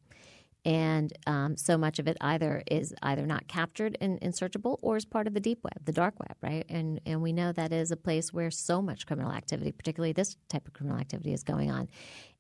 and 0.65 1.13
um, 1.27 1.57
so 1.57 1.77
much 1.77 1.99
of 1.99 2.07
it 2.07 2.17
either 2.21 2.63
is 2.71 2.95
either 3.03 3.27
not 3.27 3.49
captured 3.49 3.97
in, 4.01 4.19
in 4.19 4.31
searchable 4.31 4.79
or 4.81 4.97
is 4.97 5.05
part 5.05 5.27
of 5.27 5.35
the 5.35 5.41
deep 5.41 5.59
web, 5.65 5.85
the 5.85 5.93
dark 5.93 6.15
web, 6.21 6.37
right? 6.41 6.65
And 6.69 7.01
and 7.05 7.21
we 7.21 7.33
know 7.33 7.51
that 7.53 7.73
is 7.73 7.91
a 7.91 7.97
place 7.97 8.33
where 8.33 8.51
so 8.51 8.81
much 8.81 9.07
criminal 9.07 9.33
activity, 9.33 9.73
particularly 9.73 10.13
this 10.13 10.37
type 10.49 10.67
of 10.69 10.73
criminal 10.73 10.99
activity, 10.99 11.33
is 11.33 11.43
going 11.43 11.71
on. 11.71 11.89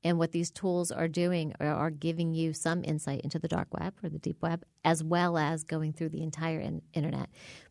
And 0.04 0.18
what 0.18 0.30
these 0.30 0.50
tools 0.52 0.92
are 0.92 1.08
doing 1.08 1.52
are, 1.58 1.66
are 1.66 1.90
giving 1.90 2.32
you 2.32 2.52
some 2.52 2.84
insight 2.84 3.22
into 3.22 3.40
the 3.40 3.48
dark 3.48 3.68
web 3.72 3.94
or 4.04 4.08
the 4.08 4.18
deep 4.18 4.40
web, 4.40 4.64
as 4.84 5.02
well 5.02 5.36
as 5.36 5.64
going 5.64 5.92
through 5.92 6.10
the 6.10 6.22
entire 6.22 6.60
in, 6.60 6.82
internet. 6.92 7.28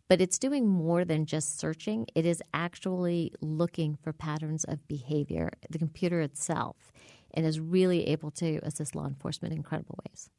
But 0.10 0.20
it's 0.20 0.38
doing 0.38 0.68
more 0.68 1.06
than 1.06 1.26
just 1.26 1.60
searching. 1.60 2.08
It 2.14 2.26
is 2.26 2.44
actually 2.54 3.34
looking 3.40 3.98
for 4.04 4.12
patterns 4.12 4.66
of 4.66 4.86
behavior. 4.90 5.52
The 5.70 5.80
computer 5.80 6.20
itself 6.20 6.92
and 7.34 7.46
is 7.46 7.62
really 7.62 8.08
able 8.10 8.32
to 8.32 8.60
assist 8.64 8.96
law 8.96 9.08
enforcement 9.08 9.54
in 9.54 9.60
incredible 9.60 9.98
ways. 10.06 10.30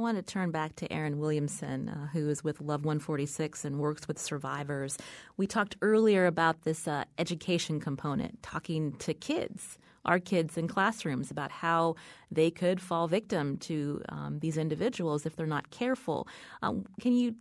I 0.00 0.02
want 0.02 0.16
to 0.16 0.22
turn 0.22 0.50
back 0.50 0.76
to 0.76 0.90
Erin 0.90 1.18
Williamson, 1.18 1.90
uh, 1.90 2.06
who 2.06 2.30
is 2.30 2.42
with 2.42 2.62
Love 2.62 2.86
146 2.86 3.66
and 3.66 3.78
works 3.78 4.08
with 4.08 4.18
survivors. 4.18 4.96
We 5.36 5.46
talked 5.46 5.76
earlier 5.82 6.24
about 6.24 6.62
this 6.62 6.88
uh, 6.88 7.04
education 7.18 7.80
component, 7.80 8.42
talking 8.42 8.92
to 9.00 9.12
kids 9.12 9.76
our 10.04 10.18
kids 10.18 10.56
in 10.56 10.66
classrooms 10.66 11.30
about 11.30 11.50
how 11.50 11.94
they 12.30 12.50
could 12.50 12.80
fall 12.80 13.06
victim 13.08 13.56
to 13.58 14.02
um, 14.08 14.38
these 14.40 14.56
individuals 14.56 15.26
if 15.26 15.36
they're 15.36 15.46
not 15.46 15.70
careful. 15.70 16.26
Um, 16.62 16.86
can 17.00 17.12
you 17.12 17.34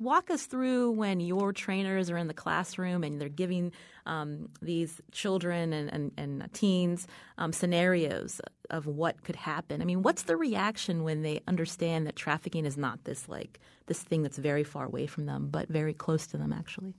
walk 0.00 0.30
us 0.30 0.46
through 0.46 0.92
when 0.92 1.20
your 1.20 1.52
trainers 1.52 2.10
are 2.10 2.16
in 2.16 2.26
the 2.26 2.34
classroom 2.34 3.04
and 3.04 3.20
they're 3.20 3.28
giving 3.28 3.72
um, 4.06 4.48
these 4.62 5.00
children 5.12 5.72
and, 5.72 5.92
and, 5.92 6.12
and 6.16 6.48
teens 6.52 7.06
um, 7.38 7.52
scenarios 7.52 8.40
of 8.70 8.86
what 8.86 9.22
could 9.22 9.36
happen? 9.36 9.82
I 9.82 9.84
mean, 9.84 10.02
what's 10.02 10.22
the 10.22 10.36
reaction 10.36 11.02
when 11.02 11.22
they 11.22 11.42
understand 11.46 12.06
that 12.06 12.16
trafficking 12.16 12.64
is 12.64 12.76
not 12.76 13.04
this 13.04 13.28
like 13.28 13.60
this 13.86 14.02
thing 14.02 14.22
that's 14.22 14.38
very 14.38 14.64
far 14.64 14.86
away 14.86 15.06
from 15.06 15.26
them, 15.26 15.48
but 15.50 15.68
very 15.68 15.94
close 15.94 16.26
to 16.28 16.36
them 16.36 16.52
actually? 16.52 16.94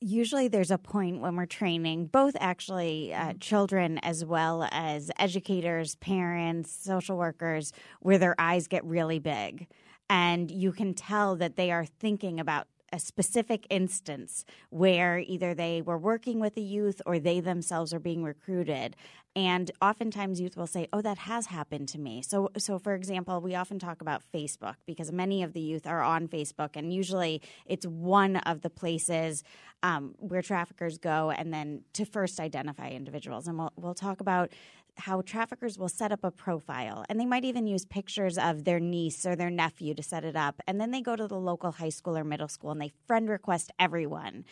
usually 0.00 0.48
there's 0.48 0.70
a 0.70 0.78
point 0.78 1.20
when 1.20 1.36
we're 1.36 1.46
training 1.46 2.06
both 2.06 2.36
actually 2.40 3.12
uh, 3.12 3.18
mm-hmm. 3.18 3.38
children 3.38 3.98
as 3.98 4.24
well 4.24 4.68
as 4.70 5.10
educators 5.18 5.96
parents 5.96 6.70
social 6.70 7.16
workers 7.16 7.72
where 8.00 8.18
their 8.18 8.34
eyes 8.38 8.68
get 8.68 8.84
really 8.84 9.18
big 9.18 9.66
and 10.08 10.50
you 10.50 10.72
can 10.72 10.94
tell 10.94 11.36
that 11.36 11.56
they 11.56 11.70
are 11.70 11.84
thinking 11.84 12.38
about 12.38 12.66
a 12.92 12.98
specific 12.98 13.66
instance 13.70 14.44
where 14.70 15.18
either 15.18 15.54
they 15.54 15.82
were 15.82 15.98
working 15.98 16.40
with 16.40 16.56
a 16.56 16.62
youth 16.62 17.00
or 17.04 17.18
they 17.18 17.40
themselves 17.40 17.92
are 17.92 17.98
being 17.98 18.22
recruited. 18.22 18.96
And 19.36 19.70
oftentimes 19.80 20.40
youth 20.40 20.56
will 20.56 20.66
say 20.66 20.88
oh 20.92 21.00
that 21.02 21.18
has 21.18 21.46
happened 21.46 21.88
to 21.90 21.98
me. 21.98 22.22
So 22.22 22.50
so 22.56 22.78
for 22.78 22.94
example 22.94 23.40
we 23.40 23.54
often 23.54 23.78
talk 23.78 24.00
about 24.00 24.22
facebook 24.34 24.76
because 24.86 25.12
many 25.12 25.42
of 25.42 25.52
the 25.52 25.60
youth 25.60 25.86
are 25.86 26.02
on 26.02 26.28
facebook 26.28 26.70
and 26.74 26.92
usually 26.92 27.42
it's 27.66 27.86
one 27.86 28.36
of 28.36 28.62
the 28.62 28.70
places 28.70 29.44
um, 29.82 30.14
where 30.18 30.42
traffickers 30.42 30.98
go 30.98 31.30
and 31.30 31.52
then 31.52 31.82
to 31.92 32.04
first 32.04 32.40
identify 32.40 32.88
individuals. 32.88 33.46
And 33.46 33.58
we'll, 33.58 33.72
we'll 33.76 33.94
talk 33.94 34.20
about 34.20 34.50
how 34.98 35.22
traffickers 35.22 35.78
will 35.78 35.88
set 35.88 36.12
up 36.12 36.24
a 36.24 36.30
profile 36.30 37.04
and 37.08 37.18
they 37.20 37.24
might 37.24 37.44
even 37.44 37.66
use 37.66 37.84
pictures 37.84 38.36
of 38.36 38.64
their 38.64 38.80
niece 38.80 39.24
or 39.24 39.36
their 39.36 39.50
nephew 39.50 39.94
to 39.94 40.02
set 40.02 40.24
it 40.24 40.36
up. 40.36 40.60
And 40.66 40.80
then 40.80 40.90
they 40.90 41.00
go 41.00 41.16
to 41.16 41.26
the 41.26 41.38
local 41.38 41.72
high 41.72 41.88
school 41.88 42.16
or 42.16 42.24
middle 42.24 42.48
school 42.48 42.70
and 42.70 42.80
they 42.80 42.92
friend 43.06 43.28
request 43.28 43.70
everyone. 43.78 44.44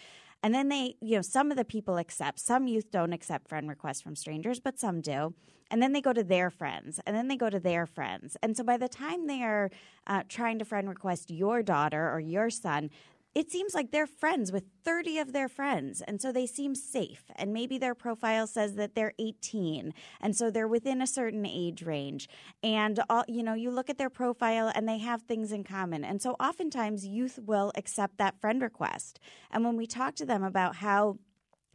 And 0.43 0.55
then 0.55 0.69
they, 0.69 0.97
you 1.01 1.17
know, 1.17 1.23
some 1.23 1.51
of 1.51 1.57
the 1.57 1.65
people 1.65 1.97
accept. 1.97 2.39
Some 2.39 2.69
youth 2.69 2.91
don't 2.91 3.13
accept 3.13 3.49
friend 3.49 3.69
requests 3.69 4.01
from 4.01 4.15
strangers, 4.15 4.61
but 4.61 4.79
some 4.79 5.01
do. 5.01 5.35
And 5.71 5.83
then 5.83 5.93
they 5.93 6.01
go 6.01 6.13
to 6.13 6.23
their 6.23 6.49
friends, 6.49 7.01
and 7.05 7.17
then 7.17 7.27
they 7.27 7.37
go 7.37 7.51
to 7.51 7.59
their 7.59 7.87
friends. 7.87 8.37
And 8.41 8.57
so 8.57 8.63
by 8.63 8.77
the 8.77 8.89
time 8.89 9.27
they 9.27 9.43
are 9.43 9.71
uh, 10.07 10.23
trying 10.29 10.61
to 10.61 10.65
friend 10.65 10.89
request 10.89 11.29
your 11.29 11.65
daughter 11.65 12.09
or 12.09 12.21
your 12.21 12.51
son, 12.51 12.91
it 13.37 13.51
seems 13.51 13.75
like 13.75 13.91
they're 13.91 14.07
friends 14.07 14.51
with 14.51 14.65
30 14.83 15.19
of 15.19 15.35
their 15.35 15.47
friends. 15.47 16.01
And 16.01 16.23
so 16.23 16.33
they 16.33 16.47
seem 16.47 16.75
safe. 16.75 17.25
And 17.37 17.53
maybe 17.53 17.77
their 17.77 17.95
profile 17.95 18.47
says 18.47 18.77
that 18.77 18.95
they're 18.95 19.13
18. 19.19 19.93
And 20.23 20.35
so 20.35 20.51
they're 20.51 20.67
within 20.67 21.03
a 21.03 21.07
certain 21.07 21.45
age 21.45 21.83
range. 21.83 22.31
And, 22.63 22.99
all, 23.11 23.25
you 23.29 23.43
know, 23.43 23.53
you 23.53 23.71
look 23.71 23.91
at 23.91 23.99
their 23.99 24.09
profile 24.09 24.73
and 24.75 24.89
they 24.89 24.97
have 25.01 25.21
things 25.21 25.53
in 25.53 25.65
common. 25.65 26.03
And 26.03 26.23
so 26.23 26.35
oftentimes 26.41 27.07
youth 27.07 27.39
will 27.45 27.73
accept 27.77 28.17
that 28.17 28.41
friend 28.41 28.63
request. 28.63 29.21
And 29.51 29.67
when 29.67 29.77
we 29.77 29.87
talk 29.87 30.15
to 30.15 30.25
them 30.25 30.43
about 30.43 30.77
how 30.77 31.19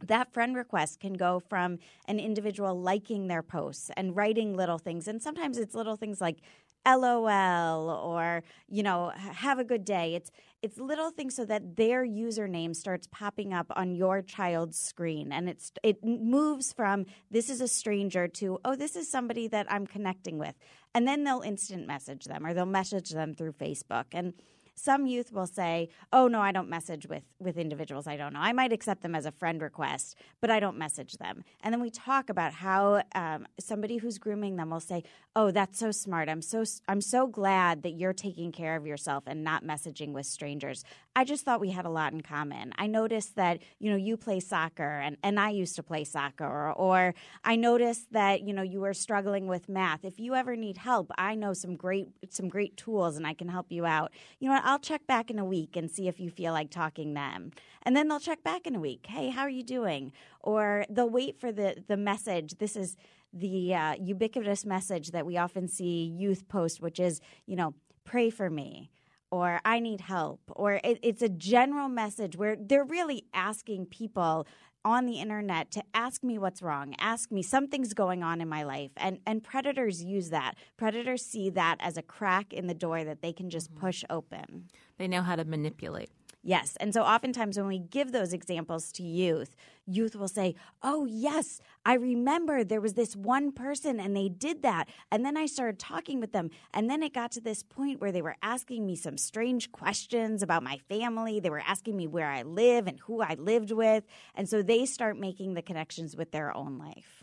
that 0.06 0.32
friend 0.32 0.56
request 0.56 1.00
can 1.00 1.14
go 1.14 1.38
from 1.38 1.78
an 2.06 2.18
individual 2.18 2.78
liking 2.78 3.28
their 3.28 3.42
posts 3.42 3.90
and 3.96 4.16
writing 4.16 4.56
little 4.56 4.78
things. 4.78 5.06
And 5.06 5.22
sometimes 5.22 5.58
it's 5.58 5.74
little 5.74 5.96
things 5.96 6.20
like 6.20 6.38
LOL 6.86 7.90
or, 7.90 8.42
you 8.68 8.82
know, 8.82 9.12
have 9.16 9.58
a 9.58 9.64
good 9.64 9.84
day. 9.84 10.14
It's 10.14 10.30
it's 10.62 10.78
little 10.78 11.10
things 11.10 11.34
so 11.34 11.44
that 11.44 11.74
their 11.76 12.06
username 12.06 12.76
starts 12.76 13.08
popping 13.10 13.52
up 13.52 13.66
on 13.74 13.96
your 13.96 14.22
child's 14.22 14.78
screen 14.78 15.32
and 15.32 15.48
it's 15.48 15.72
it 15.82 16.04
moves 16.04 16.72
from 16.72 17.04
this 17.32 17.50
is 17.50 17.60
a 17.60 17.66
stranger 17.66 18.28
to 18.28 18.60
oh 18.64 18.76
this 18.76 18.94
is 18.94 19.10
somebody 19.10 19.48
that 19.48 19.66
I'm 19.70 19.86
connecting 19.86 20.38
with. 20.38 20.54
And 20.94 21.06
then 21.08 21.24
they'll 21.24 21.40
instant 21.40 21.86
message 21.86 22.24
them 22.26 22.46
or 22.46 22.54
they'll 22.54 22.66
message 22.66 23.10
them 23.10 23.34
through 23.34 23.52
Facebook. 23.52 24.06
And 24.12 24.34
some 24.74 25.06
youth 25.06 25.32
will 25.32 25.46
say, 25.46 25.88
"Oh 26.12 26.28
no, 26.28 26.40
I 26.40 26.52
don't 26.52 26.68
message 26.68 27.06
with 27.06 27.24
with 27.38 27.56
individuals 27.56 28.06
I 28.06 28.16
don't 28.16 28.32
know. 28.32 28.40
I 28.40 28.52
might 28.52 28.72
accept 28.72 29.02
them 29.02 29.14
as 29.14 29.26
a 29.26 29.32
friend 29.32 29.60
request, 29.60 30.16
but 30.40 30.50
I 30.50 30.60
don't 30.60 30.78
message 30.78 31.14
them." 31.18 31.44
And 31.62 31.72
then 31.72 31.80
we 31.80 31.90
talk 31.90 32.30
about 32.30 32.52
how 32.52 33.02
um, 33.14 33.46
somebody 33.60 33.98
who's 33.98 34.18
grooming 34.18 34.56
them 34.56 34.70
will 34.70 34.80
say, 34.80 35.02
"Oh, 35.36 35.50
that's 35.50 35.78
so 35.78 35.90
smart. 35.90 36.28
I'm 36.28 36.42
so 36.42 36.64
I'm 36.88 37.00
so 37.00 37.26
glad 37.26 37.82
that 37.82 37.90
you're 37.90 38.12
taking 38.12 38.52
care 38.52 38.76
of 38.76 38.86
yourself 38.86 39.24
and 39.26 39.44
not 39.44 39.64
messaging 39.64 40.12
with 40.12 40.26
strangers. 40.26 40.84
I 41.14 41.24
just 41.24 41.44
thought 41.44 41.60
we 41.60 41.70
had 41.70 41.84
a 41.84 41.90
lot 41.90 42.12
in 42.12 42.22
common. 42.22 42.72
I 42.78 42.86
noticed 42.86 43.36
that 43.36 43.60
you 43.78 43.90
know 43.90 43.96
you 43.96 44.16
play 44.16 44.40
soccer 44.40 44.98
and 44.98 45.16
and 45.22 45.38
I 45.38 45.50
used 45.50 45.76
to 45.76 45.82
play 45.82 46.04
soccer, 46.04 46.46
or, 46.46 46.72
or 46.72 47.14
I 47.44 47.56
noticed 47.56 48.12
that 48.12 48.42
you 48.42 48.54
know 48.54 48.62
you 48.62 48.80
were 48.80 48.94
struggling 48.94 49.46
with 49.46 49.68
math. 49.68 50.04
If 50.04 50.18
you 50.18 50.34
ever 50.34 50.56
need 50.56 50.78
help, 50.78 51.10
I 51.18 51.34
know 51.34 51.52
some 51.52 51.76
great 51.76 52.08
some 52.30 52.48
great 52.48 52.76
tools 52.76 53.16
and 53.16 53.26
I 53.26 53.34
can 53.34 53.48
help 53.48 53.70
you 53.70 53.84
out. 53.84 54.12
You 54.40 54.48
know 54.48 54.61
I'll 54.62 54.78
check 54.78 55.06
back 55.06 55.30
in 55.30 55.38
a 55.38 55.44
week 55.44 55.76
and 55.76 55.90
see 55.90 56.08
if 56.08 56.20
you 56.20 56.30
feel 56.30 56.52
like 56.52 56.70
talking 56.70 57.14
them. 57.14 57.52
And 57.82 57.96
then 57.96 58.08
they'll 58.08 58.20
check 58.20 58.42
back 58.42 58.66
in 58.66 58.74
a 58.74 58.80
week. 58.80 59.06
Hey, 59.08 59.30
how 59.30 59.42
are 59.42 59.50
you 59.50 59.62
doing? 59.62 60.12
Or 60.40 60.84
they'll 60.88 61.10
wait 61.10 61.38
for 61.38 61.52
the 61.52 61.82
the 61.86 61.96
message. 61.96 62.58
This 62.58 62.76
is 62.76 62.96
the 63.32 63.74
uh, 63.74 63.94
ubiquitous 63.94 64.64
message 64.64 65.10
that 65.10 65.26
we 65.26 65.36
often 65.36 65.66
see 65.66 66.04
youth 66.04 66.48
post, 66.48 66.80
which 66.80 67.00
is, 67.00 67.20
you 67.46 67.56
know, 67.56 67.74
pray 68.04 68.30
for 68.30 68.50
me 68.50 68.90
or 69.32 69.60
I 69.64 69.80
need 69.80 70.02
help, 70.02 70.40
or 70.50 70.74
it, 70.84 70.98
it's 71.02 71.22
a 71.22 71.28
general 71.28 71.88
message 71.88 72.36
where 72.36 72.54
they're 72.54 72.84
really 72.84 73.24
asking 73.32 73.86
people 73.86 74.46
on 74.84 75.06
the 75.06 75.20
internet 75.20 75.70
to 75.70 75.82
ask 75.94 76.22
me 76.22 76.36
what's 76.38 76.60
wrong, 76.60 76.94
ask 76.98 77.32
me 77.32 77.42
something's 77.42 77.94
going 77.94 78.22
on 78.22 78.40
in 78.40 78.48
my 78.48 78.62
life. 78.62 78.90
And 78.96 79.20
and 79.26 79.42
predators 79.42 80.04
use 80.04 80.30
that. 80.30 80.56
Predators 80.76 81.24
see 81.24 81.48
that 81.50 81.76
as 81.80 81.96
a 81.96 82.02
crack 82.02 82.52
in 82.52 82.66
the 82.66 82.74
door 82.74 83.04
that 83.04 83.22
they 83.22 83.32
can 83.32 83.48
just 83.48 83.70
mm-hmm. 83.70 83.86
push 83.86 84.04
open. 84.10 84.68
They 84.98 85.08
know 85.08 85.22
how 85.22 85.36
to 85.36 85.44
manipulate. 85.44 86.10
Yes. 86.44 86.76
And 86.80 86.92
so 86.92 87.02
oftentimes 87.02 87.56
when 87.56 87.68
we 87.68 87.78
give 87.78 88.10
those 88.10 88.32
examples 88.32 88.90
to 88.92 89.04
youth, 89.04 89.54
youth 89.86 90.16
will 90.16 90.28
say, 90.28 90.56
Oh, 90.82 91.04
yes, 91.04 91.60
I 91.86 91.94
remember 91.94 92.64
there 92.64 92.80
was 92.80 92.94
this 92.94 93.14
one 93.14 93.52
person 93.52 94.00
and 94.00 94.16
they 94.16 94.28
did 94.28 94.62
that. 94.62 94.88
And 95.12 95.24
then 95.24 95.36
I 95.36 95.46
started 95.46 95.78
talking 95.78 96.18
with 96.18 96.32
them. 96.32 96.50
And 96.74 96.90
then 96.90 97.02
it 97.02 97.14
got 97.14 97.30
to 97.32 97.40
this 97.40 97.62
point 97.62 98.00
where 98.00 98.10
they 98.10 98.22
were 98.22 98.36
asking 98.42 98.84
me 98.84 98.96
some 98.96 99.16
strange 99.18 99.70
questions 99.70 100.42
about 100.42 100.64
my 100.64 100.78
family. 100.88 101.38
They 101.38 101.50
were 101.50 101.62
asking 101.64 101.96
me 101.96 102.08
where 102.08 102.28
I 102.28 102.42
live 102.42 102.88
and 102.88 102.98
who 102.98 103.22
I 103.22 103.34
lived 103.34 103.70
with. 103.70 104.02
And 104.34 104.48
so 104.48 104.62
they 104.62 104.84
start 104.84 105.16
making 105.16 105.54
the 105.54 105.62
connections 105.62 106.16
with 106.16 106.32
their 106.32 106.56
own 106.56 106.76
life. 106.76 107.21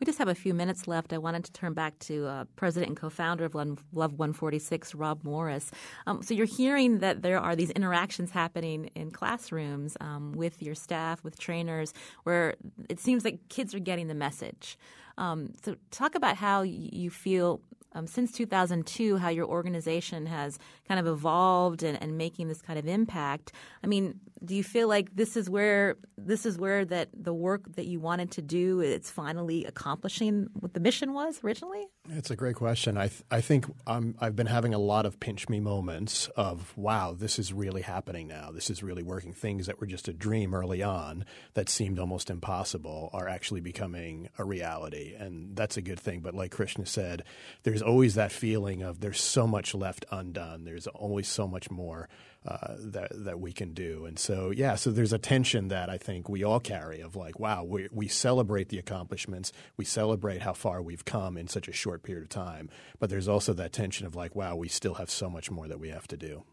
We 0.00 0.04
just 0.06 0.18
have 0.18 0.28
a 0.28 0.34
few 0.34 0.54
minutes 0.54 0.86
left. 0.86 1.12
I 1.12 1.18
wanted 1.18 1.44
to 1.44 1.52
turn 1.52 1.72
back 1.72 1.98
to 2.00 2.26
uh, 2.26 2.44
president 2.56 2.90
and 2.90 2.96
co-founder 2.96 3.44
of 3.44 3.54
Love 3.54 3.78
146, 3.92 4.94
Rob 4.94 5.24
Morris. 5.24 5.70
Um, 6.06 6.22
so 6.22 6.34
you're 6.34 6.46
hearing 6.46 6.98
that 6.98 7.22
there 7.22 7.38
are 7.38 7.56
these 7.56 7.70
interactions 7.70 8.30
happening 8.30 8.90
in 8.94 9.10
classrooms 9.10 9.96
um, 10.00 10.32
with 10.32 10.62
your 10.62 10.74
staff, 10.74 11.22
with 11.24 11.38
trainers, 11.38 11.92
where 12.24 12.54
it 12.88 13.00
seems 13.00 13.24
like 13.24 13.48
kids 13.48 13.74
are 13.74 13.80
getting 13.80 14.08
the 14.08 14.14
message. 14.14 14.78
Um, 15.18 15.52
so 15.62 15.76
talk 15.90 16.14
about 16.14 16.36
how 16.36 16.62
you 16.62 17.10
feel 17.10 17.60
um, 17.96 18.06
since 18.06 18.30
2002 18.32 19.16
how 19.16 19.30
your 19.30 19.46
organization 19.46 20.26
has 20.26 20.58
kind 20.86 21.00
of 21.00 21.06
evolved 21.06 21.82
and, 21.82 22.00
and 22.00 22.16
making 22.16 22.48
this 22.48 22.62
kind 22.62 22.78
of 22.78 22.86
impact. 22.86 23.52
I 23.82 23.86
mean, 23.86 24.20
do 24.44 24.54
you 24.54 24.62
feel 24.62 24.88
like 24.88 25.14
this 25.14 25.36
is 25.36 25.48
where 25.48 25.96
this 26.18 26.46
is 26.46 26.58
where 26.58 26.84
that 26.84 27.08
the 27.14 27.32
work 27.32 27.74
that 27.76 27.86
you 27.86 28.00
wanted 28.00 28.30
to 28.32 28.42
do 28.42 28.80
it's 28.80 29.10
finally 29.10 29.64
accomplishing 29.64 30.48
what 30.54 30.74
the 30.74 30.80
mission 30.80 31.14
was 31.14 31.42
originally? 31.42 31.86
It's 32.10 32.30
a 32.30 32.36
great 32.36 32.56
question. 32.56 32.96
I 32.96 33.08
th- 33.08 33.22
I 33.30 33.40
think 33.40 33.66
um, 33.86 34.14
i 34.20 34.26
have 34.26 34.36
been 34.36 34.46
having 34.46 34.74
a 34.74 34.78
lot 34.78 35.06
of 35.06 35.18
pinch 35.18 35.48
me 35.48 35.60
moments 35.60 36.28
of 36.36 36.76
wow, 36.76 37.14
this 37.18 37.38
is 37.38 37.52
really 37.52 37.82
happening 37.82 38.28
now. 38.28 38.50
This 38.50 38.70
is 38.70 38.82
really 38.82 39.02
working. 39.02 39.32
Things 39.32 39.66
that 39.66 39.80
were 39.80 39.86
just 39.86 40.08
a 40.08 40.12
dream 40.12 40.54
early 40.54 40.82
on 40.82 41.24
that 41.54 41.68
seemed 41.68 41.98
almost 41.98 42.30
impossible 42.30 43.10
are 43.12 43.28
actually 43.28 43.60
becoming 43.60 44.28
a 44.38 44.44
reality, 44.44 45.14
and 45.18 45.56
that's 45.56 45.76
a 45.76 45.82
good 45.82 45.98
thing. 45.98 46.20
But 46.20 46.34
like 46.34 46.50
Krishna 46.50 46.86
said, 46.86 47.24
there's 47.62 47.82
always 47.82 48.14
that 48.14 48.32
feeling 48.32 48.82
of 48.82 49.00
there's 49.00 49.20
so 49.20 49.46
much 49.46 49.74
left 49.74 50.04
undone. 50.10 50.64
There's 50.64 50.75
always 50.86 51.28
so 51.28 51.46
much 51.48 51.70
more 51.70 52.08
uh, 52.46 52.74
that 52.78 53.12
that 53.24 53.40
we 53.40 53.52
can 53.52 53.72
do. 53.72 54.04
And 54.04 54.18
so 54.18 54.50
yeah, 54.50 54.74
so 54.74 54.90
there's 54.90 55.12
a 55.12 55.18
tension 55.18 55.68
that 55.68 55.88
I 55.88 55.96
think 55.96 56.28
we 56.28 56.44
all 56.44 56.60
carry 56.60 57.00
of 57.00 57.16
like, 57.16 57.40
wow, 57.40 57.64
we 57.64 57.88
we 57.90 58.08
celebrate 58.08 58.68
the 58.68 58.78
accomplishments, 58.78 59.52
we 59.78 59.84
celebrate 59.84 60.42
how 60.42 60.52
far 60.52 60.82
we've 60.82 61.04
come 61.04 61.38
in 61.38 61.48
such 61.48 61.68
a 61.68 61.72
short 61.72 62.02
period 62.02 62.24
of 62.24 62.28
time, 62.28 62.68
but 62.98 63.08
there's 63.08 63.28
also 63.28 63.54
that 63.54 63.72
tension 63.72 64.06
of 64.06 64.14
like, 64.14 64.36
wow, 64.36 64.54
we 64.56 64.68
still 64.68 64.94
have 64.94 65.10
so 65.10 65.30
much 65.30 65.50
more 65.50 65.68
that 65.68 65.80
we 65.80 65.88
have 65.88 66.06
to 66.08 66.16
do. 66.16 66.44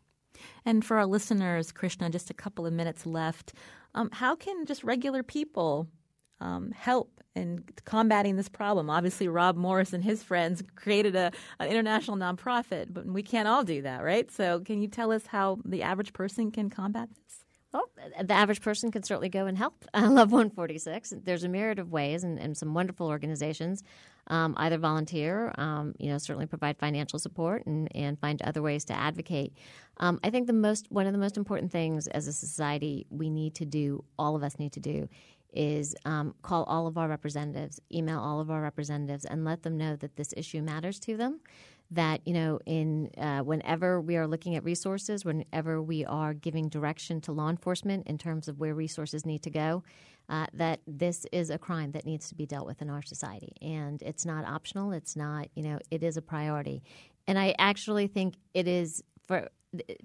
And 0.65 0.83
for 0.85 0.97
our 0.97 1.05
listeners, 1.05 1.71
Krishna, 1.71 2.09
just 2.09 2.29
a 2.29 2.33
couple 2.33 2.65
of 2.65 2.73
minutes 2.73 3.05
left. 3.05 3.53
Um, 3.95 4.09
how 4.11 4.35
can 4.35 4.65
just 4.65 4.83
regular 4.83 5.23
people 5.23 5.87
um, 6.39 6.71
help 6.71 7.09
in 7.35 7.63
combating 7.85 8.35
this 8.35 8.49
problem. 8.49 8.89
Obviously, 8.89 9.27
Rob 9.27 9.55
Morris 9.55 9.93
and 9.93 10.03
his 10.03 10.21
friends 10.21 10.61
created 10.75 11.15
a, 11.15 11.31
an 11.59 11.69
international 11.69 12.17
nonprofit, 12.17 12.87
but 12.89 13.05
we 13.05 13.23
can't 13.23 13.47
all 13.47 13.63
do 13.63 13.81
that, 13.81 14.03
right? 14.03 14.29
So, 14.31 14.59
can 14.59 14.81
you 14.81 14.87
tell 14.87 15.11
us 15.11 15.25
how 15.27 15.59
the 15.65 15.81
average 15.83 16.13
person 16.13 16.51
can 16.51 16.69
combat 16.69 17.09
this? 17.09 17.43
Well, 17.73 17.89
the 18.23 18.33
average 18.33 18.61
person 18.61 18.91
can 18.91 19.01
certainly 19.01 19.29
go 19.29 19.47
and 19.47 19.57
help 19.57 19.83
uh, 19.95 20.09
Love 20.09 20.31
146. 20.31 21.15
There's 21.23 21.43
a 21.43 21.49
myriad 21.49 21.79
of 21.79 21.91
ways 21.91 22.23
and, 22.23 22.39
and 22.39 22.55
some 22.55 22.73
wonderful 22.73 23.07
organizations. 23.07 23.83
Um, 24.27 24.53
either 24.57 24.77
volunteer, 24.77 25.53
um, 25.57 25.95
you 25.99 26.09
know, 26.09 26.17
certainly 26.17 26.45
provide 26.45 26.77
financial 26.77 27.19
support 27.19 27.65
and, 27.65 27.93
and 27.93 28.17
find 28.17 28.41
other 28.43 28.61
ways 28.61 28.85
to 28.85 28.93
advocate. 28.93 29.53
Um, 29.97 30.19
I 30.23 30.29
think 30.29 30.47
the 30.47 30.53
most 30.53 30.89
one 30.89 31.07
of 31.07 31.11
the 31.11 31.19
most 31.19 31.35
important 31.35 31.73
things 31.73 32.07
as 32.07 32.27
a 32.27 32.33
society 32.33 33.05
we 33.09 33.29
need 33.29 33.55
to 33.55 33.65
do, 33.65 34.05
all 34.17 34.37
of 34.37 34.43
us 34.43 34.57
need 34.59 34.71
to 34.73 34.79
do, 34.79 35.09
is 35.53 35.95
um, 36.05 36.35
call 36.41 36.63
all 36.63 36.87
of 36.87 36.97
our 36.97 37.07
representatives, 37.07 37.79
email 37.91 38.19
all 38.19 38.39
of 38.39 38.49
our 38.49 38.61
representatives, 38.61 39.25
and 39.25 39.45
let 39.45 39.63
them 39.63 39.77
know 39.77 39.95
that 39.95 40.15
this 40.15 40.33
issue 40.35 40.61
matters 40.61 40.99
to 41.01 41.17
them. 41.17 41.39
That 41.91 42.21
you 42.25 42.33
know, 42.33 42.59
in 42.65 43.11
uh, 43.17 43.41
whenever 43.41 44.01
we 44.01 44.17
are 44.17 44.25
looking 44.25 44.55
at 44.55 44.63
resources, 44.63 45.23
whenever 45.25 45.81
we 45.81 46.05
are 46.05 46.33
giving 46.33 46.69
direction 46.69 47.21
to 47.21 47.31
law 47.31 47.49
enforcement 47.49 48.07
in 48.07 48.17
terms 48.17 48.47
of 48.47 48.59
where 48.59 48.73
resources 48.73 49.25
need 49.25 49.43
to 49.43 49.51
go, 49.51 49.83
uh, 50.29 50.47
that 50.53 50.79
this 50.87 51.27
is 51.31 51.49
a 51.49 51.57
crime 51.57 51.91
that 51.91 52.05
needs 52.05 52.29
to 52.29 52.35
be 52.35 52.45
dealt 52.45 52.65
with 52.65 52.81
in 52.81 52.89
our 52.89 53.03
society, 53.03 53.53
and 53.61 54.01
it's 54.01 54.25
not 54.25 54.45
optional. 54.45 54.91
It's 54.91 55.15
not 55.15 55.49
you 55.55 55.63
know, 55.63 55.79
it 55.91 56.03
is 56.03 56.17
a 56.17 56.21
priority, 56.21 56.81
and 57.27 57.37
I 57.37 57.53
actually 57.59 58.07
think 58.07 58.35
it 58.53 58.67
is 58.67 59.03
for 59.27 59.49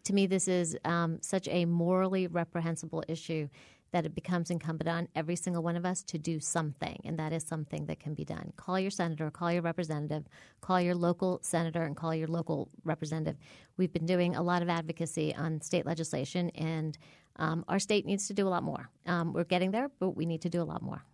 to 0.04 0.12
me. 0.12 0.26
This 0.26 0.48
is 0.48 0.76
um, 0.84 1.18
such 1.22 1.48
a 1.48 1.64
morally 1.64 2.26
reprehensible 2.26 3.04
issue 3.08 3.48
that 3.92 4.04
it 4.04 4.14
becomes 4.14 4.50
incumbent 4.50 4.88
on 4.88 5.08
every 5.14 5.36
single 5.36 5.62
one 5.62 5.76
of 5.76 5.86
us 5.86 6.02
to 6.02 6.18
do 6.18 6.40
something, 6.40 7.00
and 7.04 7.18
that 7.18 7.32
is 7.32 7.44
something 7.44 7.86
that 7.86 8.00
can 8.00 8.14
be 8.14 8.24
done. 8.24 8.52
Call 8.56 8.78
your 8.78 8.90
senator, 8.90 9.30
call 9.30 9.52
your 9.52 9.62
representative, 9.62 10.24
call 10.60 10.80
your 10.80 10.94
local 10.94 11.40
senator, 11.42 11.82
and 11.82 11.96
call 11.96 12.14
your 12.14 12.28
local 12.28 12.68
representative. 12.84 13.36
We've 13.76 13.92
been 13.92 14.06
doing 14.06 14.36
a 14.36 14.42
lot 14.42 14.62
of 14.62 14.68
advocacy 14.68 15.34
on 15.34 15.60
state 15.60 15.86
legislation, 15.86 16.50
and 16.50 16.98
um, 17.36 17.64
our 17.68 17.78
state 17.78 18.04
needs 18.04 18.26
to 18.28 18.34
do 18.34 18.46
a 18.46 18.50
lot 18.50 18.62
more. 18.62 18.90
Um, 19.06 19.32
we're 19.32 19.44
getting 19.44 19.70
there, 19.70 19.90
but 20.00 20.10
we 20.10 20.26
need 20.26 20.42
to 20.42 20.50
do 20.50 20.60
a 20.60 20.64
lot 20.64 20.82
more. 20.82 21.04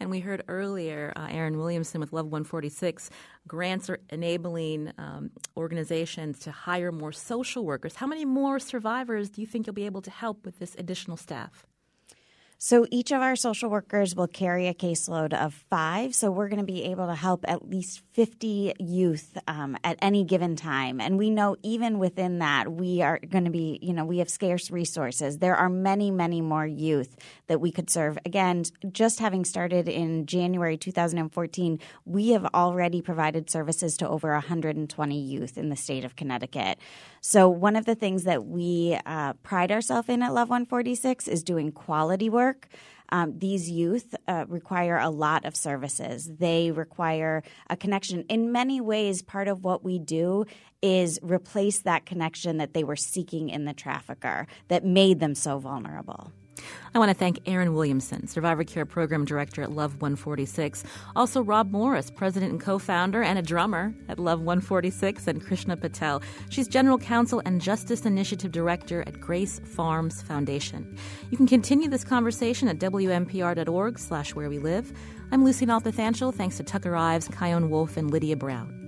And 0.00 0.10
we 0.10 0.20
heard 0.20 0.42
earlier, 0.48 1.12
uh, 1.14 1.28
Erin 1.30 1.56
Williamson 1.56 2.00
with 2.00 2.12
Love 2.12 2.26
146, 2.26 3.10
grants 3.46 3.88
are 3.88 4.00
enabling 4.10 4.92
um, 4.98 5.30
organizations 5.56 6.40
to 6.40 6.50
hire 6.50 6.90
more 6.90 7.12
social 7.12 7.64
workers. 7.64 7.94
How 7.96 8.06
many 8.06 8.24
more 8.24 8.58
survivors 8.58 9.30
do 9.30 9.40
you 9.40 9.46
think 9.46 9.66
you'll 9.66 9.74
be 9.74 9.86
able 9.86 10.02
to 10.02 10.10
help 10.10 10.44
with 10.44 10.58
this 10.58 10.74
additional 10.78 11.16
staff? 11.16 11.66
So 12.66 12.86
each 12.90 13.12
of 13.12 13.20
our 13.20 13.36
social 13.36 13.68
workers 13.68 14.16
will 14.16 14.26
carry 14.26 14.68
a 14.68 14.72
caseload 14.72 15.34
of 15.34 15.52
five. 15.68 16.14
So 16.14 16.30
we're 16.30 16.48
going 16.48 16.60
to 16.60 16.64
be 16.64 16.84
able 16.84 17.06
to 17.08 17.14
help 17.14 17.44
at 17.46 17.68
least 17.68 18.00
50 18.12 18.72
youth 18.78 19.36
um, 19.46 19.76
at 19.84 19.98
any 20.00 20.24
given 20.24 20.56
time. 20.56 20.98
And 20.98 21.18
we 21.18 21.28
know 21.28 21.56
even 21.62 21.98
within 21.98 22.38
that, 22.38 22.72
we 22.72 23.02
are 23.02 23.18
going 23.18 23.44
to 23.44 23.50
be, 23.50 23.78
you 23.82 23.92
know, 23.92 24.06
we 24.06 24.16
have 24.16 24.30
scarce 24.30 24.70
resources. 24.70 25.40
There 25.40 25.54
are 25.54 25.68
many, 25.68 26.10
many 26.10 26.40
more 26.40 26.66
youth 26.66 27.18
that 27.48 27.60
we 27.60 27.70
could 27.70 27.90
serve. 27.90 28.16
Again, 28.24 28.64
just 28.90 29.18
having 29.18 29.44
started 29.44 29.86
in 29.86 30.24
January 30.24 30.78
2014, 30.78 31.78
we 32.06 32.30
have 32.30 32.46
already 32.54 33.02
provided 33.02 33.50
services 33.50 33.94
to 33.98 34.08
over 34.08 34.32
120 34.32 35.20
youth 35.20 35.58
in 35.58 35.68
the 35.68 35.76
state 35.76 36.06
of 36.06 36.16
Connecticut. 36.16 36.78
So 37.20 37.48
one 37.48 37.76
of 37.76 37.84
the 37.84 37.94
things 37.94 38.24
that 38.24 38.46
we 38.46 38.98
uh, 39.04 39.34
pride 39.42 39.70
ourselves 39.70 40.08
in 40.08 40.22
at 40.22 40.32
Love 40.32 40.48
146 40.48 41.28
is 41.28 41.42
doing 41.42 41.70
quality 41.70 42.30
work. 42.30 42.53
Um, 43.10 43.38
these 43.38 43.70
youth 43.70 44.14
uh, 44.26 44.46
require 44.48 44.98
a 44.98 45.10
lot 45.10 45.44
of 45.44 45.54
services. 45.54 46.30
They 46.38 46.70
require 46.70 47.42
a 47.68 47.76
connection. 47.76 48.24
In 48.28 48.50
many 48.50 48.80
ways, 48.80 49.22
part 49.22 49.46
of 49.46 49.62
what 49.62 49.84
we 49.84 49.98
do 49.98 50.46
is 50.82 51.18
replace 51.22 51.80
that 51.80 52.06
connection 52.06 52.56
that 52.58 52.74
they 52.74 52.82
were 52.82 52.96
seeking 52.96 53.50
in 53.50 53.66
the 53.66 53.74
trafficker 53.74 54.46
that 54.68 54.84
made 54.84 55.20
them 55.20 55.34
so 55.34 55.58
vulnerable. 55.58 56.32
I 56.94 56.98
want 56.98 57.10
to 57.10 57.14
thank 57.14 57.40
Erin 57.46 57.74
Williamson, 57.74 58.26
Survivor 58.26 58.64
Care 58.64 58.86
Program 58.86 59.24
Director 59.24 59.62
at 59.62 59.72
Love 59.72 60.00
146. 60.00 60.84
Also, 61.16 61.42
Rob 61.42 61.72
Morris, 61.72 62.10
President 62.10 62.52
and 62.52 62.60
co 62.60 62.78
founder 62.78 63.22
and 63.22 63.38
a 63.38 63.42
drummer 63.42 63.94
at 64.08 64.18
Love 64.18 64.40
146, 64.40 65.26
and 65.26 65.44
Krishna 65.44 65.76
Patel. 65.76 66.22
She's 66.50 66.68
General 66.68 66.98
Counsel 66.98 67.42
and 67.44 67.60
Justice 67.60 68.06
Initiative 68.06 68.52
Director 68.52 69.02
at 69.06 69.20
Grace 69.20 69.60
Farms 69.60 70.22
Foundation. 70.22 70.96
You 71.30 71.36
can 71.36 71.46
continue 71.46 71.88
this 71.88 72.04
conversation 72.04 72.68
at 72.68 72.78
wnpr.org 72.78 73.98
slash 73.98 74.34
where 74.34 74.48
we 74.48 74.58
live. 74.58 74.92
I'm 75.32 75.44
Lucy 75.44 75.66
Nalpathanchil, 75.66 76.34
thanks 76.34 76.56
to 76.58 76.62
Tucker 76.62 76.94
Ives, 76.94 77.28
Chion 77.38 77.70
Wolf, 77.70 77.96
and 77.96 78.10
Lydia 78.10 78.36
Brown. 78.36 78.83